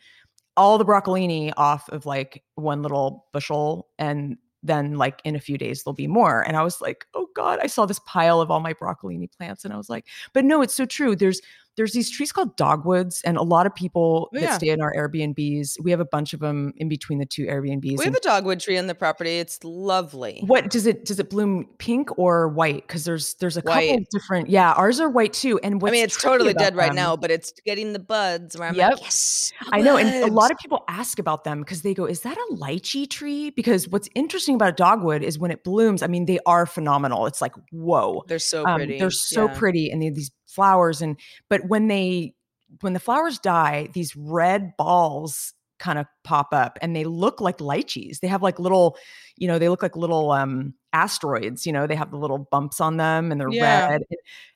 all 0.58 0.76
the 0.76 0.84
broccolini 0.84 1.52
off 1.56 1.88
of 1.90 2.04
like 2.04 2.42
one 2.56 2.82
little 2.82 3.26
bushel 3.32 3.88
and 3.98 4.36
then 4.64 4.96
like 4.96 5.20
in 5.24 5.36
a 5.36 5.40
few 5.40 5.56
days 5.56 5.84
there'll 5.84 5.94
be 5.94 6.08
more 6.08 6.42
and 6.42 6.56
i 6.56 6.62
was 6.64 6.80
like 6.80 7.06
oh 7.14 7.28
god 7.36 7.60
i 7.62 7.68
saw 7.68 7.86
this 7.86 8.00
pile 8.00 8.40
of 8.40 8.50
all 8.50 8.58
my 8.58 8.74
broccolini 8.74 9.30
plants 9.30 9.64
and 9.64 9.72
i 9.72 9.76
was 9.76 9.88
like 9.88 10.04
but 10.32 10.44
no 10.44 10.60
it's 10.60 10.74
so 10.74 10.84
true 10.84 11.14
there's 11.14 11.40
there's 11.78 11.92
these 11.92 12.10
trees 12.10 12.30
called 12.32 12.54
dogwoods, 12.56 13.22
and 13.24 13.38
a 13.38 13.42
lot 13.42 13.64
of 13.64 13.74
people 13.74 14.28
Oh, 14.36 14.40
that 14.40 14.56
stay 14.56 14.68
in 14.68 14.82
our 14.82 14.92
Airbnbs, 14.94 15.76
we 15.82 15.90
have 15.92 16.00
a 16.00 16.04
bunch 16.04 16.34
of 16.34 16.40
them 16.40 16.74
in 16.76 16.88
between 16.90 17.18
the 17.18 17.24
two 17.24 17.46
Airbnbs. 17.46 17.96
We 17.98 18.04
have 18.04 18.14
a 18.14 18.20
dogwood 18.20 18.60
tree 18.60 18.76
on 18.76 18.86
the 18.88 18.94
property. 18.94 19.38
It's 19.38 19.62
lovely. 19.64 20.42
what 20.46 20.68
does 20.68 20.86
it 20.86 21.06
does 21.06 21.18
it 21.18 21.30
bloom 21.30 21.68
pink 21.78 22.18
or 22.18 22.48
white? 22.48 22.86
Because 22.86 23.04
there's 23.06 23.34
there's 23.36 23.56
a 23.56 23.62
couple 23.62 23.76
White. 23.80 24.00
of 24.00 24.08
different. 24.10 24.50
Yeah, 24.50 24.72
ours 24.72 25.00
are 25.00 25.08
white 25.08 25.32
too. 25.32 25.58
And 25.60 25.80
I 25.82 25.90
mean, 25.90 26.04
it's 26.04 26.20
totally 26.20 26.52
dead 26.52 26.76
right 26.76 26.88
them- 26.88 26.96
now, 26.96 27.16
but 27.16 27.30
it's 27.30 27.52
getting 27.64 27.92
the 27.94 27.98
buds 27.98 28.58
where 28.58 28.68
I'm 28.68 28.74
Yep. 28.74 28.92
like, 28.94 29.00
yes. 29.02 29.52
I 29.72 29.80
know, 29.80 29.96
and 29.96 30.08
a 30.28 30.32
lot 30.34 30.50
of 30.50 30.58
people 30.58 30.84
ask 30.88 31.18
about 31.18 31.44
them 31.44 31.60
because 31.60 31.82
they 31.82 31.94
go, 31.94 32.04
"Is 32.04 32.20
that 32.22 32.36
a 32.36 32.54
lychee 32.54 33.08
tree?" 33.08 33.50
Because 33.50 33.88
what's 33.88 34.08
interesting 34.14 34.56
about 34.56 34.70
a 34.70 34.72
dogwood 34.72 35.22
is 35.22 35.38
when 35.38 35.50
it 35.52 35.62
blooms. 35.64 36.02
I 36.02 36.08
mean, 36.08 36.26
they 36.26 36.40
are 36.44 36.66
phenomenal. 36.66 37.26
It's 37.26 37.40
like 37.40 37.54
whoa, 37.70 38.24
they're 38.26 38.38
so 38.40 38.64
Um, 38.66 38.76
pretty. 38.76 38.98
they're 38.98 39.10
so 39.10 39.46
Yeah. 39.46 39.58
pretty, 39.58 39.90
and 39.90 40.02
they 40.02 40.06
have 40.06 40.14
these 40.16 40.30
flowers. 40.58 41.00
And 41.02 41.18
but 41.48 41.60
when 41.68 41.88
they 41.88 42.34
when 42.80 42.92
the 42.92 43.00
flowers 43.00 43.38
die, 43.38 43.88
these 43.94 44.14
red 44.16 44.72
balls 44.76 45.54
kind 45.78 45.98
of 45.98 46.06
pop 46.24 46.48
up, 46.52 46.78
and 46.82 46.94
they 46.96 47.04
look 47.04 47.40
like 47.40 47.58
lychees. 47.58 48.20
They 48.20 48.28
have 48.28 48.42
like 48.42 48.58
little, 48.58 48.96
you 49.36 49.46
know, 49.48 49.58
they 49.60 49.68
look 49.68 49.82
like 49.82 49.96
little 49.96 50.32
um 50.32 50.74
asteroids. 50.92 51.64
You 51.66 51.72
know, 51.72 51.86
they 51.86 51.96
have 51.96 52.10
the 52.10 52.18
little 52.18 52.48
bumps 52.50 52.80
on 52.80 52.96
them, 52.98 53.30
and 53.32 53.40
they're 53.40 53.50
Yeah. 53.50 53.80
red. 53.88 54.02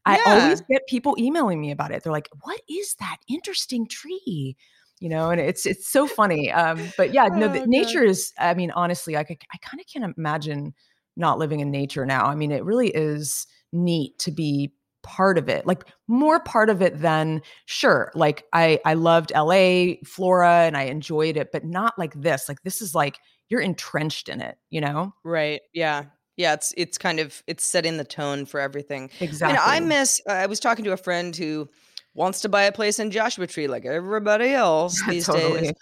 I 0.06 0.18
always 0.24 0.60
get 0.70 0.86
people 0.88 1.16
emailing 1.18 1.60
me 1.60 1.70
about 1.70 1.92
it. 1.92 2.02
They're 2.02 2.12
like, 2.12 2.28
"What 2.42 2.60
is 2.68 2.94
that 3.00 3.18
interesting 3.28 3.86
tree?" 3.88 4.56
You 5.00 5.08
know, 5.08 5.30
and 5.30 5.40
it's 5.40 5.66
it's 5.66 5.88
so 5.88 6.06
funny. 6.06 6.50
Um, 6.52 6.92
but 6.96 7.12
yeah, 7.12 7.28
no, 7.32 7.48
Oh, 7.48 7.62
nature 7.66 8.04
is. 8.04 8.32
I 8.38 8.54
mean, 8.54 8.70
honestly, 8.72 9.16
I 9.16 9.24
could, 9.24 9.38
I 9.52 9.58
kind 9.58 9.80
of 9.80 9.86
can't 9.86 10.14
imagine 10.16 10.74
not 11.16 11.38
living 11.38 11.60
in 11.60 11.70
nature 11.70 12.06
now. 12.06 12.26
I 12.26 12.34
mean, 12.34 12.52
it 12.52 12.64
really 12.64 12.88
is 12.90 13.46
neat 13.72 14.18
to 14.20 14.30
be 14.32 14.72
part 15.02 15.36
of 15.38 15.48
it 15.48 15.66
like 15.66 15.84
more 16.08 16.38
part 16.40 16.70
of 16.70 16.80
it 16.80 16.98
than 17.00 17.40
sure 17.66 18.10
like 18.14 18.44
i 18.52 18.78
i 18.84 18.94
loved 18.94 19.32
la 19.34 19.92
flora 20.04 20.60
and 20.66 20.76
i 20.76 20.82
enjoyed 20.84 21.36
it 21.36 21.50
but 21.52 21.64
not 21.64 21.98
like 21.98 22.14
this 22.14 22.48
like 22.48 22.62
this 22.62 22.80
is 22.80 22.94
like 22.94 23.18
you're 23.48 23.60
entrenched 23.60 24.28
in 24.28 24.40
it 24.40 24.56
you 24.70 24.80
know 24.80 25.12
Right. 25.24 25.60
Yeah. 25.74 26.04
Yeah. 26.36 26.54
It's 26.54 26.72
it's 26.76 26.96
kind 26.98 27.20
of 27.20 27.42
it's 27.46 27.64
setting 27.64 27.96
the 27.98 28.04
tone 28.04 28.46
for 28.46 28.58
everything. 28.60 29.10
exactly 29.20 29.58
And 29.58 29.58
I 29.62 29.80
miss. 29.86 30.20
I 30.28 30.46
was 30.46 30.58
talking 30.60 30.84
to 30.86 30.92
a 30.92 30.96
friend 30.96 31.36
who 31.36 31.68
wants 32.14 32.40
to 32.42 32.48
buy 32.48 32.62
a 32.62 32.72
place 32.72 32.98
in 32.98 33.10
Joshua 33.10 33.46
Tree 33.46 33.68
like 33.68 33.84
everybody 33.84 34.50
else 34.52 35.02
these 35.08 35.26
Totally. 35.26 35.60
days, 35.62 35.72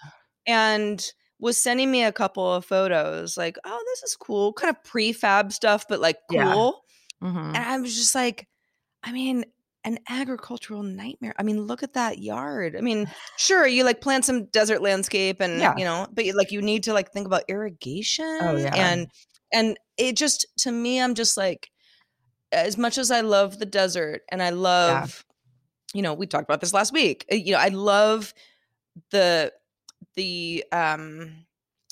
and 0.46 1.04
was 1.38 1.56
sending 1.56 1.90
me 1.90 2.02
a 2.04 2.12
couple 2.12 2.52
of 2.52 2.64
photos. 2.64 3.36
Like, 3.36 3.56
oh, 3.64 3.82
this 3.86 4.02
is 4.02 4.16
cool, 4.16 4.52
kind 4.52 4.74
of 4.74 4.82
prefab 4.90 5.52
stuff, 5.52 5.86
but 5.88 6.00
like 6.00 6.18
Yeah. 6.30 6.52
cool. 6.52 6.82
Mhm. 7.22 7.48
And 7.48 7.56
I 7.56 7.78
was 7.78 7.94
just 7.94 8.14
like, 8.14 8.48
I 9.02 9.12
mean, 9.12 9.44
an 9.84 9.98
agricultural 10.08 10.82
nightmare. 10.82 11.34
I 11.38 11.42
mean, 11.42 11.62
look 11.62 11.82
at 11.82 11.94
that 11.94 12.18
yard. 12.18 12.76
I 12.76 12.80
mean, 12.82 13.10
sure, 13.38 13.66
you 13.66 13.84
like 13.84 14.00
plant 14.00 14.24
some 14.26 14.44
desert 14.46 14.82
landscape 14.82 15.40
and 15.40 15.58
Yeah. 15.58 15.74
you 15.76 15.84
know, 15.84 16.06
but 16.12 16.24
you, 16.26 16.34
like 16.36 16.52
you 16.52 16.60
need 16.60 16.82
to 16.84 16.92
like 16.92 17.10
think 17.12 17.26
about 17.26 17.44
irrigation. 17.48 18.38
Oh, 18.42 18.56
yeah. 18.56 18.74
And 18.74 19.08
and 19.52 19.78
it 19.96 20.16
just 20.16 20.46
to 20.58 20.70
me, 20.72 21.00
I'm 21.00 21.14
just 21.14 21.36
like, 21.36 21.70
as 22.52 22.76
much 22.76 22.98
as 22.98 23.10
I 23.10 23.20
love 23.22 23.58
the 23.58 23.66
desert 23.66 24.22
and 24.30 24.42
I 24.42 24.50
love, 24.50 25.24
you 25.94 26.02
know, 26.02 26.14
we 26.14 26.26
talked 26.26 26.44
about 26.44 26.60
this 26.60 26.74
last 26.74 26.92
week. 26.92 27.24
uh, 27.32 27.36
You 27.36 27.52
know, 27.52 27.58
I 27.60 27.68
love 27.68 28.34
the 29.10 29.52
the 30.14 30.64
um 30.72 31.46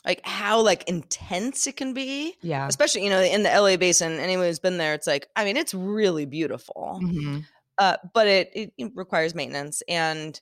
like 0.08 0.24
how 0.26 0.60
like 0.60 0.88
intense 0.88 1.66
it 1.66 1.76
can 1.76 1.92
be 1.92 2.34
yeah 2.40 2.66
especially 2.66 3.04
you 3.04 3.10
know 3.10 3.20
in 3.20 3.42
the 3.44 3.50
LA 3.50 3.76
basin 3.76 4.18
anyone 4.18 4.46
who's 4.46 4.58
been 4.58 4.78
there 4.78 4.94
it's 4.94 5.06
like 5.06 5.28
I 5.36 5.44
mean 5.44 5.56
it's 5.56 5.74
really 5.74 6.24
beautiful 6.24 6.98
Mhm. 7.02 7.44
uh 7.76 7.98
but 8.14 8.26
it, 8.26 8.50
it 8.54 8.72
it 8.78 8.92
requires 8.94 9.34
maintenance 9.34 9.82
and 9.88 10.40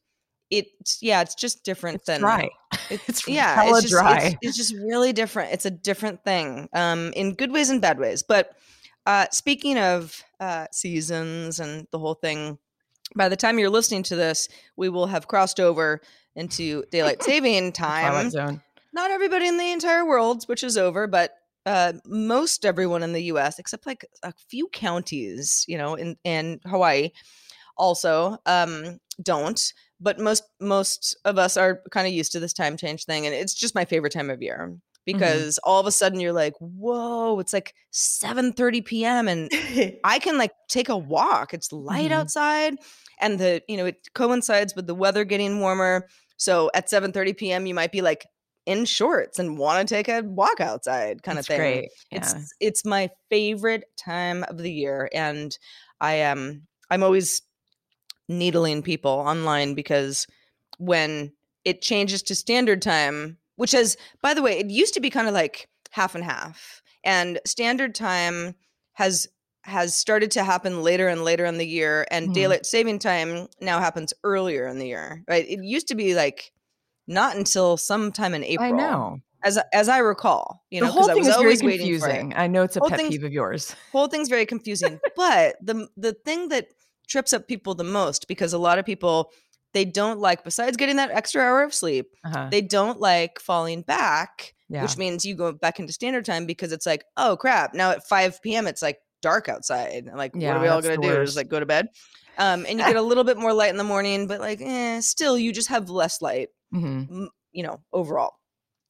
it's 0.51 1.03
yeah 1.03 1.21
it's 1.23 1.35
just 1.35 1.65
different 1.65 1.97
it's 1.97 2.07
than 2.07 2.21
dry 2.21 2.49
it's, 2.91 3.09
It's 3.09 3.29
yeah 3.29 3.65
it's 3.65 3.83
just 3.83 3.93
dry. 3.93 4.19
It's, 4.19 4.37
it's 4.43 4.57
just 4.57 4.75
really 4.75 5.13
different 5.13 5.53
it's 5.53 5.67
a 5.67 5.71
different 5.71 6.23
thing 6.25 6.69
um 6.73 7.13
in 7.17 7.35
good 7.35 7.51
ways 7.53 7.69
and 7.69 7.83
bad 7.83 7.99
ways 7.99 8.23
but 8.23 8.57
uh 9.07 9.27
speaking 9.33 9.77
of 9.79 10.23
uh 10.39 10.67
seasons 10.71 11.59
and 11.59 11.89
the 11.91 11.99
whole 11.99 12.15
thing 12.15 12.59
by 13.17 13.29
the 13.29 13.37
time 13.37 13.59
you're 13.59 13.71
listening 13.71 14.05
to 14.05 14.15
this 14.17 14.49
we 14.77 14.89
will 14.89 15.09
have 15.09 15.27
crossed 15.27 15.59
over 15.59 16.01
into 16.37 16.85
daylight 16.93 17.23
saving 17.25 17.73
time 17.73 18.11
Twilight 18.13 18.31
Zone. 18.33 18.63
Not 18.97 19.13
everybody 19.13 19.47
in 19.47 19.59
the 19.59 19.71
entire 19.71 20.05
world, 20.05 20.45
which 20.47 20.65
is 20.65 20.77
over, 20.77 21.07
but 21.07 21.31
uh, 21.67 21.93
most 22.07 22.65
everyone 22.65 23.03
in 23.05 23.13
the 23.13 23.25
U.S. 23.25 23.59
except 23.61 23.87
like 23.87 24.05
a 24.25 24.33
few 24.51 24.69
counties, 24.69 25.65
you 25.69 25.79
know, 25.79 25.95
in 25.95 26.17
in 26.25 26.61
Hawaii, 26.67 27.11
also 27.77 28.39
um, 28.47 28.99
don't. 29.23 29.73
But 30.01 30.19
most 30.19 30.45
most 30.61 31.17
of 31.25 31.39
us 31.39 31.57
are 31.57 31.83
kind 31.91 32.07
of 32.07 32.13
used 32.13 32.33
to 32.33 32.41
this 32.41 32.53
time 32.53 32.77
change 32.77 33.05
thing, 33.05 33.27
and 33.27 33.35
it's 33.35 33.55
just 33.55 33.75
my 33.75 33.85
favorite 33.85 34.13
time 34.13 34.31
of 34.31 34.43
year 34.43 34.77
because 35.07 35.59
all 35.65 35.81
of 35.81 35.87
a 35.87 35.93
sudden 35.93 36.21
you're 36.21 36.33
like, 36.33 36.55
whoa, 36.61 37.39
it's 37.41 37.53
like 37.53 37.75
7:30 37.93 38.83
p.m. 38.85 39.29
and 39.29 39.51
I 40.05 40.19
can 40.19 40.37
like 40.39 40.53
take 40.69 40.89
a 40.89 40.97
walk. 40.97 41.55
It's 41.55 41.73
light 41.73 42.11
Mhm. 42.11 42.21
outside 42.21 42.77
and 43.21 43.39
the, 43.39 43.63
you 43.69 43.77
know, 43.79 43.87
it 43.87 44.09
coincides 44.15 44.75
with 44.77 44.87
the 44.87 44.95
weather 44.95 45.25
getting 45.25 45.61
warmer. 45.61 46.07
So 46.37 46.71
at 46.75 46.91
7:30 46.91 47.33
p.m. 47.33 47.67
you 47.67 47.75
might 47.75 47.93
be 47.93 48.03
like 48.03 48.27
in 48.67 48.85
shorts 48.85 49.39
and 49.39 49.59
want 49.59 49.87
to 49.89 49.95
take 49.95 50.09
a 50.09 50.23
walk 50.23 50.61
outside 50.61 51.23
kind 51.23 51.39
It's 51.39 51.47
of 51.47 51.47
thing. 51.47 51.57
great 51.57 51.91
yeah. 52.11 52.19
It's 52.19 52.55
it's 52.61 52.85
my 52.85 53.11
favorite 53.31 53.85
time 53.97 54.45
of 54.45 54.59
the 54.59 54.73
year 54.73 55.09
and 55.13 55.57
I 56.01 56.15
am 56.15 56.67
I'm 56.91 57.03
always 57.03 57.43
needling 58.29 58.83
people 58.83 59.11
online 59.11 59.75
because 59.75 60.27
when 60.79 61.33
it 61.65 61.83
changes 61.83 62.23
to 62.25 62.35
standard 62.35 62.83
time, 62.83 63.39
which 63.57 63.75
is 63.75 63.97
by 64.23 64.35
the 64.35 64.43
way, 64.43 64.59
it 64.59 64.71
used 64.71 64.95
to 64.95 65.01
be 65.01 65.11
kind 65.11 65.29
of 65.29 65.35
like 65.35 65.69
half 65.91 66.15
and 66.15 66.25
half. 66.25 66.83
And 67.05 67.41
standard 67.47 67.95
time 67.95 68.55
has 68.95 69.27
has 69.65 69.97
started 69.97 70.31
to 70.33 70.45
happen 70.45 70.83
later 70.83 71.09
and 71.09 71.25
later 71.25 71.45
in 71.45 71.59
the 71.59 71.67
year 71.67 72.07
and 72.11 72.33
Mhm. 72.33 72.33
daylight 72.33 72.67
saving 72.67 73.01
time 73.01 73.49
now 73.61 73.81
happens 73.81 74.15
earlier 74.25 74.67
in 74.67 74.79
the 74.79 74.87
year. 74.87 75.25
Right? 75.29 75.47
It 75.49 75.65
used 75.65 75.89
to 75.89 75.95
be 75.97 76.15
like 76.15 76.53
not 77.07 77.37
until 77.37 77.77
sometime 77.77 78.35
in 78.35 78.45
April. 78.45 78.67
i 78.69 78.71
know. 78.71 79.21
As 79.45 79.59
as 79.73 79.89
I 79.89 79.99
recall, 79.99 80.65
you 80.71 80.81
know, 80.81 80.87
the 80.87 80.93
whole 80.93 81.03
'cause 81.03 81.11
I 81.11 81.15
thing 81.15 81.25
is 81.25 81.61
very 81.61 81.77
confusing. 81.79 82.33
I 82.35 82.47
know 82.49 82.63
it's 82.63 82.77
a 82.77 82.81
Whole 82.81 82.89
pet 82.91 83.09
peeve 83.09 83.23
of 83.23 83.33
yours. 83.33 83.77
whole 83.93 84.09
thing's 84.09 84.29
very 84.29 84.47
confusing 84.47 84.99
but 85.17 85.57
the 85.63 85.89
the 85.97 86.15
thing 86.25 86.49
that 86.49 86.69
trips 87.07 87.33
up 87.33 87.47
people 87.47 87.75
the 87.75 87.85
most 87.85 88.27
because 88.27 88.53
a 88.53 88.59
lot 88.59 88.79
of 88.79 88.85
people 88.85 89.31
they 89.73 89.85
don't 89.85 90.19
like 90.21 90.43
besides 90.43 90.77
getting 90.77 90.97
that 90.97 91.11
extra 91.11 91.43
hour 91.43 91.63
of 91.63 91.73
sleep 91.73 92.07
uh-huh. 92.25 92.49
they 92.51 92.61
don't 92.61 92.99
like 92.99 93.39
falling 93.39 93.83
back 93.83 94.55
yeah. 94.69 94.83
which 94.83 94.97
means 94.97 95.25
you 95.25 95.37
go 95.37 95.53
back 95.53 95.79
into 95.79 95.93
standard 95.93 96.25
time 96.25 96.47
because 96.47 96.73
it's 96.73 96.87
like 96.87 97.05
oh 97.17 97.37
crap 97.37 97.75
now 97.75 97.91
at 97.91 98.05
5 98.09 98.43
p.m 98.43 98.67
it's 98.67 98.83
like 98.83 98.99
dark 99.23 99.49
outside 99.49 100.07
and 100.07 100.17
like 100.17 100.35
what 100.35 100.45
are 100.45 100.61
we 100.61 100.69
all 100.69 100.83
gonna 100.83 100.97
do? 100.97 101.09
Worst. 101.09 101.29
just 101.29 101.37
like 101.37 101.49
go 101.49 101.61
to 101.61 101.67
bed. 101.67 101.89
Um 102.39 102.67
and 102.69 102.79
you 102.79 102.85
get 102.85 102.97
a 102.97 103.03
little 103.03 103.25
bit 103.25 103.39
more 103.39 103.53
light 103.53 103.71
in 103.71 103.77
the 103.77 103.85
morning 103.85 104.27
but 104.27 104.41
like 104.41 104.61
eh, 104.61 105.01
still 105.01 105.39
you 105.39 105.53
just 105.53 105.69
have 105.69 105.89
less 105.89 106.21
light 106.21 106.49
Mhm. 106.75 107.29
you 107.53 107.63
know 107.63 107.81
overall. 107.93 108.35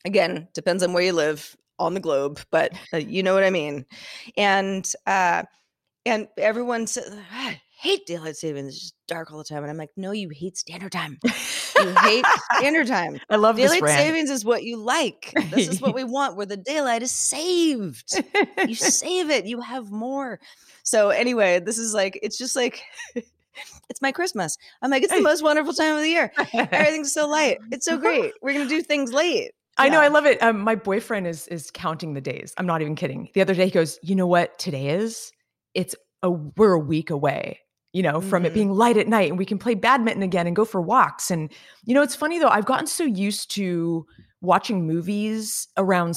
Again 0.04 0.48
depends 0.54 0.82
on 0.82 0.92
where 0.92 1.02
you 1.02 1.12
live 1.12 1.56
on 1.78 1.94
the 1.94 2.00
globe 2.00 2.40
but 2.50 2.72
uh, 2.94 2.96
you 2.98 3.22
know 3.22 3.34
what 3.34 3.44
i 3.44 3.50
mean. 3.50 3.84
And 4.36 4.90
uh 5.06 5.42
and 6.04 6.28
everyone 6.38 6.86
says 6.86 7.14
i 7.32 7.60
hate 7.78 8.06
daylight 8.06 8.36
savings 8.36 8.68
it's 8.68 8.80
just 8.80 8.94
dark 9.06 9.30
all 9.30 9.38
the 9.38 9.44
time. 9.44 9.62
And 9.62 9.70
i'm 9.70 9.76
like 9.76 9.90
no 9.96 10.12
you 10.12 10.28
hate 10.30 10.56
standard 10.56 10.92
time. 10.92 11.18
You 11.24 11.88
hate 12.02 12.24
standard 12.56 12.86
time. 12.86 13.20
I 13.28 13.36
love 13.36 13.56
daylight 13.56 13.86
savings 13.88 14.30
is 14.30 14.44
what 14.44 14.62
you 14.62 14.76
like. 14.78 15.34
This 15.50 15.68
is 15.68 15.80
what 15.80 15.94
we 15.94 16.04
want 16.16 16.36
where 16.36 16.46
the 16.46 16.56
daylight 16.56 17.02
is 17.02 17.12
saved. 17.12 18.14
You 18.66 18.74
save 18.74 19.30
it. 19.30 19.44
You 19.46 19.60
have 19.60 19.90
more. 19.90 20.40
So 20.84 21.10
anyway 21.10 21.60
this 21.60 21.78
is 21.78 21.92
like 21.92 22.18
it's 22.22 22.38
just 22.38 22.56
like 22.56 22.82
it's 23.88 24.02
my 24.02 24.12
christmas 24.12 24.56
i'm 24.82 24.90
like 24.90 25.02
it's 25.02 25.12
the 25.14 25.20
most 25.20 25.42
wonderful 25.42 25.72
time 25.72 25.94
of 25.94 26.00
the 26.02 26.08
year 26.08 26.32
everything's 26.54 27.12
so 27.12 27.26
light 27.28 27.58
it's 27.70 27.84
so 27.86 27.96
great 27.96 28.32
we're 28.42 28.52
gonna 28.52 28.66
do 28.68 28.82
things 28.82 29.12
late 29.12 29.52
I 29.78 29.90
know, 29.90 30.00
I 30.00 30.08
love 30.08 30.24
it. 30.24 30.42
Um, 30.42 30.60
my 30.60 30.74
boyfriend 30.74 31.26
is 31.26 31.46
is 31.48 31.70
counting 31.70 32.14
the 32.14 32.20
days. 32.22 32.54
I'm 32.56 32.64
not 32.64 32.80
even 32.80 32.94
kidding. 32.94 33.28
The 33.34 33.42
other 33.42 33.52
day 33.54 33.66
he 33.66 33.70
goes, 33.70 33.98
"You 34.02 34.14
know 34.14 34.26
what 34.26 34.58
today 34.58 34.88
is? 34.88 35.30
It's 35.74 35.94
a 36.22 36.30
we're 36.30 36.72
a 36.72 36.78
week 36.78 37.10
away, 37.10 37.60
you 37.92 38.02
know, 38.02 38.22
from 38.22 38.46
it 38.46 38.52
Mhm. 38.52 38.54
being 38.54 38.72
light 38.72 38.96
at 38.96 39.06
night 39.06 39.28
and 39.28 39.36
we 39.38 39.44
can 39.44 39.58
play 39.58 39.74
badminton 39.74 40.22
again 40.22 40.46
and 40.46 40.56
go 40.56 40.64
for 40.64 40.80
walks." 40.80 41.30
And 41.30 41.52
you 41.84 41.92
know, 41.92 42.00
it's 42.00 42.14
funny 42.16 42.38
though. 42.38 42.48
I've 42.48 42.64
gotten 42.64 42.86
so 42.86 43.04
used 43.04 43.50
to 43.56 44.06
watching 44.40 44.86
movies 44.86 45.68
around 45.76 46.16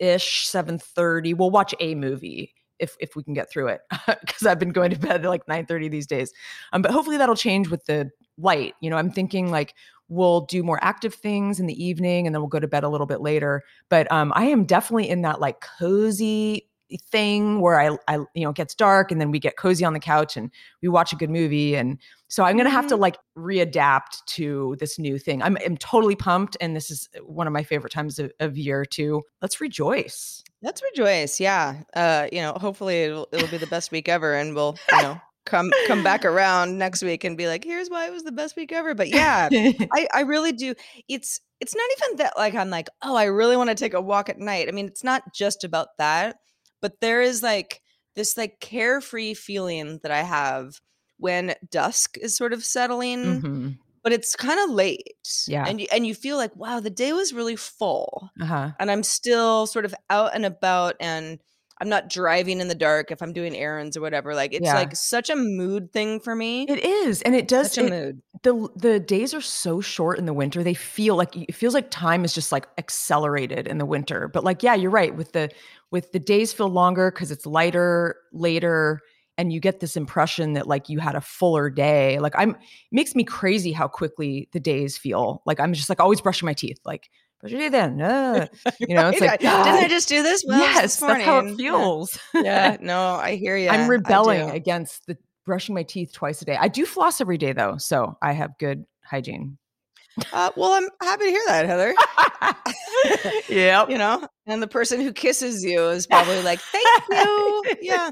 7-ish, 0.00 0.48
7:30. 0.48 1.34
We'll 1.34 1.50
watch 1.52 1.72
a 1.80 1.94
movie 1.94 2.52
if 2.78 2.96
if 3.00 3.16
we 3.16 3.22
can 3.22 3.34
get 3.34 3.50
through 3.50 3.68
it 3.68 3.80
because 4.20 4.46
I've 4.46 4.58
been 4.58 4.72
going 4.72 4.90
to 4.90 4.98
bed 4.98 5.24
at 5.24 5.28
like 5.28 5.46
9:30 5.46 5.90
these 5.90 6.06
days. 6.06 6.32
Um, 6.72 6.82
but 6.82 6.90
hopefully 6.90 7.16
that'll 7.16 7.36
change 7.36 7.68
with 7.68 7.84
the 7.86 8.10
light. 8.38 8.74
You 8.80 8.90
know, 8.90 8.96
I'm 8.96 9.10
thinking 9.10 9.50
like 9.50 9.74
we'll 10.08 10.42
do 10.42 10.62
more 10.62 10.78
active 10.82 11.14
things 11.14 11.58
in 11.58 11.66
the 11.66 11.84
evening 11.84 12.26
and 12.26 12.34
then 12.34 12.40
we'll 12.40 12.48
go 12.48 12.60
to 12.60 12.68
bed 12.68 12.84
a 12.84 12.88
little 12.88 13.06
bit 13.06 13.20
later. 13.20 13.62
But 13.88 14.10
um, 14.12 14.32
I 14.36 14.44
am 14.46 14.64
definitely 14.64 15.08
in 15.08 15.22
that 15.22 15.40
like 15.40 15.60
cozy 15.60 16.68
thing 17.10 17.60
where 17.60 17.80
I, 17.80 17.96
I, 18.08 18.14
you 18.34 18.44
know, 18.44 18.50
it 18.50 18.56
gets 18.56 18.74
dark 18.74 19.10
and 19.10 19.20
then 19.20 19.30
we 19.30 19.38
get 19.38 19.56
cozy 19.56 19.84
on 19.84 19.92
the 19.92 20.00
couch 20.00 20.36
and 20.36 20.50
we 20.82 20.88
watch 20.88 21.12
a 21.12 21.16
good 21.16 21.30
movie. 21.30 21.74
And 21.74 21.98
so 22.28 22.44
I'm 22.44 22.56
going 22.56 22.66
to 22.66 22.70
have 22.70 22.86
to 22.88 22.96
Mhm. 22.96 23.00
like 23.00 23.16
readapt 23.36 24.24
to 24.26 24.76
this 24.78 24.98
new 24.98 25.18
thing. 25.18 25.42
I'm, 25.42 25.56
I'm 25.64 25.76
totally 25.76 26.16
pumped. 26.16 26.56
And 26.60 26.74
this 26.76 26.90
is 26.90 27.08
one 27.24 27.46
of 27.46 27.52
my 27.52 27.62
favorite 27.62 27.92
times 27.92 28.18
of, 28.18 28.32
of 28.40 28.56
year 28.56 28.84
too. 28.84 29.22
Let's 29.42 29.60
rejoice. 29.60 30.42
Let's 30.62 30.82
rejoice. 30.82 31.40
Yeah. 31.40 31.82
Uh, 31.94 32.28
you 32.32 32.40
know, 32.40 32.52
hopefully 32.52 33.04
it'll 33.04 33.28
it'll 33.32 33.48
be 33.48 33.58
the 33.58 33.66
best 33.66 33.90
week 33.90 34.08
ever 34.08 34.34
and 34.34 34.54
we'll, 34.54 34.76
you 34.92 35.02
know, 35.02 35.20
come 35.46 35.70
come 35.86 36.02
back 36.02 36.24
around 36.24 36.76
next 36.78 37.02
week 37.02 37.22
and 37.24 37.36
be 37.36 37.46
like, 37.46 37.62
here's 37.62 37.88
why 37.88 38.06
it 38.06 38.12
was 38.12 38.24
the 38.24 38.32
best 38.32 38.56
week 38.56 38.72
ever. 38.72 38.94
But 38.94 39.08
yeah, 39.08 39.48
I, 39.52 40.08
I 40.12 40.20
really 40.22 40.52
do. 40.52 40.74
It's 41.08 41.40
it's 41.60 41.74
not 41.74 41.84
even 41.98 42.16
that 42.18 42.34
like 42.36 42.54
I'm 42.54 42.70
like, 42.70 42.88
oh, 43.02 43.14
I 43.16 43.24
really 43.24 43.56
want 43.56 43.70
to 43.70 43.76
take 43.76 43.94
a 43.94 44.00
walk 44.00 44.28
at 44.28 44.38
night. 44.38 44.68
I 44.68 44.72
mean, 44.72 44.86
it's 44.86 45.04
not 45.04 45.22
just 45.34 45.62
about 45.62 45.88
that, 45.98 46.36
but 46.80 47.00
there 47.00 47.22
is 47.22 47.42
like 47.42 47.80
this 48.14 48.36
like 48.36 48.60
carefree 48.60 49.34
feeling 49.34 50.00
that 50.02 50.10
I 50.12 50.22
have 50.22 50.80
when 51.18 51.54
dusk 51.70 52.16
is 52.18 52.36
sort 52.36 52.52
of 52.52 52.64
settling, 52.64 53.42
Mhm. 53.42 53.78
but 54.02 54.12
it's 54.12 54.36
kind 54.36 54.60
of 54.60 54.70
late. 54.70 55.16
Yeah. 55.46 55.64
And 55.66 55.80
you 55.80 55.86
and 55.92 56.06
you 56.06 56.14
feel 56.14 56.36
like, 56.36 56.54
wow, 56.56 56.80
the 56.80 56.90
day 56.90 57.12
was 57.12 57.32
really 57.32 57.56
full. 57.56 58.30
Uh-huh. 58.40 58.72
And 58.78 58.90
I'm 58.90 59.02
still 59.02 59.66
sort 59.66 59.84
of 59.84 59.94
out 60.10 60.32
and 60.34 60.44
about 60.46 60.94
and 61.00 61.38
I'm 61.80 61.88
not 61.90 62.08
driving 62.08 62.60
in 62.60 62.68
the 62.68 62.74
dark 62.74 63.10
if 63.10 63.20
I'm 63.22 63.32
doing 63.34 63.54
errands 63.54 63.96
or 63.96 64.00
whatever. 64.00 64.34
Like 64.34 64.54
it's 64.54 64.64
Yeah. 64.64 64.74
like 64.74 64.96
such 64.96 65.28
a 65.28 65.36
mood 65.36 65.92
thing 65.92 66.20
for 66.20 66.34
me. 66.34 66.64
It 66.68 66.82
is. 66.84 67.20
And 67.22 67.34
it 67.34 67.48
does, 67.48 67.72
such 67.72 67.84
a 67.84 67.86
it- 67.86 67.90
mood. 67.90 68.22
the 68.42 68.68
the 68.76 68.98
days 69.00 69.34
are 69.34 69.40
so 69.42 69.80
short 69.80 70.18
in 70.18 70.26
the 70.26 70.32
winter 70.32 70.62
they 70.62 70.74
feel 70.74 71.16
like 71.16 71.34
it 71.36 71.54
feels 71.54 71.74
like 71.74 71.90
time 71.90 72.24
is 72.24 72.32
just 72.32 72.52
like 72.52 72.66
accelerated 72.78 73.66
in 73.66 73.78
the 73.78 73.86
winter 73.86 74.28
but 74.28 74.44
like 74.44 74.62
yeah 74.62 74.74
you're 74.74 74.90
right 74.90 75.14
with 75.16 75.32
the 75.32 75.50
with 75.90 76.12
the 76.12 76.18
days 76.18 76.52
feel 76.52 76.68
longer 76.68 77.10
because 77.10 77.30
it's 77.30 77.46
lighter 77.46 78.16
later 78.32 79.00
and 79.38 79.52
you 79.52 79.60
get 79.60 79.80
this 79.80 79.96
impression 79.96 80.52
that 80.54 80.66
like 80.66 80.88
you 80.88 80.98
had 80.98 81.14
a 81.14 81.20
fuller 81.20 81.68
day 81.70 82.18
like 82.18 82.34
i'm 82.36 82.50
it 82.50 82.56
makes 82.92 83.14
me 83.14 83.24
crazy 83.24 83.72
how 83.72 83.88
quickly 83.88 84.48
the 84.52 84.60
days 84.60 84.96
feel 84.98 85.42
like 85.46 85.58
i'm 85.60 85.72
just 85.72 85.88
like 85.88 86.00
always 86.00 86.20
brushing 86.20 86.46
my 86.46 86.54
teeth 86.54 86.78
like 86.84 87.08
brush 87.40 87.52
you 87.52 87.58
teeth 87.58 87.72
then 87.72 88.00
uh, 88.00 88.46
you 88.80 88.94
know 88.94 89.08
it's 89.08 89.20
like 89.20 89.44
I- 89.44 89.62
didn't 89.64 89.84
I 89.84 89.88
just 89.88 90.08
do 90.08 90.22
this? 90.22 90.44
Well, 90.46 90.58
yes 90.58 90.82
this 90.82 90.96
that's 91.00 91.22
how 91.22 91.38
it 91.38 91.42
morning." 91.44 91.58
Yeah. 91.58 91.70
feels 91.72 92.18
Yeah, 92.34 92.76
no, 92.80 93.14
I 93.14 93.36
hear 93.36 93.56
you. 93.56 93.68
i'm 93.68 93.88
rebelling 93.88 94.50
against 94.50 95.06
the 95.06 95.16
brushing 95.44 95.74
my 95.74 95.82
teeth 95.84 96.12
twice 96.12 96.42
a 96.42 96.44
day 96.44 96.56
i 96.60 96.66
do 96.68 96.84
floss 96.86 97.20
every 97.20 97.38
day 97.38 97.52
though 97.52 97.76
so 97.78 98.16
i 98.22 98.32
have 98.32 98.50
good 98.58 98.84
hygiene 99.04 99.58
Uh, 100.32 100.50
well, 100.56 100.72
I'm 100.72 100.88
happy 101.02 101.24
to 101.26 101.30
hear 101.30 101.42
that, 101.46 101.66
Heather. 101.66 101.94
yeah, 103.50 103.86
you 103.86 103.98
know, 103.98 104.26
and 104.46 104.62
the 104.62 104.66
person 104.66 105.00
who 105.00 105.12
kisses 105.12 105.62
you 105.62 105.88
is 105.88 106.06
probably 106.06 106.40
like, 106.42 106.58
"Thank 106.58 106.86
you." 107.10 107.62
Yeah, 107.82 108.10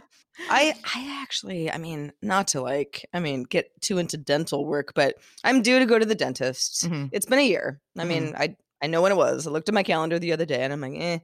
I, 0.51 0.75
I 0.95 1.21
actually, 1.23 1.71
I 1.71 1.79
mean, 1.79 2.13
not 2.23 2.49
to 2.49 2.61
like, 2.61 3.07
I 3.15 3.21
mean, 3.21 3.45
get 3.45 3.71
too 3.81 3.97
into 3.97 4.17
dental 4.19 4.67
work, 4.67 4.93
but 4.95 5.15
I'm 5.45 5.63
due 5.63 5.79
to 5.79 5.87
go 5.87 5.99
to 5.99 6.05
the 6.05 6.15
dentist. 6.15 6.85
Mhm. 6.89 7.09
It's 7.13 7.25
been 7.27 7.39
a 7.39 7.43
year. 7.49 7.81
I 7.99 8.03
Mhm. 8.05 8.09
mean, 8.09 8.35
I, 8.37 8.57
I 8.83 8.87
know 8.87 9.01
when 9.03 9.13
it 9.13 9.17
was. 9.17 9.47
I 9.47 9.51
looked 9.51 9.69
at 9.69 9.75
my 9.75 9.83
calendar 9.83 10.19
the 10.19 10.33
other 10.33 10.45
day, 10.45 10.63
and 10.63 10.73
I'm 10.73 10.81
like, 10.81 10.95
eh. 10.97 11.19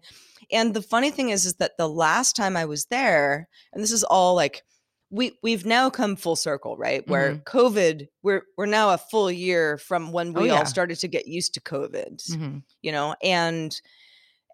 And 0.52 0.72
the 0.74 0.82
funny 0.82 1.10
thing 1.10 1.28
is, 1.30 1.44
is 1.46 1.54
that 1.54 1.76
the 1.78 1.88
last 1.88 2.34
time 2.36 2.56
I 2.56 2.64
was 2.64 2.86
there, 2.86 3.48
and 3.72 3.82
this 3.82 3.92
is 3.92 4.04
all 4.04 4.34
like. 4.34 4.62
We 5.12 5.32
we've 5.42 5.66
now 5.66 5.90
come 5.90 6.14
full 6.14 6.36
circle, 6.36 6.76
right? 6.76 7.04
Where 7.08 7.34
COVID, 7.38 8.06
we're 8.22 8.42
we're 8.56 8.66
now 8.66 8.90
a 8.90 8.98
full 8.98 9.28
year 9.28 9.76
from 9.76 10.12
when 10.12 10.32
Oh, 10.38 10.42
we 10.42 10.50
yeah. 10.50 10.58
all 10.58 10.66
started 10.66 11.00
to 11.00 11.08
get 11.08 11.26
used 11.26 11.52
to 11.54 11.60
COVID 11.60 12.22
Mhm. 12.30 12.62
you 12.82 12.92
know, 12.92 13.16
and 13.20 13.74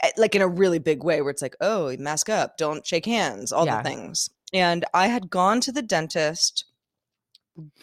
eh, 0.02 0.12
like 0.16 0.34
in 0.34 0.40
a 0.40 0.48
really 0.48 0.78
big 0.78 1.04
way 1.04 1.20
where 1.20 1.30
it's 1.30 1.42
like, 1.42 1.56
oh, 1.60 1.94
mask 1.98 2.30
up, 2.30 2.56
don't 2.56 2.86
shake 2.86 3.04
hands, 3.04 3.52
all 3.52 3.66
Yeah. 3.66 3.82
the 3.82 3.88
things. 3.90 4.30
And 4.54 4.86
I 4.94 5.08
had 5.08 5.28
gone 5.28 5.60
to 5.60 5.72
the 5.72 5.82
dentist 5.82 6.64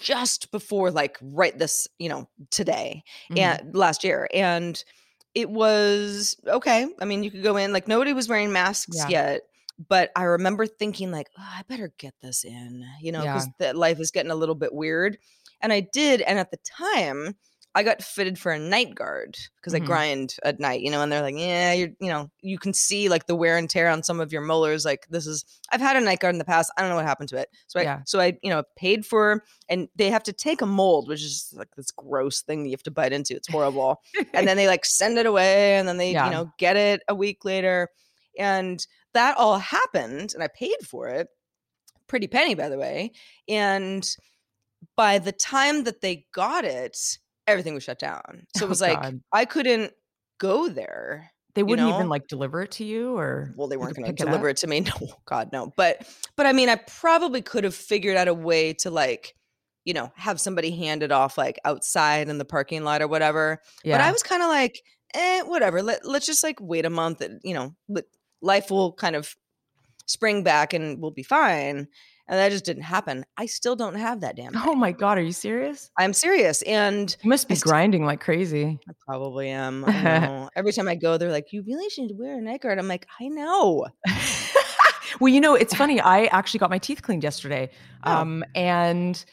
just 0.01 0.49
before 0.51 0.89
like 0.89 1.20
right 1.22 1.55
this, 1.57 1.88
you 1.99 2.09
know, 2.09 2.28
today 2.49 3.03
Mhm. 3.32 3.38
and 3.38 3.76
last 3.76 4.03
year. 4.03 4.28
And 4.34 4.84
it 5.36 5.49
was 5.49 6.36
okay. 6.47 6.88
I 6.99 7.05
mean, 7.05 7.23
you 7.23 7.31
could 7.31 7.43
go 7.43 7.57
in, 7.57 7.73
like 7.73 7.88
nobody 7.88 8.13
was 8.13 8.27
wearing 8.29 8.51
masks 8.51 8.97
Yeah. 8.97 9.07
yet. 9.09 9.41
But 9.89 10.11
I 10.15 10.23
remember 10.23 10.67
thinking, 10.67 11.09
like, 11.11 11.27
oh, 11.38 11.41
I 11.43 11.63
better 11.67 11.91
get 11.97 12.13
this 12.21 12.43
in, 12.45 12.86
you 13.01 13.11
know, 13.11 13.23
because 13.23 13.47
the 13.59 13.73
life 13.73 13.99
is 13.99 14.11
getting 14.11 14.31
a 14.31 14.36
little 14.36 14.55
bit 14.55 14.71
weird. 14.73 15.17
And 15.61 15.73
I 15.73 15.79
did. 15.79 16.21
And 16.21 16.38
at 16.38 16.51
the 16.51 16.59
time, 16.77 17.36
I 17.76 17.82
got 17.82 18.03
fitted 18.03 18.38
for 18.38 18.51
a 18.51 18.59
night 18.59 18.93
guard 18.93 19.36
because 19.55 19.74
Mhm. 19.74 19.78
I 19.78 19.80
grind 19.80 20.36
at 20.43 20.59
night, 20.59 20.82
you 20.82 20.91
know, 20.91 21.01
and 21.01 21.11
they're 21.11 21.24
like, 21.24 21.36
yeah, 21.38 21.74
you're, 21.74 21.89
you 21.99 22.07
know, 22.07 22.30
you 22.41 22.59
can 22.59 22.71
see 22.71 23.09
like 23.09 23.26
the 23.26 23.36
wear 23.36 23.57
and 23.57 23.67
tear 23.67 23.89
on 23.89 24.03
some 24.03 24.19
of 24.19 24.32
your 24.32 24.43
molars. 24.43 24.86
Like 24.86 25.07
this 25.09 25.26
is, 25.26 25.43
I've 25.71 25.82
had 25.82 25.95
a 25.95 26.01
night 26.01 26.19
guard 26.19 26.36
in 26.36 26.39
the 26.39 26.45
past. 26.45 26.71
I 26.78 26.82
don't 26.82 26.91
know 26.91 26.97
what 26.97 27.05
happened 27.05 27.30
to 27.30 27.38
it. 27.38 27.49
So 27.65 27.80
I, 27.80 27.84
Yeah. 27.84 28.01
so 28.05 28.19
I, 28.19 28.38
you 28.43 28.51
know, 28.51 28.61
paid 28.76 29.07
for, 29.07 29.43
and 29.69 29.89
they 29.95 30.11
have 30.11 30.21
to 30.24 30.34
take 30.34 30.61
a 30.61 30.67
mold, 30.67 31.07
which 31.07 31.24
is 31.24 31.51
like 31.57 31.74
this 31.76 31.89
gross 31.89 32.41
thing 32.43 32.61
that 32.61 32.69
you 32.69 32.74
have 32.74 32.84
to 32.84 32.91
bite 32.91 33.11
into. 33.11 33.36
It's 33.36 33.49
horrible. 33.49 34.01
and 34.34 34.47
then 34.47 34.55
they 34.55 34.67
like 34.67 34.86
send 34.86 35.17
it 35.17 35.26
away 35.26 35.78
and 35.78 35.88
then 35.88 35.97
they, 35.97 36.11
Yeah. 36.11 36.26
you 36.26 36.32
know, 36.32 36.53
get 36.59 36.76
it 36.78 37.01
a 37.07 37.15
week 37.15 37.43
later. 37.43 37.89
And 38.38 38.86
that 39.13 39.36
all 39.38 39.57
happened 39.57 40.34
and 40.36 40.43
I 40.43 40.47
paid 40.47 40.78
for 40.88 41.07
it. 41.07 41.28
Pretty 42.05 42.28
penny, 42.28 42.53
by 42.53 42.69
the 42.69 42.78
way. 42.78 43.13
And 43.47 44.07
by 44.95 45.17
the 45.17 45.32
time 45.32 45.86
that 45.86 46.01
they 46.01 46.28
got 46.34 46.65
it, 46.65 47.17
everything 47.47 47.73
was 47.73 47.83
shut 47.83 47.99
down. 47.99 48.45
So 48.55 48.63
Oh, 48.63 48.67
it 48.67 48.69
was 48.69 48.81
like 48.81 49.01
God. 49.01 49.21
I 49.31 49.45
couldn't 49.45 49.91
go 50.39 50.69
there. 50.69 51.31
They 51.55 51.61
wouldn't 51.63 51.87
know? 51.87 51.95
even 51.95 52.09
like 52.09 52.27
deliver 52.27 52.63
it 52.63 52.71
to 52.71 52.83
you 52.83 53.15
or 53.15 53.53
Well, 53.55 53.67
they 53.67 53.77
weren't 53.77 53.95
going 53.95 54.05
to 54.05 54.11
pick 54.11 54.19
it 54.21 54.25
deliver 54.25 54.47
up? 54.47 54.51
it, 54.53 54.57
to 54.57 54.67
me. 54.67 54.79
No, 55.01 55.07
God, 55.25 55.51
no. 55.51 55.71
But 55.77 56.07
but 56.35 56.45
I 56.47 56.53
mean, 56.53 56.67
I 56.69 56.75
probably 56.75 57.41
could 57.43 57.63
have 57.63 57.75
figured 57.75 58.17
out 58.17 58.27
a 58.27 58.33
way 58.33 58.73
to 58.73 58.89
like, 58.89 59.35
you 59.85 59.93
know, 59.93 60.11
have 60.15 60.39
somebody 60.41 60.71
hand 60.75 61.03
it 61.03 61.11
off 61.11 61.37
like 61.37 61.59
outside 61.63 62.27
in 62.29 62.37
the 62.39 62.45
parking 62.45 62.83
lot 62.83 63.01
or 63.01 63.07
whatever. 63.07 63.61
Yeah. 63.83 63.97
But 63.97 64.03
I 64.05 64.11
was 64.11 64.23
kind 64.23 64.41
of 64.41 64.47
like, 64.49 64.79
eh, 65.13 65.41
whatever. 65.43 65.83
Let 65.83 66.05
let's 66.05 66.25
just 66.25 66.43
like 66.43 66.57
wait 66.59 66.85
a 66.85 66.89
month. 66.89 67.21
And, 67.21 67.39
you 67.43 67.53
know, 67.53 67.75
li- 67.87 68.01
life 68.41 68.71
will 68.71 68.93
kind 68.93 69.15
of 69.15 69.35
spring 70.07 70.43
back 70.43 70.73
and 70.73 70.99
we'll 70.99 71.11
be 71.11 71.23
fine. 71.23 71.87
And 72.28 72.39
that 72.39 72.51
just 72.51 72.63
didn't 72.63 72.84
happen. 72.84 73.26
I 73.38 73.47
still 73.47 73.76
don't 73.76 73.95
have 73.95 74.21
that 74.21 74.38
damn. 74.38 74.53
Oh 74.55 74.76
my 74.76 74.91
god, 74.93 75.17
are 75.17 75.21
you 75.21 75.34
serious? 75.34 75.91
I'm 75.97 76.13
serious, 76.13 76.61
and 76.61 77.15
You 77.21 77.30
must 77.30 77.49
be 77.49 77.55
st- 77.55 77.65
grinding 77.65 78.05
like 78.05 78.21
crazy. 78.21 78.80
I 78.88 78.93
probably 79.05 79.49
am. 79.49 79.84
I. 79.86 80.47
Every 80.55 80.71
time 80.71 80.88
I 80.88 80.95
go, 80.95 81.17
they're 81.17 81.32
like, 81.32 81.51
"You 81.51 81.63
really 81.63 81.89
should 81.89 82.11
wear 82.17 82.38
a 82.38 82.41
night 82.41 82.61
guard." 82.61 82.80
I'm 82.80 82.88
like, 82.88 83.07
"I 83.19 83.28
know." 83.28 83.88
well, 85.19 85.34
you 85.34 85.41
know, 85.41 85.55
it's 85.55 85.74
funny. 85.76 85.99
I 85.99 86.26
actually 86.26 86.59
got 86.59 86.69
my 86.69 86.78
teeth 86.78 87.01
cleaned 87.01 87.24
yesterday. 87.24 87.69
Oh. 88.05 88.13
Um, 88.13 88.45
and 88.55 89.24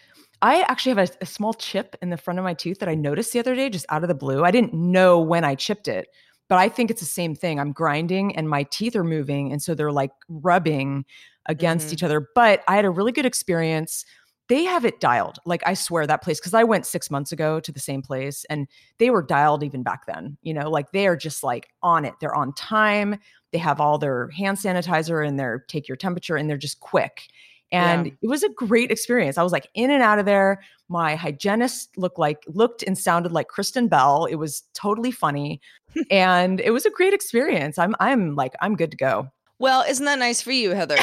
I 0.43 0.62
actually 0.62 0.95
have 0.97 1.11
a, 1.11 1.12
a 1.22 1.26
small 1.26 1.55
chip 1.55 1.97
in 2.03 2.11
the 2.11 2.16
front 2.16 2.38
of 2.38 2.45
my 2.45 2.55
tooth 2.55 2.78
that 2.80 2.88
I 2.88 2.95
noticed 2.95 3.32
the 3.32 3.38
other 3.38 3.55
day, 3.55 3.70
just 3.70 3.86
out 3.88 4.03
of 4.03 4.09
the 4.09 4.14
blue. 4.14 4.43
I 4.43 4.51
didn't 4.51 4.74
know 4.74 5.20
when 5.20 5.45
I 5.45 5.55
chipped 5.55 5.86
it, 5.86 6.09
but 6.49 6.59
I 6.59 6.68
think 6.68 6.91
it's 6.91 7.01
the 7.01 7.07
same 7.07 7.34
thing. 7.34 7.61
I'm 7.61 7.72
grinding 7.72 8.34
and 8.36 8.49
my 8.49 8.64
teeth 8.64 8.97
are 8.97 9.05
moving. 9.05 9.53
And 9.53 9.62
so 9.62 9.74
they're 9.74 9.93
like 9.93 10.12
rubbing 10.28 11.05
against 11.47 11.88
Mhm. 11.88 11.93
each 11.95 12.03
other. 12.03 12.28
But 12.34 12.62
I 12.68 12.76
had 12.76 12.84
a 12.84 12.91
really 12.91 13.12
good 13.12 13.26
experience. 13.26 14.05
They 14.49 14.64
have 14.64 14.84
it 14.84 14.99
dialed. 15.01 15.38
Like 15.47 15.62
I 15.64 15.74
swear 15.74 16.07
that 16.07 16.22
place, 16.22 16.41
because 16.41 16.55
I 16.55 16.64
went 16.64 16.84
six 16.86 17.11
months 17.11 17.30
ago 17.32 17.61
to 17.61 17.70
the 17.72 17.78
same 17.80 18.03
place 18.03 18.45
and 18.51 18.66
they 18.99 19.11
were 19.11 19.22
dialed 19.22 19.62
even 19.62 19.82
back 19.82 20.07
then. 20.07 20.36
You 20.43 20.55
know, 20.55 20.68
like 20.68 20.91
they 20.93 21.07
are 21.07 21.16
just 21.16 21.43
like 21.45 21.68
on 21.82 22.05
it. 22.05 22.14
They're 22.20 22.34
on 22.34 22.53
time. 22.55 23.16
They 23.53 23.59
have 23.59 23.80
all 23.80 23.97
their 23.99 24.28
hand 24.30 24.59
sanitizer 24.59 25.26
and 25.26 25.38
their 25.38 25.61
take 25.68 25.86
your 25.88 25.97
temperature 25.97 26.36
and 26.36 26.51
they're 26.51 26.57
just 26.57 26.80
quick. 26.80 27.28
And 27.72 28.07
Yeah. 28.09 28.12
it 28.22 28.26
was 28.26 28.43
a 28.43 28.49
great 28.49 28.91
experience. 28.91 29.38
I 29.38 29.45
was 29.45 29.53
like 29.53 29.68
in 29.74 29.93
and 29.93 30.03
out 30.03 30.18
of 30.18 30.26
there. 30.26 30.61
My 30.88 31.14
hygienist 31.14 31.97
looked 31.97 32.18
like 32.18 32.43
looked 32.49 32.82
and 32.82 32.99
sounded 32.99 33.30
like 33.30 33.47
Kristen 33.47 33.86
Bell. 33.86 34.24
It 34.24 34.34
was 34.34 34.64
totally 34.74 35.12
funny. 35.12 35.61
and 36.11 36.61
it 36.61 36.72
was 36.72 36.84
a 36.84 36.91
great 36.91 37.14
experience. 37.14 37.78
I'm 37.78 37.95
I'm 38.01 38.34
like 38.34 38.55
I'm 38.61 38.74
good 38.74 38.91
to 38.91 38.97
go. 38.97 39.30
Well, 39.61 39.84
isn't 39.88 40.04
that 40.06 40.18
nice 40.18 40.40
for 40.42 40.52
you, 40.52 40.70
Heather? 40.70 40.96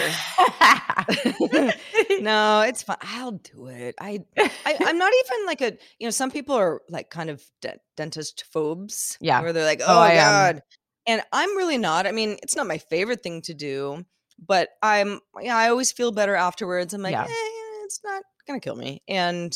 no, 2.20 2.62
it's 2.62 2.82
fine. 2.84 2.97
I'll 3.01 3.32
do 3.34 3.68
it. 3.68 3.95
I, 4.01 4.24
I 4.38 4.78
I'm 4.86 4.97
not 4.97 5.14
even 5.26 5.45
like 5.45 5.62
a 5.62 5.78
you 5.99 6.08
know 6.08 6.10
some 6.10 6.32
people 6.32 6.55
are 6.55 6.82
like 6.89 7.10
kind 7.12 7.30
of 7.30 7.43
de- 7.62 7.78
dentist 7.95 8.45
phobes. 8.51 9.18
Yeah. 9.22 9.41
where 9.41 9.53
they're 9.53 9.64
like, 9.64 9.82
Oh, 9.82 9.99
oh, 9.99 10.03
am. 10.03 10.16
god, 10.16 10.62
and 11.05 11.22
I'm 11.32 11.55
really 11.55 11.78
not. 11.78 12.08
I 12.08 12.12
mean, 12.12 12.38
it's 12.41 12.55
not 12.55 12.68
my 12.68 12.80
favorite 12.80 13.22
thing 13.22 13.41
to 13.43 13.53
do, 13.53 14.03
but 14.45 14.70
I'm 14.82 15.20
yeah. 15.39 15.55
I 15.55 15.70
always 15.70 15.91
feel 15.91 16.12
better 16.12 16.36
afterwards. 16.36 16.93
I'm 16.93 17.01
like, 17.03 17.12
Yeah. 17.14 17.24
eh, 17.26 17.84
it's 17.86 17.99
not 18.03 18.24
gonna 18.47 18.60
kill 18.60 18.76
me. 18.76 19.03
And 19.08 19.53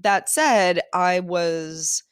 that 0.00 0.28
said, 0.28 0.80
I 0.94 1.20
was. 1.20 2.02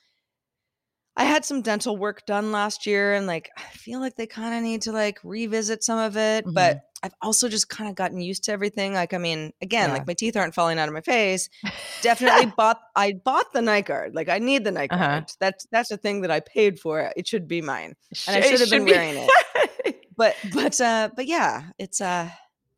I 1.17 1.25
had 1.25 1.45
some 1.45 1.63
dental 1.63 1.97
work 1.97 2.27
done 2.27 2.51
last 2.51 2.87
year 2.87 3.15
and 3.15 3.27
like 3.27 3.49
I 3.57 3.63
feel 3.77 4.01
like 4.01 4.17
they 4.17 4.27
kind 4.27 4.55
of 4.55 4.63
need 4.63 4.83
to 4.83 4.93
like 4.93 5.21
revisit 5.23 5.85
some 5.85 5.99
of 5.99 6.17
it, 6.17 6.45
Mhm. 6.45 6.55
but 6.55 6.81
I've 7.05 7.15
also 7.23 7.49
just 7.49 7.69
kind 7.69 7.89
of 7.89 7.95
gotten 7.97 8.19
used 8.21 8.45
to 8.45 8.53
everything. 8.53 8.95
Like 8.95 9.13
I 9.15 9.19
mean, 9.19 9.53
again, 9.63 9.91
Yeah. 9.91 9.95
like 9.95 10.07
my 10.07 10.15
teeth 10.15 10.37
aren't 10.37 10.55
falling 10.55 10.79
out 10.79 10.89
of 10.89 10.95
my 10.95 11.03
face. 11.03 11.49
Definitely 12.03 12.47
bought 12.57 12.81
I 12.97 13.13
bought 13.13 13.53
the 13.53 13.63
night 13.63 13.87
guard. 13.87 14.15
Like 14.15 14.29
I 14.29 14.39
need 14.39 14.65
the 14.65 14.73
night 14.73 14.91
Uh-huh. 14.91 15.07
guard. 15.07 15.31
That's 15.39 15.67
that's 15.71 15.91
a 15.93 15.97
thing 15.97 16.23
that 16.23 16.31
I 16.33 16.41
paid 16.41 16.81
for. 16.81 17.13
It 17.17 17.29
should 17.29 17.47
be 17.47 17.61
mine. 17.63 17.95
And 18.27 18.37
I 18.37 18.41
should 18.49 18.61
have 18.61 18.71
been 18.71 18.85
be- 18.85 18.93
wearing 18.93 19.17
it. 19.19 19.31
But 20.17 20.37
but 20.53 20.81
uh 20.81 21.11
but 21.17 21.27
yeah, 21.27 21.65
it's 21.79 22.01
uh 22.01 22.29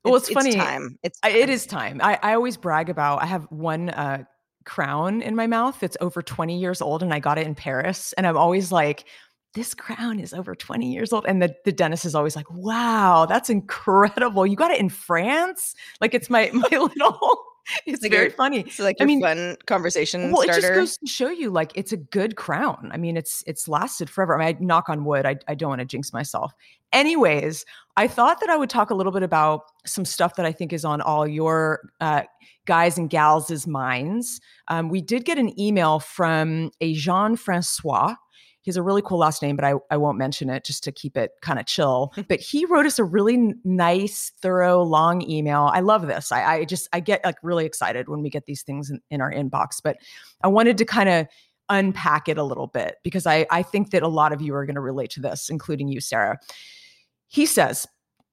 Well, 0.05 0.16
it's, 0.16 0.28
it's 0.28 0.34
funny. 0.34 0.53
time. 0.55 0.99
It's 1.03 1.20
time. 1.20 1.32
it 1.37 1.51
is 1.51 1.66
time. 1.66 2.01
I, 2.03 2.18
I 2.22 2.32
always 2.34 2.57
brag 2.57 2.89
about. 2.91 3.22
I 3.22 3.26
have 3.26 3.45
one 3.51 3.91
uh, 3.91 4.24
crown 4.66 5.22
in 5.22 5.34
my 5.34 5.46
mouth 5.46 5.80
that's 5.80 5.96
over 6.00 6.20
20 6.22 6.58
years 6.58 6.82
old, 6.82 7.02
and 7.02 7.14
I 7.14 7.18
got 7.20 7.38
it 7.38 7.46
in 7.46 7.54
Paris. 7.54 8.12
And 8.14 8.26
I'm 8.26 8.36
always 8.36 8.70
like, 8.72 9.06
"This 9.54 9.72
crown 9.74 10.20
is 10.20 10.34
over 10.34 10.54
20 10.54 10.92
years 10.92 11.12
old." 11.12 11.24
And 11.26 11.40
the 11.40 11.54
the 11.64 11.72
dentist 11.72 12.04
is 12.04 12.14
always 12.14 12.36
like, 12.36 12.50
"Wow, 12.50 13.26
that's 13.26 13.48
incredible! 13.50 14.46
You 14.46 14.56
got 14.56 14.70
it 14.70 14.80
in 14.80 14.90
France?" 14.90 15.74
Like 16.00 16.12
it's 16.14 16.28
my 16.28 16.50
my 16.52 16.68
little. 16.72 17.42
It's 17.84 18.02
Like 18.02 18.12
very 18.12 18.30
funny. 18.30 18.60
It's 18.60 18.78
like 18.78 18.96
I 19.00 19.04
mean, 19.04 19.20
fun 19.20 19.56
conversation 19.66 20.30
well, 20.30 20.42
it 20.42 20.46
just 20.48 20.60
starter. 20.60 20.80
goes 20.80 20.96
to 20.98 21.06
show 21.06 21.30
you, 21.30 21.50
like, 21.50 21.72
it's 21.74 21.92
a 21.92 21.96
good 21.96 22.36
crown. 22.36 22.90
I 22.92 22.96
mean, 22.96 23.16
it's 23.16 23.42
it's 23.46 23.66
lasted 23.66 24.08
forever. 24.08 24.40
I 24.40 24.46
mean, 24.46 24.56
I 24.56 24.64
knock 24.64 24.88
on 24.88 25.04
wood. 25.04 25.26
I, 25.26 25.36
I 25.48 25.56
don't 25.56 25.70
want 25.70 25.80
to 25.80 25.84
jinx 25.84 26.12
myself. 26.12 26.52
Anyways, 26.97 27.66
I 27.99 28.09
thought 28.09 28.40
that 28.40 28.49
I 28.49 28.57
would 28.57 28.70
talk 28.70 28.88
a 28.88 28.94
little 28.94 29.12
bit 29.12 29.22
about 29.22 29.64
some 29.84 30.07
stuff 30.07 30.36
that 30.36 30.47
I 30.47 30.53
think 30.53 30.72
is 30.72 30.82
on 30.82 31.03
all 31.03 31.28
your 31.28 31.90
uh, 32.01 32.22
guys 32.64 32.97
and 32.97 33.11
gals' 33.11 33.66
minds. 33.66 34.40
Um, 34.68 34.88
we 34.88 35.03
did 35.03 35.26
get 35.26 35.36
an 35.36 35.61
email 35.61 35.99
from 36.01 36.70
a 36.80 36.94
Jean 36.94 37.36
Francois. 37.36 38.14
He 38.62 38.70
has 38.70 38.78
a 38.78 38.82
really 38.82 39.03
cool 39.03 39.18
last 39.18 39.42
name, 39.42 39.57
but 39.57 39.66
I, 39.66 39.74
I 39.90 39.99
won't 39.99 40.16
mention 40.16 40.49
it 40.49 40.64
just 40.64 40.82
to 40.84 40.90
keep 40.90 41.18
it 41.18 41.32
kind 41.42 41.59
of 41.61 41.66
chill. 41.66 42.14
but 42.28 42.40
he 42.40 42.64
wrote 42.64 42.86
us 42.86 42.99
a 42.99 43.05
really 43.05 43.53
nice, 43.62 44.32
thorough, 44.40 44.82
long 44.82 45.20
email. 45.28 45.68
I 45.70 45.80
love 45.80 46.07
this. 46.07 46.32
I, 46.32 46.44
I 46.55 46.64
just 46.64 46.88
I 46.94 47.01
get 47.01 47.22
like 47.26 47.36
really 47.42 47.66
excited 47.66 48.09
when 48.09 48.22
we 48.22 48.30
get 48.30 48.47
these 48.47 48.62
things 48.62 48.88
in, 48.88 49.03
in 49.11 49.20
our 49.20 49.30
inbox. 49.30 49.82
But 49.84 49.99
I 50.42 50.49
wanted 50.49 50.78
to 50.78 50.86
kind 50.86 51.11
of 51.11 51.26
unpack 51.68 52.26
it 52.26 52.38
a 52.38 52.42
little 52.42 52.68
bit 52.68 52.97
because 53.03 53.26
I, 53.26 53.47
I 53.51 53.62
think 53.62 53.90
that 53.90 54.03
a 54.03 54.09
lot 54.09 54.32
of 54.32 54.40
you 54.40 54.55
are 54.55 54.64
going 54.64 54.76
to 54.76 54.80
relate 54.80 55.11
to 55.11 55.20
this, 55.20 55.51
including 55.51 55.88
you, 55.88 56.01
Sarah. 56.01 56.38
He 57.29 57.47
says, 57.47 57.87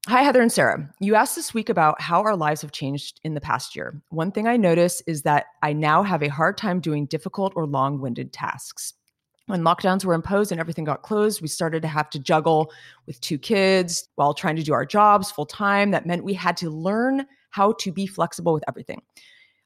Hi, 0.10 0.22
Heather 0.22 0.41
and 0.41 0.52
Sarah. 0.52 0.89
You 1.00 1.16
asked 1.16 1.38
this 1.38 1.54
week 1.54 1.70
about 1.70 2.02
how 2.02 2.22
our 2.24 2.36
lives 2.36 2.62
have 2.62 2.74
changed 2.74 3.22
in 3.24 3.36
the 3.36 3.41
past 3.41 3.74
year. 3.74 4.02
One 4.10 4.34
thing 4.34 4.48
I 4.48 4.58
notice 4.58 5.02
is 5.08 5.22
that 5.22 5.46
I 5.62 5.72
now 5.72 6.04
have 6.04 6.22
a 6.22 6.28
hard 6.28 6.58
time 6.58 6.82
doing 6.82 7.06
difficult 7.06 7.54
or 7.56 7.66
long 7.66 8.02
winded 8.02 8.34
tasks. 8.34 8.94
When 9.48 9.62
lockdowns 9.62 10.04
were 10.04 10.14
imposed 10.14 10.52
and 10.52 10.60
everything 10.60 10.84
got 10.84 11.04
closed, 11.04 11.41
we 11.41 11.48
started 11.48 11.82
to 11.84 11.88
have 11.88 12.10
to 12.12 12.20
juggle 12.20 12.72
with 13.08 13.22
two 13.22 13.38
kids 13.38 14.08
while 14.16 14.34
trying 14.34 14.58
to 14.58 14.64
do 14.64 14.74
our 14.74 14.86
jobs 14.86 15.32
full 15.32 15.46
time. 15.46 15.91
That 15.91 16.06
meant 16.06 16.26
we 16.26 16.34
had 16.34 16.58
to 16.58 16.70
learn 16.70 17.26
how 17.52 17.74
to 17.80 17.91
be 17.91 18.06
flexible 18.06 18.54
with 18.54 18.64
everything. 18.68 19.02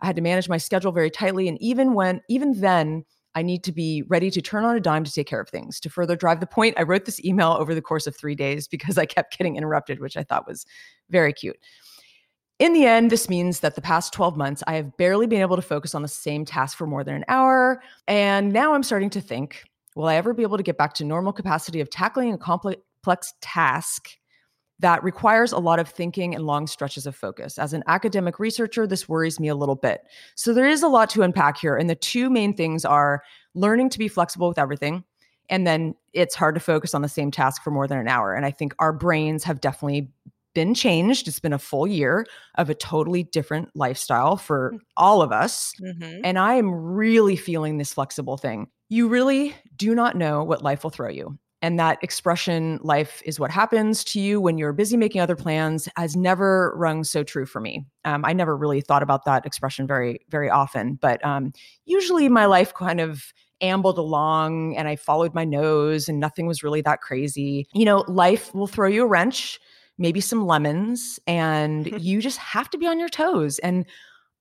I 0.01 0.05
had 0.05 0.15
to 0.17 0.21
manage 0.21 0.49
my 0.49 0.57
schedule 0.57 0.91
very 0.91 1.09
tightly. 1.09 1.47
And 1.47 1.59
even 1.61 1.95
when, 1.95 2.21
even 2.29 2.59
then, 2.59 3.05
I 3.37 3.43
need 3.43 3.63
to 3.65 3.71
be 3.71 4.01
ready 4.07 4.31
to 4.31 4.41
turn 4.41 4.65
on 4.65 4.75
a 4.75 4.79
dime 4.79 5.03
to 5.03 5.13
take 5.13 5.27
care 5.27 5.39
of 5.39 5.47
things. 5.47 5.79
To 5.81 5.91
further 5.91 6.15
drive 6.15 6.39
the 6.39 6.47
point, 6.47 6.73
I 6.75 6.81
wrote 6.81 7.05
this 7.05 7.23
email 7.23 7.51
over 7.51 7.75
the 7.75 7.83
course 7.83 8.07
of 8.07 8.15
three 8.15 8.33
days 8.33 8.67
because 8.67 8.97
I 8.97 9.05
kept 9.05 9.37
getting 9.37 9.57
interrupted, 9.57 9.99
which 9.99 10.17
I 10.17 10.23
thought 10.23 10.47
was 10.47 10.65
very 11.11 11.33
cute. 11.33 11.55
In 12.57 12.73
the 12.73 12.87
end, 12.87 13.11
this 13.11 13.29
means 13.29 13.59
that 13.59 13.75
the 13.75 13.81
past 13.81 14.11
12 14.11 14.37
months, 14.37 14.63
I 14.65 14.73
have 14.73 14.97
barely 14.97 15.27
been 15.27 15.41
able 15.41 15.55
to 15.55 15.61
focus 15.61 15.93
on 15.93 16.01
the 16.01 16.07
same 16.07 16.45
task 16.45 16.75
for 16.75 16.87
more 16.87 17.03
than 17.03 17.13
an 17.13 17.25
hour. 17.27 17.79
And 18.07 18.51
now 18.51 18.73
I'm 18.73 18.81
starting 18.81 19.11
to 19.11 19.21
think 19.21 19.63
will 19.95 20.07
I 20.07 20.15
ever 20.15 20.33
be 20.33 20.41
able 20.41 20.57
to 20.57 20.63
get 20.63 20.79
back 20.79 20.95
to 20.95 21.05
normal 21.05 21.31
capacity 21.31 21.79
of 21.79 21.91
tackling 21.91 22.33
a 22.33 22.39
complex 22.39 23.35
task 23.41 24.09
that 24.79 25.03
requires 25.03 25.51
a 25.51 25.57
lot 25.57 25.79
of 25.79 25.89
thinking 25.89 26.35
and 26.35 26.45
long 26.45 26.67
stretches 26.67 27.07
of 27.07 27.15
focus. 27.15 27.57
As 27.57 27.73
an 27.73 27.83
academic 27.87 28.39
researcher, 28.39 28.85
this 28.85 29.09
worries 29.09 29.39
me 29.39 29.47
a 29.47 29.55
little 29.55 29.75
bit. 29.75 30.01
So 30.35 30.53
there 30.53 30.67
is 30.67 30.83
a 30.83 30.87
lot 30.87 31.09
to 31.11 31.23
unpack 31.23 31.57
here. 31.57 31.75
And 31.75 31.89
the 31.89 31.95
two 31.95 32.29
main 32.29 32.53
things 32.53 32.85
are 32.85 33.23
learning 33.55 33.89
to 33.89 33.99
be 33.99 34.07
flexible 34.07 34.47
with 34.47 34.59
everything. 34.59 35.03
And 35.49 35.65
then 35.65 35.95
it's 36.13 36.35
hard 36.35 36.55
to 36.55 36.61
focus 36.61 36.93
on 36.93 37.01
the 37.01 37.09
same 37.09 37.31
task 37.31 37.63
for 37.63 37.71
more 37.71 37.87
than 37.87 37.97
an 37.97 38.07
hour. 38.07 38.33
And 38.33 38.45
I 38.45 38.51
think 38.51 38.75
our 38.79 38.93
brains 38.93 39.43
have 39.45 39.61
definitely 39.61 40.11
been 40.53 40.73
changed. 40.73 41.27
It's 41.27 41.39
been 41.39 41.53
a 41.53 41.59
full 41.59 41.87
year 41.87 42.25
of 42.55 42.69
a 42.69 42.75
totally 42.75 43.23
different 43.23 43.69
lifestyle 43.75 44.37
for 44.37 44.73
all 44.95 45.21
of 45.21 45.31
us. 45.31 45.71
Mhm. 45.81 46.21
And 46.23 46.37
I 46.39 46.55
am 46.55 46.71
really 46.71 47.35
feeling 47.35 47.77
this 47.77 47.93
flexible 47.93 48.37
thing. 48.37 48.67
You 48.89 49.07
really 49.07 49.55
do 49.75 49.93
not 49.93 50.15
know 50.15 50.43
what 50.43 50.63
life 50.63 50.83
will 50.83 50.89
throw 50.89 51.09
you. 51.09 51.37
And 51.61 51.79
that 51.79 51.97
expression, 52.03 52.79
life 52.83 53.21
is 53.25 53.39
what 53.39 53.49
happens 53.49 54.03
to 54.05 54.19
you 54.19 54.39
when 54.39 54.59
you're 54.59 54.73
busy 54.73 54.95
making 54.95 55.21
other 55.21 55.35
plans, 55.35 55.89
has 55.97 56.15
never 56.15 56.73
rung 56.75 57.03
so 57.03 57.23
true 57.23 57.47
for 57.47 57.59
me. 57.59 57.85
Um, 58.05 58.23
I 58.25 58.33
never 58.33 58.55
really 58.55 58.81
thought 58.81 59.01
about 59.01 59.25
that 59.25 59.45
expression 59.45 59.87
very, 59.87 60.19
very 60.29 60.49
often. 60.51 60.99
But 61.01 61.23
um, 61.25 61.53
usually 61.85 62.29
my 62.29 62.45
life 62.45 62.73
kind 62.75 62.99
of 62.99 63.33
ambled 63.61 63.97
along 63.97 64.75
and 64.77 64.87
I 64.87 64.95
followed 64.95 65.33
my 65.33 65.45
nose 65.45 66.07
and 66.07 66.19
nothing 66.19 66.45
was 66.45 66.61
really 66.61 66.81
that 66.81 67.01
crazy. 67.01 67.67
You 67.73 67.85
know, 67.85 68.05
life 68.07 68.53
will 68.53 68.67
throw 68.67 68.87
you 68.87 69.03
a 69.03 69.07
wrench, 69.07 69.59
maybe 69.97 70.21
some 70.21 70.45
lemons, 70.45 71.19
and 71.25 71.87
you 72.01 72.21
just 72.21 72.37
have 72.37 72.69
to 72.69 72.77
be 72.77 72.87
on 72.87 72.99
your 72.99 73.09
toes. 73.09 73.57
And 73.59 73.85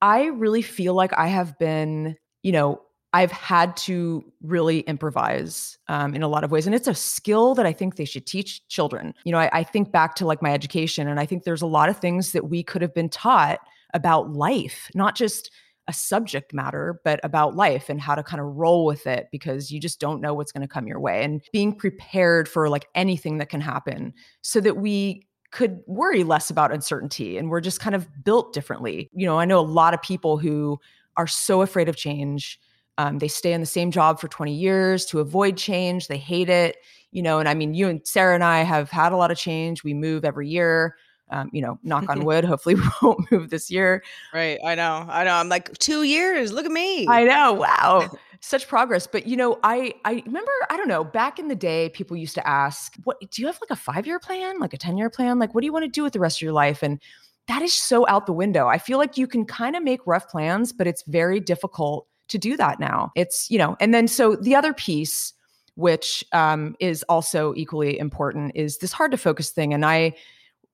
I 0.01 0.25
really 0.25 0.61
feel 0.61 0.93
like 0.93 1.13
I 1.17 1.27
have 1.27 1.57
been, 1.57 2.15
you 2.43 2.51
know, 2.51 2.81
I've 3.13 3.31
had 3.31 3.75
to 3.77 4.23
really 4.41 4.81
improvise 4.81 5.77
um, 5.87 6.13
in 6.13 6.23
a 6.23 6.27
lot 6.27 6.43
of 6.43 6.51
ways. 6.51 6.65
And 6.65 6.75
it's 6.75 6.87
a 6.87 6.93
skill 6.93 7.55
that 7.55 7.65
I 7.65 7.73
think 7.73 7.95
they 7.95 8.05
should 8.05 8.25
teach 8.25 8.67
children. 8.67 9.13
You 9.23 9.31
know, 9.31 9.39
I, 9.39 9.49
I 9.53 9.63
think 9.63 9.91
back 9.91 10.15
to 10.15 10.25
like 10.25 10.41
my 10.41 10.53
education, 10.53 11.07
and 11.07 11.19
I 11.19 11.25
think 11.25 11.43
there's 11.43 11.61
a 11.61 11.67
lot 11.67 11.89
of 11.89 11.97
things 11.97 12.33
that 12.33 12.49
we 12.49 12.63
could 12.63 12.81
have 12.81 12.93
been 12.93 13.09
taught 13.09 13.59
about 13.93 14.33
life, 14.33 14.91
not 14.93 15.15
just 15.15 15.49
a 15.87 15.93
subject 15.93 16.53
matter, 16.53 16.99
but 17.05 17.19
about 17.23 17.55
life 17.55 17.89
and 17.89 18.01
how 18.01 18.13
to 18.13 18.21
kind 18.21 18.41
of 18.41 18.47
roll 18.47 18.85
with 18.85 19.07
it 19.07 19.29
because 19.31 19.71
you 19.71 19.79
just 19.79 19.99
don't 19.99 20.19
know 20.19 20.33
what's 20.33 20.51
going 20.51 20.61
to 20.61 20.67
come 20.67 20.85
your 20.85 20.99
way 20.99 21.23
and 21.23 21.41
being 21.53 21.73
prepared 21.73 22.49
for 22.49 22.67
like 22.67 22.87
anything 22.93 23.37
that 23.37 23.49
can 23.49 23.61
happen 23.61 24.13
so 24.41 24.59
that 24.59 24.77
we 24.77 25.25
could 25.51 25.79
worry 25.87 26.25
less 26.25 26.49
about 26.49 26.73
uncertainty 26.73 27.37
and 27.37 27.49
we're 27.49 27.61
just 27.61 27.79
kind 27.79 27.95
of 27.95 28.07
built 28.23 28.53
differently. 28.53 29.09
You 29.13 29.25
know, 29.25 29.39
I 29.39 29.45
know 29.45 29.59
a 29.59 29.61
lot 29.61 29.93
of 29.93 30.01
people 30.01 30.37
who 30.37 30.77
are 31.15 31.27
so 31.27 31.61
afraid 31.61 31.87
of 31.87 31.95
change. 31.95 32.59
Um, 32.97 33.19
they 33.19 33.27
stay 33.27 33.53
in 33.53 33.61
the 33.61 33.67
same 33.67 33.91
job 33.91 34.19
for 34.19 34.27
20 34.27 34.53
years 34.53 35.05
to 35.07 35.19
avoid 35.19 35.57
change. 35.57 36.07
They 36.07 36.17
hate 36.17 36.49
it. 36.49 36.77
You 37.11 37.21
know, 37.21 37.39
and 37.39 37.47
I 37.47 37.53
mean, 37.53 37.73
you 37.73 37.87
and 37.87 38.05
Sarah 38.05 38.35
and 38.35 38.43
I 38.43 38.63
have 38.63 38.89
had 38.89 39.11
a 39.11 39.17
lot 39.17 39.31
of 39.31 39.37
change. 39.37 39.83
We 39.83 39.93
move 39.93 40.25
every 40.25 40.49
year. 40.49 40.95
Um, 41.29 41.49
you 41.51 41.61
know, 41.61 41.77
knock 41.83 42.09
on 42.09 42.23
wood. 42.25 42.45
Hopefully, 42.45 42.75
we 42.75 42.81
won't 43.01 43.31
move 43.31 43.49
this 43.49 43.69
year. 43.69 44.03
Right. 44.33 44.59
I 44.65 44.75
know. 44.75 45.05
I 45.09 45.23
know. 45.23 45.33
I'm 45.33 45.49
like 45.49 45.77
two 45.77 46.03
years. 46.03 46.51
Look 46.51 46.65
at 46.65 46.71
me. 46.71 47.07
I 47.07 47.23
know. 47.23 47.53
Wow. 47.53 48.09
Such 48.39 48.67
progress. 48.67 49.07
But 49.07 49.25
you 49.25 49.35
know, 49.35 49.59
I 49.63 49.93
I 50.05 50.21
remember, 50.25 50.51
I 50.69 50.77
don't 50.77 50.87
know, 50.87 51.03
back 51.03 51.39
in 51.39 51.47
the 51.47 51.55
day, 51.55 51.89
people 51.89 52.15
used 52.15 52.35
to 52.35 52.47
ask, 52.47 52.95
what 53.03 53.17
do 53.19 53.41
you 53.41 53.47
have 53.47 53.59
like 53.61 53.71
a 53.71 53.75
five-year 53.75 54.19
plan, 54.19 54.59
like 54.59 54.73
a 54.73 54.77
10-year 54.77 55.09
plan? 55.09 55.39
Like, 55.39 55.55
what 55.55 55.61
do 55.61 55.65
you 55.65 55.73
want 55.73 55.85
to 55.85 55.89
do 55.89 56.03
with 56.03 56.13
the 56.13 56.19
rest 56.19 56.37
of 56.37 56.43
your 56.43 56.53
life? 56.53 56.83
And 56.83 57.01
that 57.47 57.61
is 57.61 57.73
so 57.73 58.07
out 58.07 58.25
the 58.25 58.33
window. 58.33 58.67
I 58.67 58.77
feel 58.77 58.97
like 58.97 59.17
you 59.17 59.25
can 59.27 59.45
kind 59.45 59.75
of 59.75 59.83
make 59.83 60.05
rough 60.05 60.29
plans, 60.29 60.71
but 60.71 60.85
it's 60.85 61.03
very 61.07 61.39
difficult 61.39 62.07
to 62.29 62.37
do 62.37 62.57
that 62.57 62.79
now. 62.79 63.11
It's, 63.15 63.49
you 63.49 63.57
know, 63.57 63.75
and 63.79 63.93
then 63.93 64.07
so 64.07 64.35
the 64.35 64.55
other 64.55 64.73
piece, 64.73 65.33
which 65.75 66.23
um, 66.33 66.75
is 66.79 67.03
also 67.03 67.53
equally 67.55 67.97
important, 67.99 68.51
is 68.55 68.79
this 68.79 68.91
hard 68.91 69.11
to 69.11 69.17
focus 69.17 69.49
thing. 69.49 69.73
And 69.73 69.85
I 69.85 70.15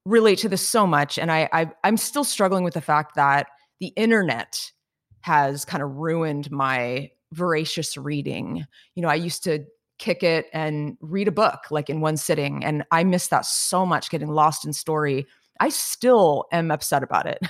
relate 0.05 0.39
to 0.39 0.49
this 0.49 0.65
so 0.67 0.85
much. 0.85 1.17
And 1.17 1.31
I, 1.31 1.49
I 1.53 1.71
I'm 1.83 1.97
still 1.97 2.23
struggling 2.23 2.63
with 2.63 2.73
the 2.73 2.81
fact 2.81 3.15
that 3.15 3.47
the 3.79 3.87
internet 3.95 4.71
has 5.21 5.65
kind 5.65 5.81
of 5.81 5.95
ruined 5.95 6.51
my 6.51 7.09
voracious 7.31 7.97
reading. 7.97 8.65
You 8.95 9.01
know, 9.01 9.09
I 9.09 9.15
used 9.15 9.43
to 9.45 9.65
kick 9.99 10.23
it 10.23 10.47
and 10.53 10.97
read 10.99 11.27
a 11.27 11.31
book 11.31 11.71
like 11.71 11.89
in 11.89 12.01
one 12.01 12.17
sitting, 12.17 12.63
and 12.63 12.83
I 12.91 13.03
miss 13.03 13.27
that 13.27 13.45
so 13.45 13.85
much 13.85 14.09
getting 14.09 14.29
lost 14.29 14.65
in 14.65 14.73
story. 14.73 15.25
I 15.59 15.69
still 15.69 16.45
am 16.51 16.71
upset 16.71 17.03
about 17.03 17.25
it. 17.25 17.39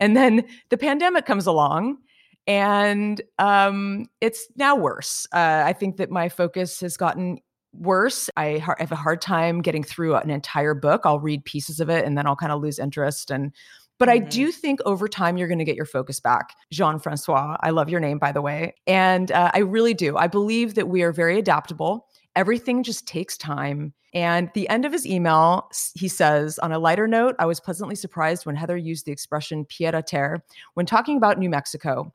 And 0.00 0.16
then 0.16 0.44
the 0.70 0.78
pandemic 0.78 1.26
comes 1.26 1.46
along 1.46 1.98
and 2.46 3.20
um, 3.38 4.06
it's 4.20 4.46
now 4.56 4.74
worse. 4.76 5.26
Uh, 5.32 5.62
I 5.64 5.72
think 5.72 5.96
that 5.96 6.10
my 6.10 6.28
focus 6.28 6.80
has 6.80 6.96
gotten 6.96 7.38
worse. 7.72 8.28
I 8.36 8.58
ha- 8.58 8.74
have 8.78 8.92
a 8.92 8.96
hard 8.96 9.20
time 9.22 9.62
getting 9.62 9.82
through 9.82 10.14
an 10.16 10.30
entire 10.30 10.74
book. 10.74 11.02
I'll 11.04 11.20
read 11.20 11.44
pieces 11.44 11.80
of 11.80 11.88
it 11.88 12.04
and 12.04 12.18
then 12.18 12.26
I'll 12.26 12.36
kind 12.36 12.52
of 12.52 12.60
lose 12.60 12.78
interest. 12.78 13.30
And 13.30 13.52
but 13.98 14.08
I 14.08 14.18
Mhm. 14.18 14.30
do 14.30 14.52
think 14.52 14.80
over 14.84 15.06
time 15.06 15.36
you're 15.36 15.46
going 15.46 15.58
to 15.60 15.64
get 15.64 15.76
your 15.76 15.86
focus 15.86 16.18
back. 16.18 16.54
Jean 16.72 16.98
Francois, 16.98 17.56
I 17.60 17.70
love 17.70 17.88
your 17.88 18.00
name, 18.00 18.18
by 18.18 18.32
the 18.32 18.42
way. 18.42 18.74
And 18.86 19.30
uh, 19.30 19.52
I 19.54 19.60
really 19.60 19.94
do. 19.94 20.16
I 20.16 20.26
believe 20.26 20.74
that 20.74 20.88
we 20.88 21.02
are 21.02 21.12
very 21.12 21.38
adaptable. 21.38 22.08
Everything 22.34 22.82
just 22.82 23.06
takes 23.06 23.36
time. 23.36 23.92
And 24.12 24.50
the 24.54 24.68
end 24.68 24.84
of 24.84 24.92
his 24.92 25.06
email, 25.06 25.70
he 25.94 26.08
says, 26.08 26.58
on 26.58 26.72
a 26.72 26.78
lighter 26.78 27.06
note, 27.06 27.36
I 27.38 27.46
was 27.46 27.60
pleasantly 27.60 27.94
surprised 27.94 28.44
when 28.44 28.56
Heather 28.56 28.76
used 28.76 29.06
the 29.06 29.12
expression 29.12 29.64
pied 29.66 29.94
à 29.94 30.04
terre 30.04 30.42
when 30.74 30.84
talking 30.84 31.16
about 31.16 31.38
New 31.38 31.48
Mexico. 31.48 32.12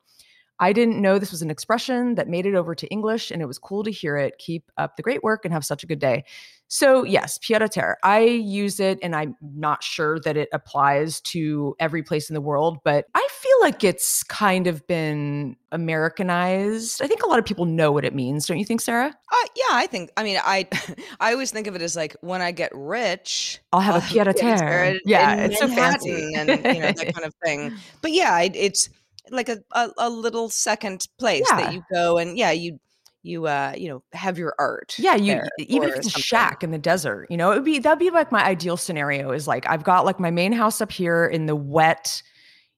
I 0.60 0.72
didn't 0.72 1.00
know 1.00 1.18
this 1.18 1.30
was 1.30 1.42
an 1.42 1.50
expression 1.50 2.14
that 2.16 2.28
made 2.28 2.46
it 2.46 2.54
over 2.54 2.74
to 2.74 2.86
English, 2.88 3.30
and 3.30 3.40
it 3.40 3.46
was 3.46 3.58
cool 3.58 3.84
to 3.84 3.90
hear 3.90 4.16
it. 4.16 4.38
Keep 4.38 4.70
up 4.76 4.96
the 4.96 5.02
great 5.02 5.22
work 5.22 5.44
and 5.44 5.54
have 5.54 5.64
such 5.64 5.82
a 5.82 5.86
good 5.86 5.98
day. 5.98 6.24
So, 6.70 7.02
yes, 7.02 7.38
pied 7.38 7.62
à 7.62 7.70
terre. 7.70 7.96
I 8.02 8.20
use 8.20 8.78
it, 8.78 8.98
and 9.02 9.16
I'm 9.16 9.36
not 9.40 9.82
sure 9.82 10.20
that 10.20 10.36
it 10.36 10.50
applies 10.52 11.20
to 11.22 11.74
every 11.80 12.02
place 12.02 12.28
in 12.28 12.34
the 12.34 12.42
world, 12.42 12.78
but 12.84 13.06
I 13.14 13.26
feel 13.30 13.60
like 13.62 13.84
it's 13.84 14.22
kind 14.24 14.66
of 14.66 14.86
been 14.86 15.56
Americanized. 15.72 17.00
I 17.02 17.06
think 17.06 17.22
a 17.22 17.26
lot 17.26 17.38
of 17.38 17.46
people 17.46 17.64
know 17.64 17.90
what 17.90 18.04
it 18.04 18.14
means, 18.14 18.46
don't 18.46 18.58
you 18.58 18.66
think, 18.66 18.82
Sarah? 18.82 19.08
Uh, 19.08 19.48
yeah, 19.56 19.76
I 19.76 19.86
think. 19.86 20.10
I 20.18 20.22
mean, 20.22 20.38
I 20.44 20.68
I 21.20 21.32
always 21.32 21.50
think 21.50 21.66
of 21.68 21.74
it 21.74 21.80
as 21.80 21.96
like 21.96 22.16
when 22.20 22.42
I 22.42 22.52
get 22.52 22.70
rich, 22.74 23.60
I'll 23.72 23.80
have 23.80 23.96
a 23.96 24.00
pied 24.12 24.26
à 24.26 24.34
terre. 24.34 24.98
Yeah, 25.06 25.36
it's 25.36 25.58
so 25.58 25.68
fancy. 25.68 26.34
And 26.34 26.50
you 26.50 26.80
know 26.80 26.92
that 26.92 27.14
kind 27.14 27.26
of 27.26 27.34
thing. 27.44 27.72
But 28.02 28.12
yeah, 28.12 28.38
it, 28.40 28.54
it's 28.54 28.90
like 29.30 29.48
a, 29.48 29.58
a 29.72 29.90
a 29.98 30.10
little 30.10 30.48
second 30.48 31.06
place 31.18 31.46
Yeah. 31.50 31.56
that 31.60 31.74
you 31.74 31.82
go 31.92 32.18
and 32.18 32.36
yeah, 32.38 32.50
you 32.52 32.78
you 33.22 33.46
uh 33.46 33.74
you 33.76 33.88
know 33.88 34.02
have 34.12 34.38
your 34.38 34.54
art. 34.58 34.94
Yeah, 34.98 35.16
you 35.16 35.40
even 35.58 35.88
if 35.90 35.96
it's 35.96 36.06
a 36.16 36.20
shack 36.20 36.62
in 36.62 36.70
the 36.70 36.78
desert, 36.78 37.26
you 37.30 37.36
know, 37.36 37.50
it 37.52 37.56
would 37.56 37.64
be 37.64 37.78
that'd 37.78 37.98
be 37.98 38.10
like 38.10 38.30
my 38.32 38.44
ideal 38.44 38.76
scenario 38.76 39.32
is 39.32 39.46
like 39.48 39.68
I've 39.68 39.84
got 39.84 40.04
like 40.04 40.20
my 40.20 40.30
main 40.30 40.52
house 40.52 40.80
up 40.80 40.92
here 40.92 41.26
in 41.26 41.46
the 41.46 41.56
wet, 41.56 42.22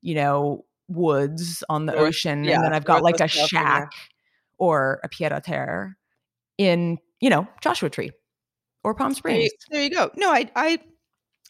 you 0.03 0.15
know, 0.15 0.65
woods 0.89 1.63
on 1.69 1.87
the 1.87 1.93
North- 1.93 2.09
ocean, 2.09 2.45
yeah, 2.45 2.55
and 2.57 2.65
then 2.65 2.73
I've 2.73 2.85
got 2.85 3.03
like 3.03 3.21
a 3.21 3.29
shack 3.29 3.91
or 4.59 5.01
a 5.05 5.09
pied 5.09 5.33
à 5.33 5.43
terre 5.43 5.97
in, 6.59 6.99
you 7.21 7.31
know, 7.31 7.47
Joshua 7.63 7.89
Tree 7.91 8.11
or 8.83 8.95
Palm 8.95 9.11
There 9.11 9.17
Springs. 9.17 9.45
you, 9.45 9.51
there 9.71 9.83
you 9.83 9.91
go. 9.91 10.11
No, 10.17 10.31
I 10.31 10.51
I 10.57 10.79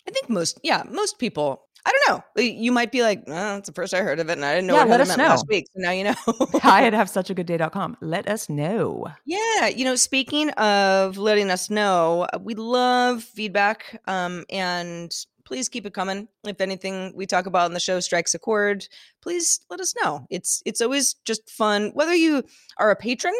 I 0.07 0.11
think 0.11 0.28
most 0.28 0.59
yeah 0.62 0.82
most 0.90 1.18
people. 1.18 1.62
I 1.87 1.93
don't 2.07 2.09
know. 2.37 2.43
You 2.43 2.72
might 2.72 2.93
be 2.93 3.03
like, 3.03 3.22
oh, 3.26 3.57
it's 3.57 3.68
the 3.68 3.72
first 3.74 3.95
I 3.95 4.03
heard 4.03 4.20
of 4.20 4.28
it, 4.28 4.33
and 4.35 4.45
I 4.45 4.55
didn't 4.55 4.66
know 4.66 4.74
Yeah, 4.74 4.81
what 4.81 4.91
let 4.91 5.01
us 5.01 5.09
meant 5.09 5.20
last 5.22 5.45
know. 5.47 5.47
week. 5.49 5.66
So 5.72 5.81
now 5.81 5.91
you 5.93 6.05
know. 6.05 6.14
Hi 6.62 6.85
at 6.87 6.93
have 6.93 7.09
such 7.18 7.31
a 7.31 7.35
good 7.35 7.47
day.com. 7.47 7.97
Let 8.01 8.28
us 8.28 8.49
know. 8.49 9.07
Yeah, 9.24 9.68
you 9.68 9.85
know, 9.85 9.97
speaking 9.97 10.51
of 10.51 11.16
letting 11.16 11.51
us 11.51 11.70
know, 11.70 12.26
uh, 12.33 12.39
we 12.39 12.55
love 12.55 13.22
feedback. 13.24 14.01
Um, 14.07 14.45
and 14.51 15.14
please 15.45 15.68
keep 15.68 15.87
it 15.87 15.95
coming. 15.95 16.28
If 16.45 16.61
anything 16.61 17.12
we 17.16 17.26
talk 17.26 17.47
about 17.47 17.66
in 17.66 17.74
the 17.74 17.81
show 17.81 17.99
strikes 18.01 18.35
a 18.35 18.39
chord, 18.39 18.87
please 19.22 19.61
let 19.70 19.81
us 19.81 19.95
know. 20.03 20.26
It's 20.31 20.62
it's 20.66 20.81
always 20.81 21.14
just 21.24 21.49
fun. 21.51 21.91
Whether 21.95 22.14
you 22.14 22.45
are 22.76 22.91
a 22.91 22.97
patron 22.97 23.35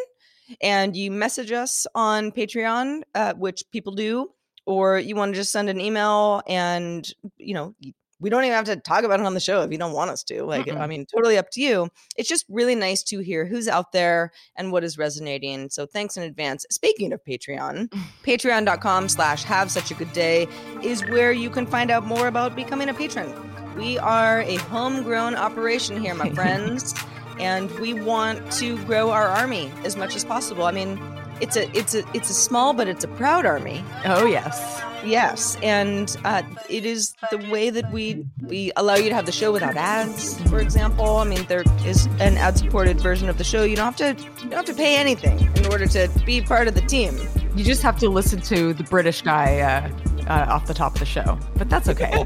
and 0.63 0.97
you 0.97 1.11
message 1.11 1.53
us 1.53 1.87
on 1.95 2.33
Patreon, 2.33 3.03
uh, 3.15 3.35
which 3.35 3.63
people 3.71 3.93
do, 3.95 4.31
or 4.67 4.99
you 4.99 5.15
want 5.15 5.33
to 5.35 5.39
just 5.41 5.53
send 5.53 5.69
an 5.69 5.81
email 5.81 6.43
and 6.49 7.07
you 7.37 7.55
know. 7.55 7.75
We 8.21 8.31
don't 8.31 8.45
even 8.45 8.55
have 8.55 8.67
to 8.67 8.77
talk 8.77 9.05
about 9.05 9.19
it 9.21 9.27
on 9.27 9.35
the 9.35 9.41
show 9.41 9.63
if 9.63 9.73
you 9.73 9.79
don't 9.79 9.93
want 9.93 10.11
us 10.11 10.23
to. 10.25 10.45
Like, 10.45 10.69
I 10.69 10.73
Mm-mm. 10.73 10.89
mean, 10.89 11.07
totally 11.07 11.39
up 11.39 11.51
to 11.53 11.61
you. 11.61 11.89
It's 12.17 12.29
just 12.29 12.45
really 12.49 12.75
nice 12.75 13.03
to 13.05 13.21
hear 13.21 13.47
who's 13.47 13.67
out 13.67 13.93
there 13.93 14.31
and 14.57 14.71
what 14.73 14.85
is 14.85 14.99
resonating. 14.99 15.71
So 15.71 15.87
thanks 15.87 16.17
in 16.17 16.23
advance. 16.23 16.67
Speaking 16.71 17.13
of 17.13 17.25
Patreon, 17.25 17.91
patreon.com 18.23 19.09
slash 19.09 19.43
have 19.45 19.71
such 19.71 19.91
a 19.91 19.95
good 19.95 20.13
day 20.13 20.47
is 20.83 21.03
where 21.07 21.33
you 21.33 21.51
can 21.51 21.67
find 21.67 21.91
out 21.91 22.05
more 22.05 22.27
about 22.29 22.55
becoming 22.55 22.89
a 22.89 22.95
patron. 22.95 23.33
We 23.77 23.99
are 23.99 24.43
a 24.43 24.57
homegrown 24.57 25.37
operation 25.37 26.01
here, 26.01 26.15
my 26.15 26.31
friends, 26.35 26.95
and 27.39 27.71
we 27.81 27.95
want 27.95 28.53
to 28.53 28.77
grow 28.85 29.11
our 29.11 29.29
army 29.29 29.71
as 29.85 29.97
much 29.97 30.15
as 30.15 30.25
possible. 30.25 30.65
I 30.65 30.73
mean, 30.73 31.01
it's 31.41 31.57
a 31.57 31.71
it's 31.75 31.95
a 31.95 32.05
it's 32.13 32.29
a 32.29 32.35
small 32.35 32.75
but 32.75 32.87
it's 32.87 33.03
a 33.05 33.09
proud 33.09 33.47
army. 33.47 33.83
Oh 34.05 34.27
yes. 34.27 34.83
Yes, 35.05 35.57
and 35.63 36.15
uh, 36.25 36.43
it 36.69 36.85
is 36.85 37.15
the 37.31 37.39
way 37.51 37.71
that 37.71 37.91
we 37.91 38.27
we 38.43 38.71
allow 38.77 38.95
you 38.97 39.09
to 39.09 39.15
have 39.15 39.27
the 39.27 39.33
show 39.33 39.53
without 39.53 39.77
ads. 39.77 40.39
For 40.51 40.61
example, 40.61 41.17
I 41.17 41.25
mean 41.25 41.45
there 41.47 41.65
is 41.85 42.07
an 42.21 42.37
ad-supported 42.37 43.01
version 43.01 43.29
of 43.29 43.39
the 43.39 43.45
show. 43.45 43.63
You 43.65 43.77
don't 43.77 43.85
have 43.85 43.97
to 43.97 44.23
you 44.23 44.51
don't 44.51 44.53
have 44.53 44.65
to 44.67 44.75
pay 44.75 44.97
anything 44.97 45.39
in 45.57 45.67
order 45.67 45.87
to 45.87 46.09
be 46.27 46.41
part 46.43 46.69
of 46.69 46.75
the 46.75 46.83
team. 46.83 47.17
You 47.57 47.65
just 47.65 47.83
have 47.83 47.99
to 48.01 48.09
listen 48.09 48.41
to 48.43 48.73
the 48.75 48.85
British 48.85 49.23
guy 49.23 49.61
uh, 49.61 49.89
uh, 50.31 50.47
off 50.53 50.67
the 50.67 50.75
top 50.75 50.95
of 50.95 51.01
the 51.01 51.07
show, 51.07 51.39
but 51.57 51.69
that's 51.71 51.89
okay. 51.89 52.25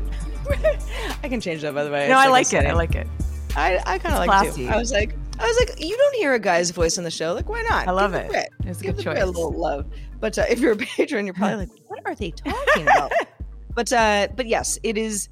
I 1.22 1.28
can 1.28 1.40
change 1.40 1.62
that 1.62 1.74
by 1.74 1.84
the 1.84 1.90
way. 1.90 2.08
no, 2.08 2.18
I 2.18 2.28
like 2.28 2.52
a 2.52 2.58
it. 2.58 2.66
I 2.66 2.72
like 2.72 2.94
it. 2.94 3.06
I, 3.56 3.78
I 3.86 3.98
kind 3.98 4.14
of 4.14 4.26
like 4.26 4.48
it 4.48 4.54
too. 4.54 4.68
I 4.68 4.76
was 4.76 4.92
like 4.92 5.14
I 5.38 5.46
was 5.46 5.56
like 5.58 5.80
you 5.84 5.96
don't 5.96 6.14
hear 6.16 6.34
a 6.34 6.38
guy's 6.38 6.70
voice 6.70 6.98
on 6.98 7.04
the 7.04 7.10
show. 7.10 7.32
Like 7.34 7.48
why 7.48 7.62
not? 7.62 7.88
I 7.88 7.92
love 7.92 8.12
Give 8.12 8.20
it. 8.22 8.30
Brit- 8.30 8.52
It's 8.66 8.80
a 8.80 8.82
give 8.82 8.96
good 8.96 9.04
choice. 9.04 9.22
a 9.22 9.26
little 9.26 9.52
love. 9.52 9.86
But 10.20 10.38
uh, 10.38 10.44
if 10.48 10.60
you're 10.60 10.72
a 10.72 10.76
patron, 10.96 11.26
you're 11.26 11.34
probably 11.34 11.56
like, 11.66 11.70
what 11.88 12.00
are 12.06 12.14
they 12.14 12.30
talking 12.30 12.82
about? 12.82 13.12
but 13.74 13.92
uh, 13.92 14.28
but 14.34 14.46
yes, 14.46 14.78
it 14.82 14.96
is. 14.98 15.28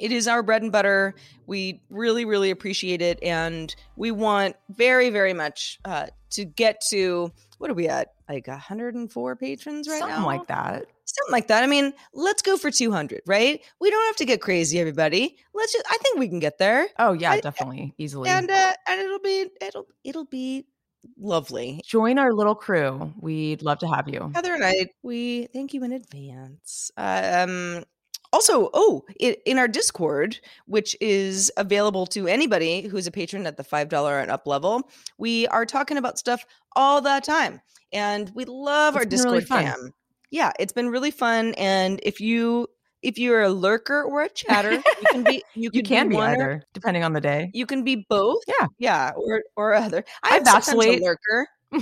It 0.00 0.10
is 0.10 0.26
our 0.26 0.42
bread 0.42 0.60
and 0.62 0.72
butter. 0.72 1.14
We 1.46 1.80
really, 1.88 2.24
really 2.24 2.50
appreciate 2.50 3.00
it, 3.00 3.22
and 3.22 3.74
we 3.96 4.10
want 4.10 4.56
very, 4.68 5.08
very 5.10 5.32
much 5.32 5.78
uh, 5.84 6.06
to 6.30 6.44
get 6.44 6.80
to 6.90 7.30
what 7.58 7.70
are 7.70 7.74
we 7.74 7.86
at? 7.88 8.08
Like 8.28 8.48
104 8.48 9.36
patrons 9.36 9.86
right 9.88 9.98
Something 10.00 10.08
now, 10.08 10.14
Something 10.22 10.38
like 10.38 10.48
that. 10.48 10.86
something 11.04 11.32
like 11.32 11.46
that. 11.48 11.62
I 11.62 11.66
mean, 11.68 11.92
let's 12.12 12.42
go 12.42 12.56
for 12.56 12.70
200, 12.72 13.20
right? 13.26 13.60
We 13.80 13.90
don't 13.90 14.04
have 14.06 14.16
to 14.16 14.24
get 14.24 14.40
crazy, 14.40 14.80
everybody. 14.80 15.36
Let's 15.54 15.72
just. 15.72 15.86
I 15.88 15.96
think 15.98 16.18
we 16.18 16.26
can 16.28 16.40
get 16.40 16.58
there, 16.58 16.88
Oh 16.98 17.12
yeah, 17.12 17.30
I- 17.32 17.40
definitely, 17.40 17.94
easily. 17.96 18.30
and 18.30 18.50
uh, 18.50 18.72
and 18.88 19.00
it'll 19.00 19.20
be 19.20 19.46
it'll 19.60 19.86
it'll 20.02 20.24
be 20.24 20.66
lovely. 21.18 21.80
Join 21.84 22.18
our 22.18 22.32
little 22.32 22.54
crew. 22.54 23.12
We'd 23.20 23.62
love 23.62 23.78
to 23.80 23.88
have 23.88 24.08
you. 24.08 24.30
Heather 24.34 24.54
and 24.54 24.64
I, 24.64 24.86
we 25.02 25.46
thank 25.52 25.74
you 25.74 25.84
in 25.84 25.92
advance. 25.92 26.90
Um, 26.96 27.84
also, 28.32 28.68
oh, 28.74 29.04
i 29.22 29.36
in 29.46 29.58
our 29.58 29.68
Discord, 29.68 30.40
which 30.66 30.96
is 31.00 31.52
available 31.56 32.04
to 32.06 32.26
anybody 32.26 32.82
who's 32.82 33.06
a 33.06 33.12
patron 33.12 33.46
at 33.46 33.56
the 33.56 33.64
five 33.64 33.88
dollar 33.88 34.18
and 34.18 34.30
up 34.30 34.46
level, 34.46 34.90
we 35.18 35.46
are 35.48 35.64
talking 35.64 35.96
about 35.96 36.18
stuff 36.18 36.44
all 36.74 37.00
the 37.00 37.20
time, 37.24 37.60
and 37.92 38.32
we 38.34 38.44
love 38.44 38.96
our 38.96 39.02
It's 39.02 39.24
really 39.24 39.38
Discord 39.40 39.64
fam. 39.64 39.94
Yeah, 40.30 40.50
it's 40.58 40.72
been 40.72 40.88
really 40.88 41.12
fun, 41.12 41.54
and 41.54 42.00
if 42.02 42.20
you 42.20 42.66
if 43.04 43.18
you're 43.18 43.42
a 43.42 43.50
lurker 43.50 44.02
or 44.02 44.22
a 44.22 44.28
chatter, 44.30 44.72
you 44.72 44.82
can 45.10 45.22
be 45.24 45.44
you, 45.54 45.70
You 45.72 45.82
can 45.82 46.08
be 46.08 46.16
or- 46.16 46.22
either, 46.24 46.62
depending 46.72 47.04
on 47.04 47.12
the 47.12 47.20
day. 47.20 47.50
You 47.54 47.66
can 47.66 47.84
be 47.84 48.06
both. 48.08 48.42
Yeah. 48.48 48.66
yeah, 48.78 49.12
or 49.16 49.42
or 49.56 49.74
other. 49.74 50.04
I 50.22 50.38
a 50.38 50.40
vacillate. 50.44 51.02
lurker. 51.02 51.48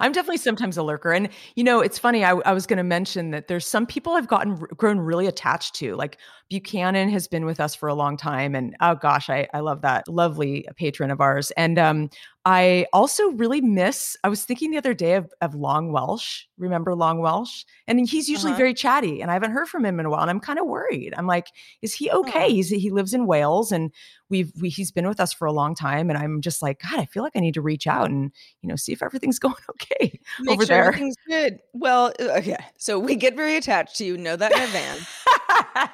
I'm 0.00 0.12
definitely 0.12 0.36
sometimes 0.36 0.76
a 0.76 0.82
lurker, 0.82 1.12
and 1.12 1.28
you 1.56 1.64
know, 1.64 1.80
it's 1.80 1.98
funny. 1.98 2.24
I, 2.24 2.30
I 2.32 2.52
was 2.52 2.66
going 2.66 2.76
to 2.76 2.84
mention 2.84 3.30
that 3.32 3.48
there's 3.48 3.66
some 3.66 3.86
people 3.86 4.12
I've 4.12 4.28
gotten 4.28 4.54
grown 4.76 4.98
really 4.98 5.26
attached 5.26 5.74
to. 5.76 5.94
Like 5.96 6.18
Buchanan 6.48 7.08
has 7.08 7.26
been 7.26 7.44
with 7.44 7.58
us 7.58 7.74
for 7.74 7.88
a 7.88 7.94
long 7.94 8.16
time, 8.16 8.54
and 8.54 8.76
oh 8.80 8.94
gosh, 8.94 9.28
I 9.28 9.48
I 9.52 9.60
love 9.60 9.82
that 9.82 10.06
lovely 10.06 10.66
patron 10.76 11.10
of 11.10 11.20
ours. 11.20 11.50
And 11.56 11.78
um, 11.78 12.10
I 12.48 12.86
also 12.92 13.30
really 13.32 13.60
miss. 13.60 14.16
I 14.22 14.28
was 14.28 14.44
thinking 14.44 14.70
the 14.70 14.78
other 14.78 14.94
day 14.94 15.14
of 15.14 15.34
of 15.40 15.56
Long 15.56 15.90
Welsh. 15.92 16.44
Remember 16.58 16.94
Long 16.94 17.18
Welsh? 17.20 17.64
And 17.88 18.08
he's 18.08 18.28
usually 18.28 18.52
Uh-huh. 18.52 18.58
very 18.58 18.72
chatty, 18.74 19.20
and 19.20 19.30
I 19.32 19.34
haven't 19.34 19.50
heard 19.50 19.68
from 19.68 19.84
him 19.84 19.98
in 19.98 20.06
a 20.06 20.10
while, 20.10 20.20
and 20.22 20.30
I'm 20.30 20.38
kind 20.40 20.60
of 20.60 20.66
worried. 20.66 21.12
I'm 21.16 21.26
like, 21.26 21.48
is 21.82 21.92
he 21.92 22.08
okay? 22.10 22.46
Aw. 22.46 22.48
He's 22.48 22.68
he 22.70 22.90
lives 22.90 23.14
in 23.14 23.26
Wales, 23.26 23.72
and 23.72 23.90
we've 24.30 24.52
we, 24.60 24.68
he's 24.68 24.92
been 24.92 25.08
with 25.08 25.18
us 25.18 25.32
for 25.32 25.46
a 25.46 25.52
long 25.52 25.74
time, 25.74 26.08
and 26.08 26.16
I'm 26.18 26.40
just 26.40 26.62
like, 26.62 26.80
God, 26.82 27.00
I 27.00 27.06
feel 27.06 27.24
like 27.24 27.34
I 27.36 27.40
need 27.40 27.54
to 27.54 27.62
reach 27.62 27.88
out 27.88 28.10
and 28.10 28.30
you 28.62 28.68
know 28.68 28.76
see 28.76 28.92
if 28.92 29.02
everything's 29.02 29.38
going 29.40 29.54
okay 29.70 30.20
Make 30.40 30.54
over 30.54 30.66
sure 30.66 30.76
there. 30.76 30.84
everything's 30.86 31.16
good. 31.28 31.58
Well, 31.72 32.12
uh, 32.20 32.38
okay. 32.38 32.56
So 32.78 32.98
we 33.00 33.16
get 33.16 33.34
very 33.34 33.56
attached 33.56 33.96
to 33.96 34.04
you. 34.04 34.16
Know 34.16 34.36
that 34.36 34.52
in 34.52 34.60
advance. 34.62 35.04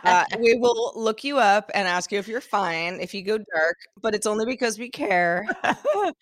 Uh, 0.04 0.24
we 0.38 0.56
will 0.58 0.92
look 0.96 1.24
you 1.24 1.38
up 1.38 1.70
and 1.74 1.88
ask 1.88 2.12
you 2.12 2.18
if 2.18 2.28
you're 2.28 2.40
fine 2.42 3.00
if 3.00 3.14
you 3.14 3.22
go 3.22 3.38
dark, 3.38 3.76
but 4.02 4.14
it's 4.14 4.26
only 4.26 4.44
because 4.44 4.78
we 4.78 4.90
care. 4.90 5.46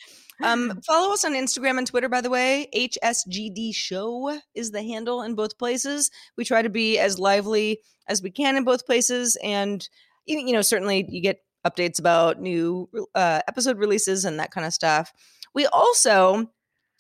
um, 0.43 0.81
follow 0.87 1.13
us 1.13 1.25
on 1.25 1.33
Instagram 1.33 1.79
and 1.79 1.87
Twitter, 1.87 2.09
by 2.09 2.21
the 2.21 2.31
way. 2.31 2.69
HSGD 2.75 3.75
Show 3.75 4.39
is 4.55 4.71
the 4.71 4.83
handle 4.83 5.23
in 5.23 5.35
both 5.35 5.59
places. 5.59 6.11
We 6.37 6.45
try 6.45 6.63
to 6.63 6.71
be 6.71 6.99
as 6.99 7.19
lively 7.19 7.81
as 8.09 8.23
we 8.23 8.31
can 8.31 8.57
in 8.57 8.65
both 8.65 8.87
places, 8.87 9.37
and 9.43 9.89
you 10.27 10.53
know 10.53 10.63
certainly 10.63 11.07
you 11.09 11.21
get 11.21 11.41
updates 11.67 11.99
about 11.99 12.41
new 12.41 12.89
uh, 13.15 13.41
episode 13.49 13.79
releases 13.79 14.25
and 14.25 14.39
that 14.39 14.51
kind 14.51 14.67
of 14.67 14.73
stuff. 14.73 15.13
We 15.55 15.67
also 15.67 16.51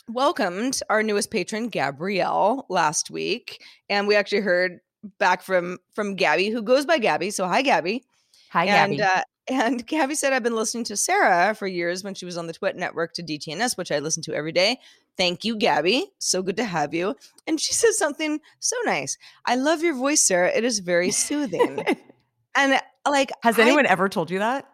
welcomed 0.08 0.80
our 0.90 1.02
newest 1.02 1.30
patron 1.30 1.68
gabrielle 1.68 2.66
last 2.68 3.10
week 3.10 3.62
and 3.88 4.08
we 4.08 4.16
actually 4.16 4.40
heard 4.40 4.78
back 5.18 5.40
from 5.40 5.78
from 5.94 6.16
gabby 6.16 6.48
who 6.50 6.62
goes 6.62 6.84
by 6.84 6.98
gabby 6.98 7.30
so 7.30 7.46
hi 7.46 7.62
gabby 7.62 8.02
Hi, 8.50 8.64
and 8.64 8.98
Gabby. 8.98 9.02
uh 9.02 9.22
and 9.50 9.86
Gabby 9.86 10.14
said, 10.14 10.32
I've 10.32 10.42
been 10.42 10.54
listening 10.56 10.84
to 10.84 10.96
Sarah 10.96 11.54
for 11.54 11.66
years 11.66 12.02
when 12.04 12.14
she 12.14 12.24
was 12.24 12.38
on 12.38 12.46
the 12.46 12.52
Twit 12.52 12.76
network 12.76 13.12
to 13.14 13.22
DTNS, 13.22 13.76
which 13.76 13.90
I 13.92 13.98
listen 13.98 14.22
to 14.24 14.34
every 14.34 14.52
day. 14.52 14.78
Thank 15.16 15.44
you, 15.44 15.56
Gabby. 15.56 16.06
So 16.18 16.40
good 16.42 16.56
to 16.58 16.64
have 16.64 16.94
you. 16.94 17.16
And 17.46 17.60
she 17.60 17.72
says 17.82 17.98
something 17.98 18.40
so 18.60 18.76
nice. 18.84 19.18
I 19.44 19.56
love 19.56 19.82
your 19.82 19.94
voice, 19.94 20.20
Sarah. 20.20 20.50
It 20.50 20.64
is 20.64 20.78
very 20.78 21.10
soothing. 21.10 21.84
and 22.56 22.80
like, 23.06 23.32
Has 23.42 23.58
I- 23.58 23.62
anyone 23.62 23.86
ever 23.86 24.08
told 24.08 24.30
you 24.30 24.38
that? 24.38 24.66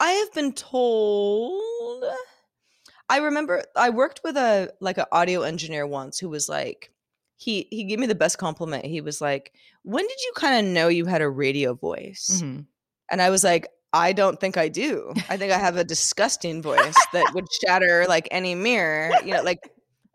I 0.00 0.10
have 0.12 0.32
been 0.32 0.52
told. 0.52 2.04
I 3.08 3.18
remember 3.18 3.64
I 3.74 3.90
worked 3.90 4.20
with 4.22 4.36
a 4.36 4.70
like 4.80 4.98
an 4.98 5.06
audio 5.10 5.42
engineer 5.42 5.86
once 5.86 6.18
who 6.18 6.28
was 6.28 6.48
like, 6.48 6.92
he 7.36 7.66
he 7.70 7.84
gave 7.84 7.98
me 7.98 8.06
the 8.06 8.14
best 8.14 8.38
compliment. 8.38 8.84
He 8.84 9.00
was 9.00 9.20
like, 9.20 9.52
"When 9.82 10.06
did 10.06 10.18
you 10.24 10.32
kind 10.36 10.66
of 10.66 10.72
know 10.72 10.88
you 10.88 11.06
had 11.06 11.22
a 11.22 11.28
radio 11.28 11.74
voice?" 11.74 12.40
Mhm. 12.42 12.66
And 13.10 13.22
I 13.22 13.30
was 13.30 13.42
like, 13.42 13.66
I 13.92 14.12
don't 14.12 14.38
think 14.38 14.56
I 14.56 14.68
do. 14.68 15.12
I 15.28 15.36
think 15.36 15.52
I 15.52 15.58
have 15.58 15.76
a 15.76 15.84
disgusting 15.84 16.60
voice 16.62 16.94
that 17.12 17.32
would 17.34 17.46
shatter 17.64 18.04
like 18.08 18.28
any 18.30 18.54
mirror. 18.54 19.10
You 19.24 19.34
know, 19.34 19.42
like 19.42 19.60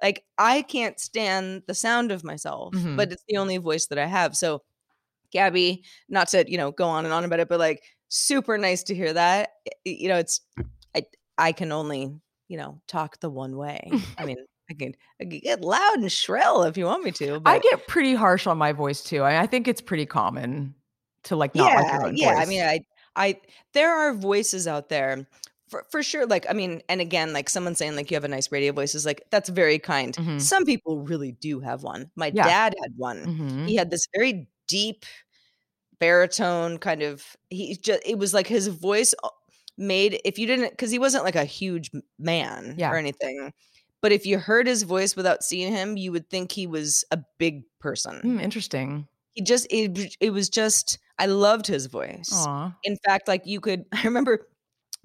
like 0.01 0.23
I 0.37 0.61
can't 0.61 0.99
stand 0.99 1.63
the 1.67 1.73
sound 1.73 2.11
of 2.11 2.23
myself, 2.23 2.73
Mhm. 2.73 2.97
but 2.97 3.11
it's 3.11 3.23
the 3.27 3.37
only 3.37 3.57
voice 3.57 3.87
that 3.87 3.97
I 3.97 4.05
have. 4.05 4.35
So, 4.35 4.61
Gabby, 5.31 5.83
not 6.09 6.27
to 6.29 6.45
you 6.49 6.57
know 6.57 6.71
go 6.71 6.87
on 6.87 7.05
and 7.05 7.13
on 7.13 7.23
about 7.23 7.39
it, 7.39 7.49
but 7.49 7.59
like 7.59 7.81
super 8.09 8.57
nice 8.57 8.83
to 8.83 8.95
hear 8.95 9.11
that. 9.13 9.49
You 9.85 10.09
know, 10.09 10.17
it's 10.17 10.41
I 10.95 11.03
I 11.37 11.51
can 11.51 11.71
only 11.71 12.13
you 12.47 12.57
know 12.57 12.79
talk 12.87 13.19
the 13.19 13.29
one 13.29 13.57
way. 13.57 13.89
I 14.19 14.25
mean, 14.25 14.37
I 14.69 14.75
can 14.75 14.93
I 15.19 15.23
can 15.25 15.39
get 15.39 15.61
loud 15.61 15.97
and 15.99 16.11
shrill 16.11 16.63
if 16.63 16.77
you 16.77 16.85
want 16.85 17.03
me 17.03 17.11
to. 17.13 17.39
But 17.39 17.49
I 17.49 17.59
get 17.59 17.87
pretty 17.87 18.13
harsh 18.13 18.45
on 18.45 18.57
my 18.57 18.71
voice 18.71 19.03
too. 19.03 19.23
I, 19.23 19.41
I 19.41 19.47
think 19.47 19.67
it's 19.67 19.81
pretty 19.81 20.05
common 20.05 20.75
to 21.23 21.35
like 21.35 21.55
not 21.55 21.71
yeah, 21.71 21.81
like 21.81 21.93
your 21.93 22.05
own 22.05 22.17
yeah. 22.17 22.35
I 22.35 22.45
mean, 22.45 22.61
I, 22.61 22.81
I, 23.15 23.39
there 23.73 23.91
are 23.93 24.13
voices 24.13 24.67
out 24.67 24.89
there 24.89 25.27
for, 25.67 25.85
for 25.91 26.03
sure. 26.03 26.25
Like, 26.25 26.45
I 26.49 26.53
mean, 26.53 26.81
and 26.89 27.01
again, 27.01 27.33
like 27.33 27.49
someone 27.49 27.75
saying 27.75 27.95
like 27.95 28.11
you 28.11 28.15
have 28.15 28.23
a 28.23 28.27
nice 28.27 28.51
radio 28.51 28.71
voice 28.73 28.95
is 28.95 29.05
like 29.05 29.23
that's 29.31 29.49
very 29.49 29.79
kind. 29.79 30.15
Mhm. 30.15 30.41
Some 30.41 30.65
people 30.65 31.01
really 31.01 31.31
do 31.33 31.59
have 31.61 31.83
one. 31.83 32.11
My 32.15 32.27
Yeah. 32.33 32.43
dad 32.43 32.75
had 32.81 32.93
one. 32.97 33.25
Mhm. 33.25 33.67
He 33.67 33.75
had 33.75 33.89
this 33.91 34.07
very 34.15 34.47
deep 34.67 35.05
baritone 35.99 36.77
kind 36.77 37.01
of. 37.01 37.35
He 37.49 37.75
just 37.75 38.01
it 38.05 38.17
was 38.17 38.33
like 38.33 38.47
his 38.47 38.67
voice 38.67 39.13
made 39.77 40.19
if 40.25 40.37
you 40.37 40.45
didn't 40.47 40.69
because 40.71 40.91
he 40.91 40.99
wasn't 40.99 41.23
like 41.23 41.35
a 41.35 41.45
huge 41.45 41.91
man 42.19 42.75
Yeah. 42.77 42.91
or 42.91 42.97
anything. 42.97 43.53
But 44.01 44.11
if 44.11 44.25
you 44.25 44.37
heard 44.37 44.67
his 44.67 44.83
voice 44.83 45.15
without 45.15 45.43
seeing 45.43 45.71
him, 45.71 45.95
you 45.97 46.11
would 46.11 46.29
think 46.29 46.51
he 46.51 46.67
was 46.67 47.05
a 47.11 47.19
big 47.37 47.63
person 47.79 48.21
Mm, 48.23 48.41
interesting. 48.41 49.07
he 49.33 49.41
just 49.41 49.65
it, 49.69 50.15
it 50.19 50.31
was 50.31 50.49
just 50.49 50.99
i 51.19 51.25
loved 51.25 51.67
his 51.67 51.85
voice 51.87 52.29
Aw. 52.33 52.73
in 52.83 52.97
fact 53.05 53.27
like 53.27 53.45
you 53.45 53.59
could 53.59 53.85
i 53.93 54.03
remember 54.03 54.47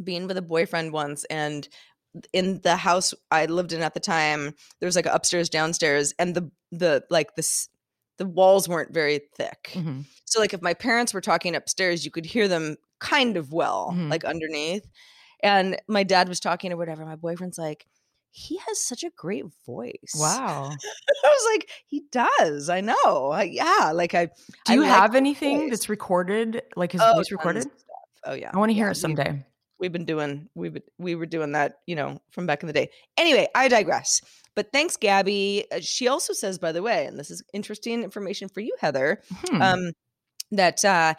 being 0.02 0.26
with 0.26 0.36
a 0.36 0.42
boyfriend 0.42 0.92
once 0.92 1.24
and 1.24 1.68
in 2.32 2.60
the 2.62 2.76
house 2.76 3.12
i 3.30 3.46
lived 3.46 3.72
in 3.72 3.82
at 3.82 3.94
the 3.94 4.00
time 4.00 4.54
there 4.80 4.86
was 4.86 4.96
like 4.96 5.06
upstairs 5.06 5.48
downstairs 5.48 6.14
and 6.18 6.34
the 6.34 6.50
the 6.72 7.02
like 7.10 7.34
this 7.36 7.68
the 8.18 8.26
walls 8.26 8.68
weren't 8.68 8.92
very 8.92 9.20
thick 9.36 9.70
Mhm. 9.74 10.04
so 10.24 10.40
like 10.40 10.54
if 10.54 10.62
my 10.62 10.74
parents 10.74 11.12
were 11.14 11.20
talking 11.20 11.54
upstairs 11.54 12.04
you 12.04 12.10
could 12.10 12.26
hear 12.26 12.48
them 12.48 12.76
kind 13.00 13.36
of 13.36 13.52
well 13.52 13.92
Mhm. 13.94 14.10
like 14.10 14.24
underneath 14.24 14.86
and 15.42 15.76
my 15.86 16.02
dad 16.02 16.28
was 16.28 16.40
talking 16.40 16.72
or 16.72 16.76
whatever 16.76 17.04
my 17.04 17.14
boyfriend's 17.16 17.58
like 17.58 17.86
he 18.30 18.58
has 18.66 18.80
such 18.80 19.02
a 19.04 19.10
great 19.16 19.44
voice 19.66 20.14
Wow. 20.14 20.70
I 21.24 21.28
was 21.28 21.48
like, 21.54 21.68
he 21.86 22.04
does. 22.12 22.68
I 22.68 22.80
know. 22.80 23.30
I, 23.30 23.44
yeah. 23.44 23.92
Like 23.94 24.14
I 24.14 24.26
Do 24.26 24.30
I 24.68 24.74
you 24.74 24.82
have 24.82 25.14
anything 25.14 25.70
that's 25.70 25.88
recorded, 25.88 26.62
like 26.76 26.92
his 26.92 27.00
Oh, 27.04 27.14
voice 27.14 27.30
recorded? 27.32 27.66
Oh 28.24 28.34
yeah. 28.34 28.50
I 28.52 28.58
want 28.58 28.70
to 28.70 28.74
hear 28.74 28.86
Yeah, 28.86 28.92
it 28.92 28.96
someday. 28.96 29.44
We've 29.80 29.92
been 29.92 30.04
doing 30.04 30.48
we 30.54 30.72
we 30.98 31.14
were 31.14 31.26
doing 31.26 31.52
that, 31.52 31.78
you 31.86 31.94
know, 31.96 32.20
from 32.30 32.46
back 32.46 32.62
in 32.62 32.66
the 32.66 32.72
day. 32.72 32.90
Anyway, 33.16 33.48
I 33.54 33.68
digress. 33.68 34.20
But 34.56 34.72
thanks, 34.72 34.96
Gabby. 34.96 35.66
Uh, 35.70 35.78
She 35.80 36.08
also 36.08 36.32
says, 36.32 36.58
by 36.58 36.72
the 36.72 36.82
way, 36.82 37.06
and 37.06 37.16
this 37.16 37.30
is 37.30 37.42
interesting 37.52 38.02
information 38.02 38.48
for 38.48 38.60
you, 38.60 38.74
Heather, 38.80 39.22
Hmm. 39.46 39.62
um, 39.62 39.92
that 40.50 40.84
uh, 40.84 41.14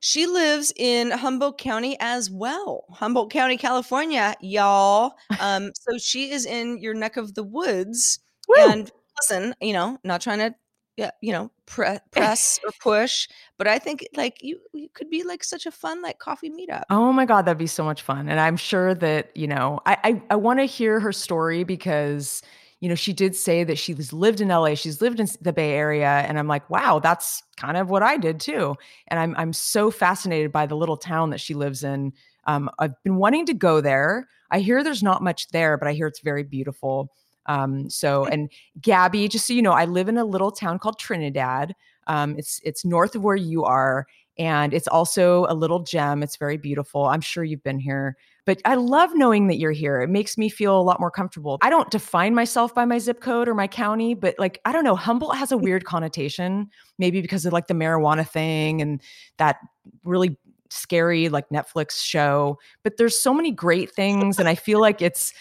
she 0.00 0.26
lives 0.26 0.72
in 0.76 1.10
Humboldt 1.10 1.58
County 1.58 1.96
as 2.00 2.30
well. 2.30 2.84
Humboldt 2.90 3.30
County, 3.30 3.56
California, 3.56 4.34
y'all. 4.40 5.14
Um, 5.40 5.72
so 5.74 5.98
she 5.98 6.30
is 6.30 6.46
in 6.46 6.78
your 6.78 6.94
neck 6.94 7.16
of 7.16 7.34
the 7.34 7.42
woods. 7.42 8.20
Woo! 8.48 8.54
And 8.68 8.90
listen, 9.20 9.54
you 9.60 9.72
know, 9.72 9.98
not 10.04 10.20
trying 10.20 10.38
to, 10.38 10.54
yeah, 10.96 11.10
you 11.20 11.32
know, 11.32 11.50
pre- 11.66 11.98
press 12.12 12.60
or 12.64 12.70
push, 12.80 13.28
but 13.56 13.66
I 13.66 13.78
think 13.78 14.06
like 14.16 14.42
you, 14.42 14.60
you 14.72 14.88
could 14.94 15.10
be 15.10 15.24
like 15.24 15.42
such 15.42 15.66
a 15.66 15.70
fun 15.70 16.02
like 16.02 16.18
coffee 16.18 16.50
meetup. 16.50 16.84
Oh 16.90 17.12
my 17.12 17.24
God, 17.24 17.42
that'd 17.42 17.58
be 17.58 17.66
so 17.66 17.84
much 17.84 18.02
fun. 18.02 18.28
And 18.28 18.38
I'm 18.38 18.56
sure 18.56 18.94
that, 18.94 19.36
you 19.36 19.46
know, 19.46 19.80
I 19.84 19.98
I, 20.04 20.22
I 20.30 20.36
want 20.36 20.60
to 20.60 20.64
hear 20.64 21.00
her 21.00 21.12
story 21.12 21.64
because, 21.64 22.42
you 22.80 22.88
know, 22.88 22.94
she 22.94 23.12
did 23.12 23.34
say 23.34 23.64
that 23.64 23.78
she's 23.78 24.12
lived 24.12 24.40
in 24.40 24.48
LA, 24.48 24.74
she's 24.74 25.00
lived 25.00 25.18
in 25.18 25.26
the 25.40 25.52
Bay 25.52 25.72
Area. 25.72 26.24
And 26.28 26.38
I'm 26.38 26.46
like, 26.46 26.68
wow, 26.70 27.00
that's 27.00 27.42
kind 27.56 27.76
of 27.76 27.90
what 27.90 28.02
I 28.02 28.16
did 28.16 28.40
too. 28.40 28.76
And 29.08 29.18
I'm 29.18 29.34
I'm 29.36 29.52
so 29.52 29.90
fascinated 29.90 30.52
by 30.52 30.66
the 30.66 30.76
little 30.76 30.96
town 30.96 31.30
that 31.30 31.40
she 31.40 31.54
lives 31.54 31.82
in. 31.82 32.12
Um, 32.44 32.70
I've 32.78 33.00
been 33.02 33.16
wanting 33.16 33.46
to 33.46 33.54
go 33.54 33.80
there. 33.80 34.28
I 34.50 34.60
hear 34.60 34.82
there's 34.82 35.02
not 35.02 35.22
much 35.22 35.48
there, 35.48 35.76
but 35.76 35.88
I 35.88 35.92
hear 35.92 36.06
it's 36.06 36.20
very 36.20 36.44
beautiful. 36.44 37.12
Um, 37.46 37.90
so 37.90 38.26
and 38.26 38.50
Gabby, 38.80 39.26
just 39.26 39.46
so 39.46 39.54
you 39.54 39.62
know, 39.62 39.72
I 39.72 39.86
live 39.86 40.08
in 40.08 40.18
a 40.18 40.24
little 40.24 40.52
town 40.52 40.78
called 40.78 40.98
Trinidad. 40.98 41.74
Um, 42.06 42.36
it's 42.38 42.60
it's 42.64 42.84
north 42.84 43.14
of 43.16 43.22
where 43.22 43.36
you 43.36 43.64
are, 43.64 44.06
and 44.38 44.72
it's 44.72 44.88
also 44.88 45.46
a 45.48 45.54
little 45.54 45.80
gem. 45.80 46.22
It's 46.22 46.36
very 46.36 46.56
beautiful. 46.56 47.06
I'm 47.06 47.20
sure 47.20 47.42
you've 47.42 47.62
been 47.64 47.80
here, 47.80 48.16
but 48.48 48.62
I 48.64 48.76
love 48.76 49.10
knowing 49.14 49.48
that 49.48 49.58
you're 49.58 49.72
here. 49.72 50.00
It 50.00 50.08
makes 50.08 50.38
me 50.38 50.48
feel 50.48 50.80
a 50.80 50.80
lot 50.80 51.00
more 51.00 51.10
comfortable. 51.10 51.58
I 51.60 51.68
don't 51.68 51.90
define 51.90 52.34
myself 52.34 52.74
by 52.74 52.86
my 52.86 52.96
zip 52.96 53.20
code 53.20 53.46
or 53.46 53.52
my 53.52 53.66
county, 53.66 54.14
but 54.14 54.36
like 54.38 54.58
I 54.64 54.72
don't 54.72 54.84
know, 54.84 54.96
Humboldt 54.96 55.36
has 55.36 55.52
a 55.52 55.58
weird 55.66 55.84
connotation, 55.84 56.70
maybe 56.98 57.20
because 57.20 57.44
of 57.44 57.52
like 57.52 57.66
the 57.66 57.74
marijuana 57.74 58.26
thing 58.26 58.80
and 58.80 59.02
that 59.36 59.58
really 60.02 60.38
scary 60.70 61.28
like 61.28 61.46
Netflix 61.50 62.02
show. 62.02 62.58
But 62.84 62.96
there's 62.96 63.18
so 63.18 63.34
many 63.34 63.50
great 63.50 63.90
things, 63.90 64.38
and 64.38 64.48
I 64.48 64.54
feel 64.54 64.80
like 64.80 65.02
it's 65.02 65.34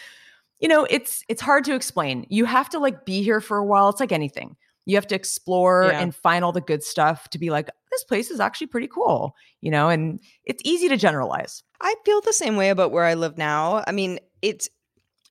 you 0.60 0.68
know 0.68 0.86
it's 0.89 1.24
it's 1.30 1.41
hard 1.41 1.64
to 1.64 1.76
explain 1.76 2.26
you 2.30 2.43
have 2.43 2.68
to 2.72 2.80
like 2.80 3.05
be 3.05 3.24
here 3.24 3.39
for 3.39 3.58
a 3.58 3.64
while 3.64 3.88
it's 3.89 3.99
like 4.01 4.12
anything 4.12 4.58
you 4.86 4.95
have 4.95 5.05
to 5.05 5.14
explore 5.16 5.89
Yeah. 5.91 5.99
and 6.01 6.16
find 6.16 6.43
all 6.43 6.51
the 6.51 6.62
good 6.62 6.84
stuff 6.84 7.30
to 7.30 7.38
be 7.38 7.51
like 7.51 7.70
this 7.98 8.04
place 8.04 8.32
is 8.32 8.39
actually 8.39 8.68
pretty 8.68 8.88
cool 8.88 9.34
you 9.62 9.72
know 9.72 9.89
and 9.89 10.20
it's 10.45 10.62
easy 10.66 10.88
to 10.88 10.98
generalize 10.98 11.64
I 11.82 11.95
feel 12.06 12.22
the 12.22 12.34
same 12.34 12.56
way 12.56 12.70
about 12.70 12.91
where 12.91 13.04
I 13.04 13.14
live 13.14 13.38
now. 13.38 13.84
I 13.86 13.91
mean, 13.91 14.20
it's 14.41 14.70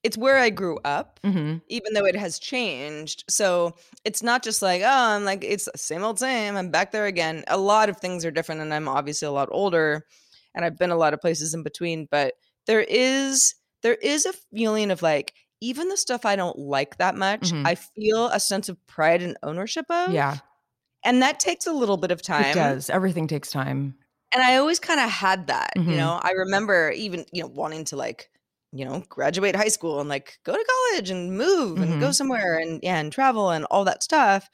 it's 0.03 0.17
where 0.17 0.37
I 0.37 0.51
grew 0.51 0.79
up, 0.85 1.19
mm-hmm. 1.25 1.57
even 1.69 1.93
though 1.95 2.05
it 2.05 2.15
has 2.15 2.39
changed. 2.39 3.25
So 3.29 3.75
it's 4.05 4.23
not 4.23 4.45
just 4.45 4.63
like, 4.63 4.83
oh, 4.83 4.89
I'm 4.89 5.25
like, 5.25 5.43
it's 5.43 5.65
the 5.65 5.77
same 5.77 6.05
old 6.05 6.21
same. 6.21 6.57
I'm 6.57 6.71
back 6.71 6.93
there 6.93 7.07
again. 7.07 7.43
A 7.49 7.59
lot 7.59 7.89
of 7.89 7.97
things 7.97 8.25
are 8.25 8.31
different, 8.31 8.61
and 8.61 8.73
I'm 8.73 8.87
obviously 8.89 9.27
a 9.27 9.33
lot 9.33 9.49
older, 9.51 10.07
and 10.55 10.65
I've 10.65 10.79
been 10.79 10.91
a 10.93 10.97
lot 10.97 11.15
of 11.15 11.21
places 11.21 11.55
in 11.55 11.65
between. 11.65 12.07
But 12.11 12.35
there 12.67 12.83
is 12.83 13.55
there 13.83 13.95
is 13.95 14.27
a 14.27 14.33
feeling 14.55 14.91
of 14.93 15.03
like, 15.03 15.33
even 15.61 15.89
the 15.89 15.97
stuff 15.97 16.25
I 16.25 16.37
don't 16.37 16.59
like 16.59 16.99
that 16.99 17.17
much, 17.17 17.51
Mhm. 17.51 17.67
I 17.67 17.75
feel 17.75 18.29
a 18.29 18.39
sense 18.39 18.69
of 18.69 18.79
pride 18.87 19.23
and 19.23 19.37
ownership 19.43 19.87
of. 19.91 20.13
yeah 20.13 20.39
And 21.07 21.23
that 21.23 21.41
takes 21.41 21.67
a 21.67 21.73
little 21.73 21.97
bit 21.97 22.11
of 22.11 22.21
time. 22.23 22.51
it 22.51 22.55
does 22.55 22.91
everything 22.91 23.27
takes 23.29 23.51
time 23.51 23.95
and 24.35 24.43
I 24.43 24.57
always 24.57 24.79
kind 24.79 25.01
of 25.01 25.09
had 25.09 25.47
that, 25.47 25.75
Mhm. 25.77 25.91
you 25.91 25.97
know. 25.97 26.19
I 26.23 26.33
remember 26.33 26.91
even, 26.91 27.25
you 27.33 27.43
know, 27.43 27.49
wanting 27.49 27.85
to 27.87 27.97
like, 27.97 28.29
you 28.73 28.85
know, 28.85 29.03
graduate 29.09 29.57
high 29.57 29.69
school 29.69 30.01
and 30.01 30.09
like 30.09 30.39
go 30.45 30.53
to 30.53 30.65
college 30.93 31.11
and 31.11 31.37
move 31.39 31.81
and 31.81 31.99
go 31.99 32.09
Mhm. 32.09 32.15
somewhere 32.15 32.59
and 32.59 32.81
yeah, 32.83 32.99
and 32.99 33.13
travel 33.13 33.51
and 33.51 33.65
all 33.67 33.85
that 33.85 34.03
stuff. 34.03 34.51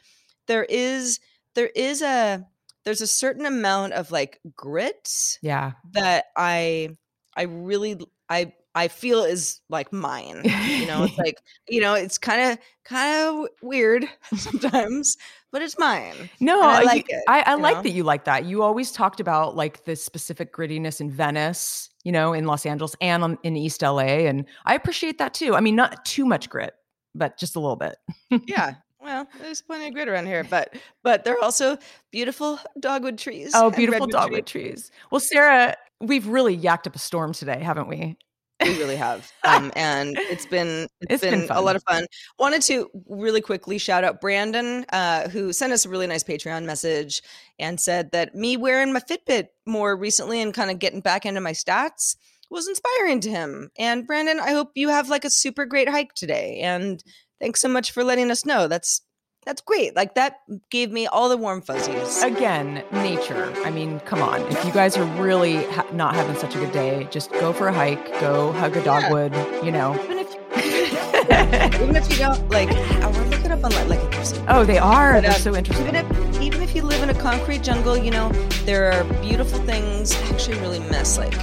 There 0.46 0.64
is 0.64 1.20
there 1.54 1.70
is 1.74 2.02
a 2.02 2.44
there's 2.84 3.00
a 3.00 3.06
certain 3.06 3.46
amount 3.46 3.94
of 3.94 4.10
like 4.10 4.40
grit 4.56 5.08
yeah 5.42 5.72
that 5.92 6.26
I 6.36 6.90
I 7.36 7.42
really 7.42 7.98
I 8.28 8.52
I 8.74 8.88
feel 8.88 9.22
is 9.22 9.60
like 9.68 9.92
mine. 9.92 10.42
You 10.44 10.86
know, 10.86 11.04
it's 11.04 11.18
like, 11.24 11.42
you 11.68 11.80
know, 11.80 11.94
it's 11.94 12.16
kind 12.18 12.52
of 12.52 12.58
kind 12.84 13.28
of 13.28 13.48
weird 13.62 14.06
sometimes, 14.36 15.16
but 15.50 15.62
it's 15.62 15.78
mine. 15.78 16.30
no 16.40 16.60
and 16.62 16.70
I 16.70 16.80
you- 16.80 16.86
like 16.86 17.06
it, 17.08 17.22
i, 17.28 17.42
I 17.46 17.54
like 17.54 17.76
know? 17.76 17.82
that 17.82 17.90
you 17.90 18.02
like 18.04 18.24
that 18.24 18.44
you 18.46 18.62
always 18.62 18.90
talked 18.90 19.20
about 19.20 19.54
like 19.54 19.84
the 19.84 19.94
specific 19.94 20.52
grittiness 20.52 21.00
in 21.00 21.10
venice 21.10 21.90
you 22.04 22.10
know 22.10 22.32
in 22.32 22.46
los 22.46 22.64
angeles 22.66 22.96
and 23.02 23.22
on, 23.22 23.38
in 23.42 23.54
east 23.56 23.82
la 23.82 23.98
and 23.98 24.46
i 24.64 24.74
appreciate 24.74 25.18
that 25.18 25.34
too 25.34 25.54
i 25.54 25.60
mean 25.60 25.76
not 25.76 26.04
too 26.06 26.24
much 26.24 26.48
grit 26.48 26.74
but 27.14 27.36
just 27.38 27.54
a 27.54 27.60
little 27.60 27.76
bit 27.76 27.96
yeah 28.48 28.74
well 29.00 29.28
there's 29.40 29.60
plenty 29.62 29.86
of 29.88 29.92
grit 29.94 30.08
around 30.08 30.24
here 30.26 30.42
but 30.42 30.74
but 31.02 31.24
there 31.24 31.34
are 31.34 31.44
also 31.44 31.76
beautiful 32.10 32.58
dogwood 32.80 33.18
trees 33.18 33.52
Oh, 33.54 33.70
beautiful 33.70 34.06
dogwood 34.06 34.46
trees. 34.46 34.90
Well, 35.10 35.20
Sarah, 35.20 35.76
we've 36.00 36.26
really 36.26 36.56
yacked 36.56 36.86
up 36.86 36.96
a 36.96 36.98
storm 36.98 37.32
today, 37.34 37.60
haven't 37.62 37.88
we? 37.88 38.16
We 38.62 38.78
really 38.78 38.96
have. 38.96 39.30
Um 39.44 39.72
and 39.74 40.16
it's 40.18 40.46
been 40.46 40.86
It's 41.00 41.14
it's 41.14 41.22
been 41.22 41.40
been, 41.46 41.50
a 41.50 41.60
lot 41.60 41.74
of 41.76 41.82
fun. 41.82 42.06
Wanted 42.38 42.62
to 42.62 42.88
really 43.08 43.40
quickly 43.40 43.76
shout 43.78 44.04
out 44.04 44.20
brandon 44.20 44.84
uh 44.92 45.28
who 45.28 45.52
sent 45.52 45.72
us 45.72 45.84
a 45.84 45.88
really 45.88 46.06
nice 46.06 46.22
patreon 46.22 46.64
message 46.64 47.22
and 47.58 47.80
said 47.80 48.12
that 48.12 48.34
me 48.34 48.56
wearing 48.56 48.92
my 48.92 49.00
fitbit 49.00 49.48
more 49.66 49.96
recently 49.96 50.40
and 50.40 50.54
kind 50.54 50.70
of 50.70 50.78
getting 50.78 51.00
back 51.00 51.26
into 51.26 51.40
my 51.40 51.52
stats 51.52 52.16
was 52.50 52.68
inspiring 52.68 53.20
to 53.20 53.30
him. 53.30 53.70
And 53.78 54.06
brandon 54.06 54.38
i 54.40 54.52
hope 54.52 54.70
you 54.74 54.88
have 54.90 55.08
like 55.08 55.24
a 55.24 55.30
super 55.30 55.64
great 55.66 55.88
hike 55.88 56.14
today. 56.14 56.60
And 56.60 57.02
thanks 57.40 57.60
so 57.60 57.68
much 57.68 57.90
for 57.90 58.04
letting 58.04 58.30
us 58.30 58.46
know. 58.46 58.68
That's 58.68 59.02
that's 59.44 59.60
great 59.60 59.94
like 59.96 60.14
that 60.14 60.40
gave 60.70 60.90
me 60.90 61.06
all 61.06 61.28
the 61.28 61.36
warm 61.36 61.60
fuzzies 61.60 62.22
Again, 62.22 62.84
nature. 62.92 63.52
I 63.64 63.70
mean, 63.70 64.00
come 64.00 64.22
on. 64.22 64.40
If 64.42 64.64
you 64.64 64.72
guys 64.72 64.96
are 64.96 65.04
really 65.20 65.64
ha- 65.64 65.86
not 65.92 66.14
having 66.14 66.36
such 66.36 66.54
a 66.54 66.58
good 66.58 66.72
day, 66.72 67.08
just 67.10 67.30
go 67.32 67.52
for 67.52 67.68
a 67.68 67.72
hike, 67.72 68.04
go 68.20 68.52
hug 68.52 68.76
a 68.76 68.84
dogwood, 68.84 69.34
you 69.64 69.70
know. 69.72 69.94
even 70.04 70.18
if 70.18 70.32
even 71.82 71.96
if 71.96 72.10
you 72.10 72.18
don't 72.18 72.48
like 72.50 72.68
I 72.70 73.06
will 73.06 73.26
look 73.26 73.44
it 73.44 73.50
up 73.50 73.64
on 73.64 73.88
like. 73.88 74.00
Oh, 74.48 74.64
they 74.64 74.78
are. 74.78 75.14
But, 75.14 75.20
They're 75.22 75.30
uh, 75.30 75.34
so 75.34 75.56
interesting. 75.56 75.86
Even 75.88 75.96
if 75.96 76.40
even 76.42 76.62
if 76.62 76.74
you 76.74 76.82
live 76.82 77.02
in 77.02 77.10
a 77.10 77.20
concrete 77.20 77.62
jungle, 77.62 77.96
you 77.96 78.10
know 78.10 78.28
there 78.64 78.92
are 78.92 79.04
beautiful 79.22 79.58
things. 79.60 80.14
I 80.14 80.28
Actually, 80.28 80.58
really 80.58 80.80
miss 80.80 81.18
like 81.18 81.34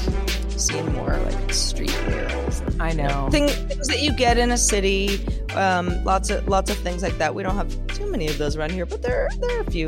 seeing 0.59 0.91
more 0.93 1.17
like 1.17 1.53
street 1.53 1.95
murals. 2.07 2.61
I 2.79 2.93
know. 2.93 3.29
thing, 3.31 3.47
things 3.47 3.87
that 3.87 4.01
you 4.01 4.13
get 4.15 4.37
in 4.37 4.51
a 4.51 4.57
city. 4.57 5.25
Um, 5.55 6.03
lots 6.03 6.29
of 6.29 6.47
lots 6.47 6.69
of 6.69 6.77
things 6.77 7.01
like 7.03 7.17
that. 7.17 7.33
We 7.33 7.43
don't 7.43 7.55
have 7.55 7.87
too 7.87 8.09
many 8.09 8.27
of 8.27 8.37
those 8.37 8.55
around 8.55 8.71
here, 8.71 8.85
but 8.85 9.01
there 9.01 9.29
there 9.39 9.57
are 9.57 9.61
a 9.61 9.71
few 9.71 9.87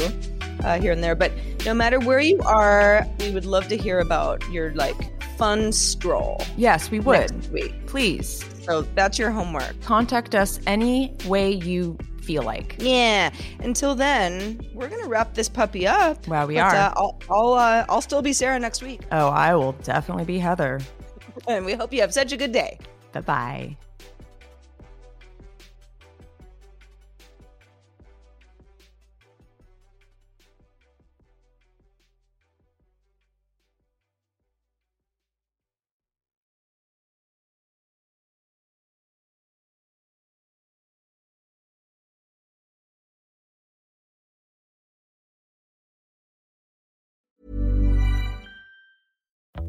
uh, 0.63 0.80
here 0.80 0.91
and 0.91 1.03
there. 1.03 1.15
But 1.15 1.32
no 1.65 1.74
matter 1.74 1.99
where 1.99 2.19
you 2.19 2.39
are, 2.41 3.05
we 3.19 3.32
would 3.32 3.45
love 3.45 3.67
to 3.69 3.78
hear 3.78 3.99
about 3.99 4.43
your 4.51 4.74
like 4.74 4.95
fun 5.38 5.72
stroll 5.72 6.39
Yes, 6.57 6.91
we 6.91 6.99
would. 6.99 7.32
next 7.32 7.49
week. 7.51 7.74
Please 7.88 8.45
So 8.63 8.84
that's 8.95 9.17
your 9.17 9.32
homework. 9.32 9.80
contact 9.82 10.36
us 10.36 10.59
any 10.67 11.15
way 11.28 11.51
you 11.51 11.97
feel 12.24 12.43
like. 12.43 12.76
Yeah. 12.80 13.32
Until 13.59 13.95
then, 13.95 14.59
we're 14.74 14.89
gonna 14.89 15.07
wrap 15.07 15.34
this 15.34 15.49
puppy 15.49 15.88
up. 15.88 16.28
Wow, 16.28 16.45
we 16.47 16.55
But, 16.55 16.61
are. 16.63 16.76
Uh, 16.76 16.93
I'll 16.95 17.19
I'll, 17.30 17.53
uh, 17.53 17.86
I'll 17.89 18.01
still 18.01 18.22
be 18.22 18.34
Sarah 18.34 18.59
next 18.59 18.82
week, 18.82 19.01
Oh, 19.11 19.30
I 19.30 19.55
will 19.55 19.74
definitely 19.84 20.26
be 20.26 20.39
Heather. 20.39 20.80
and 21.47 21.65
we 21.65 21.74
hope 21.74 21.93
you 21.93 22.01
have 22.01 22.13
such 22.13 22.32
a 22.32 22.38
good 22.38 22.51
day. 22.51 22.80
Bye 23.13 23.22
bye. 23.22 23.78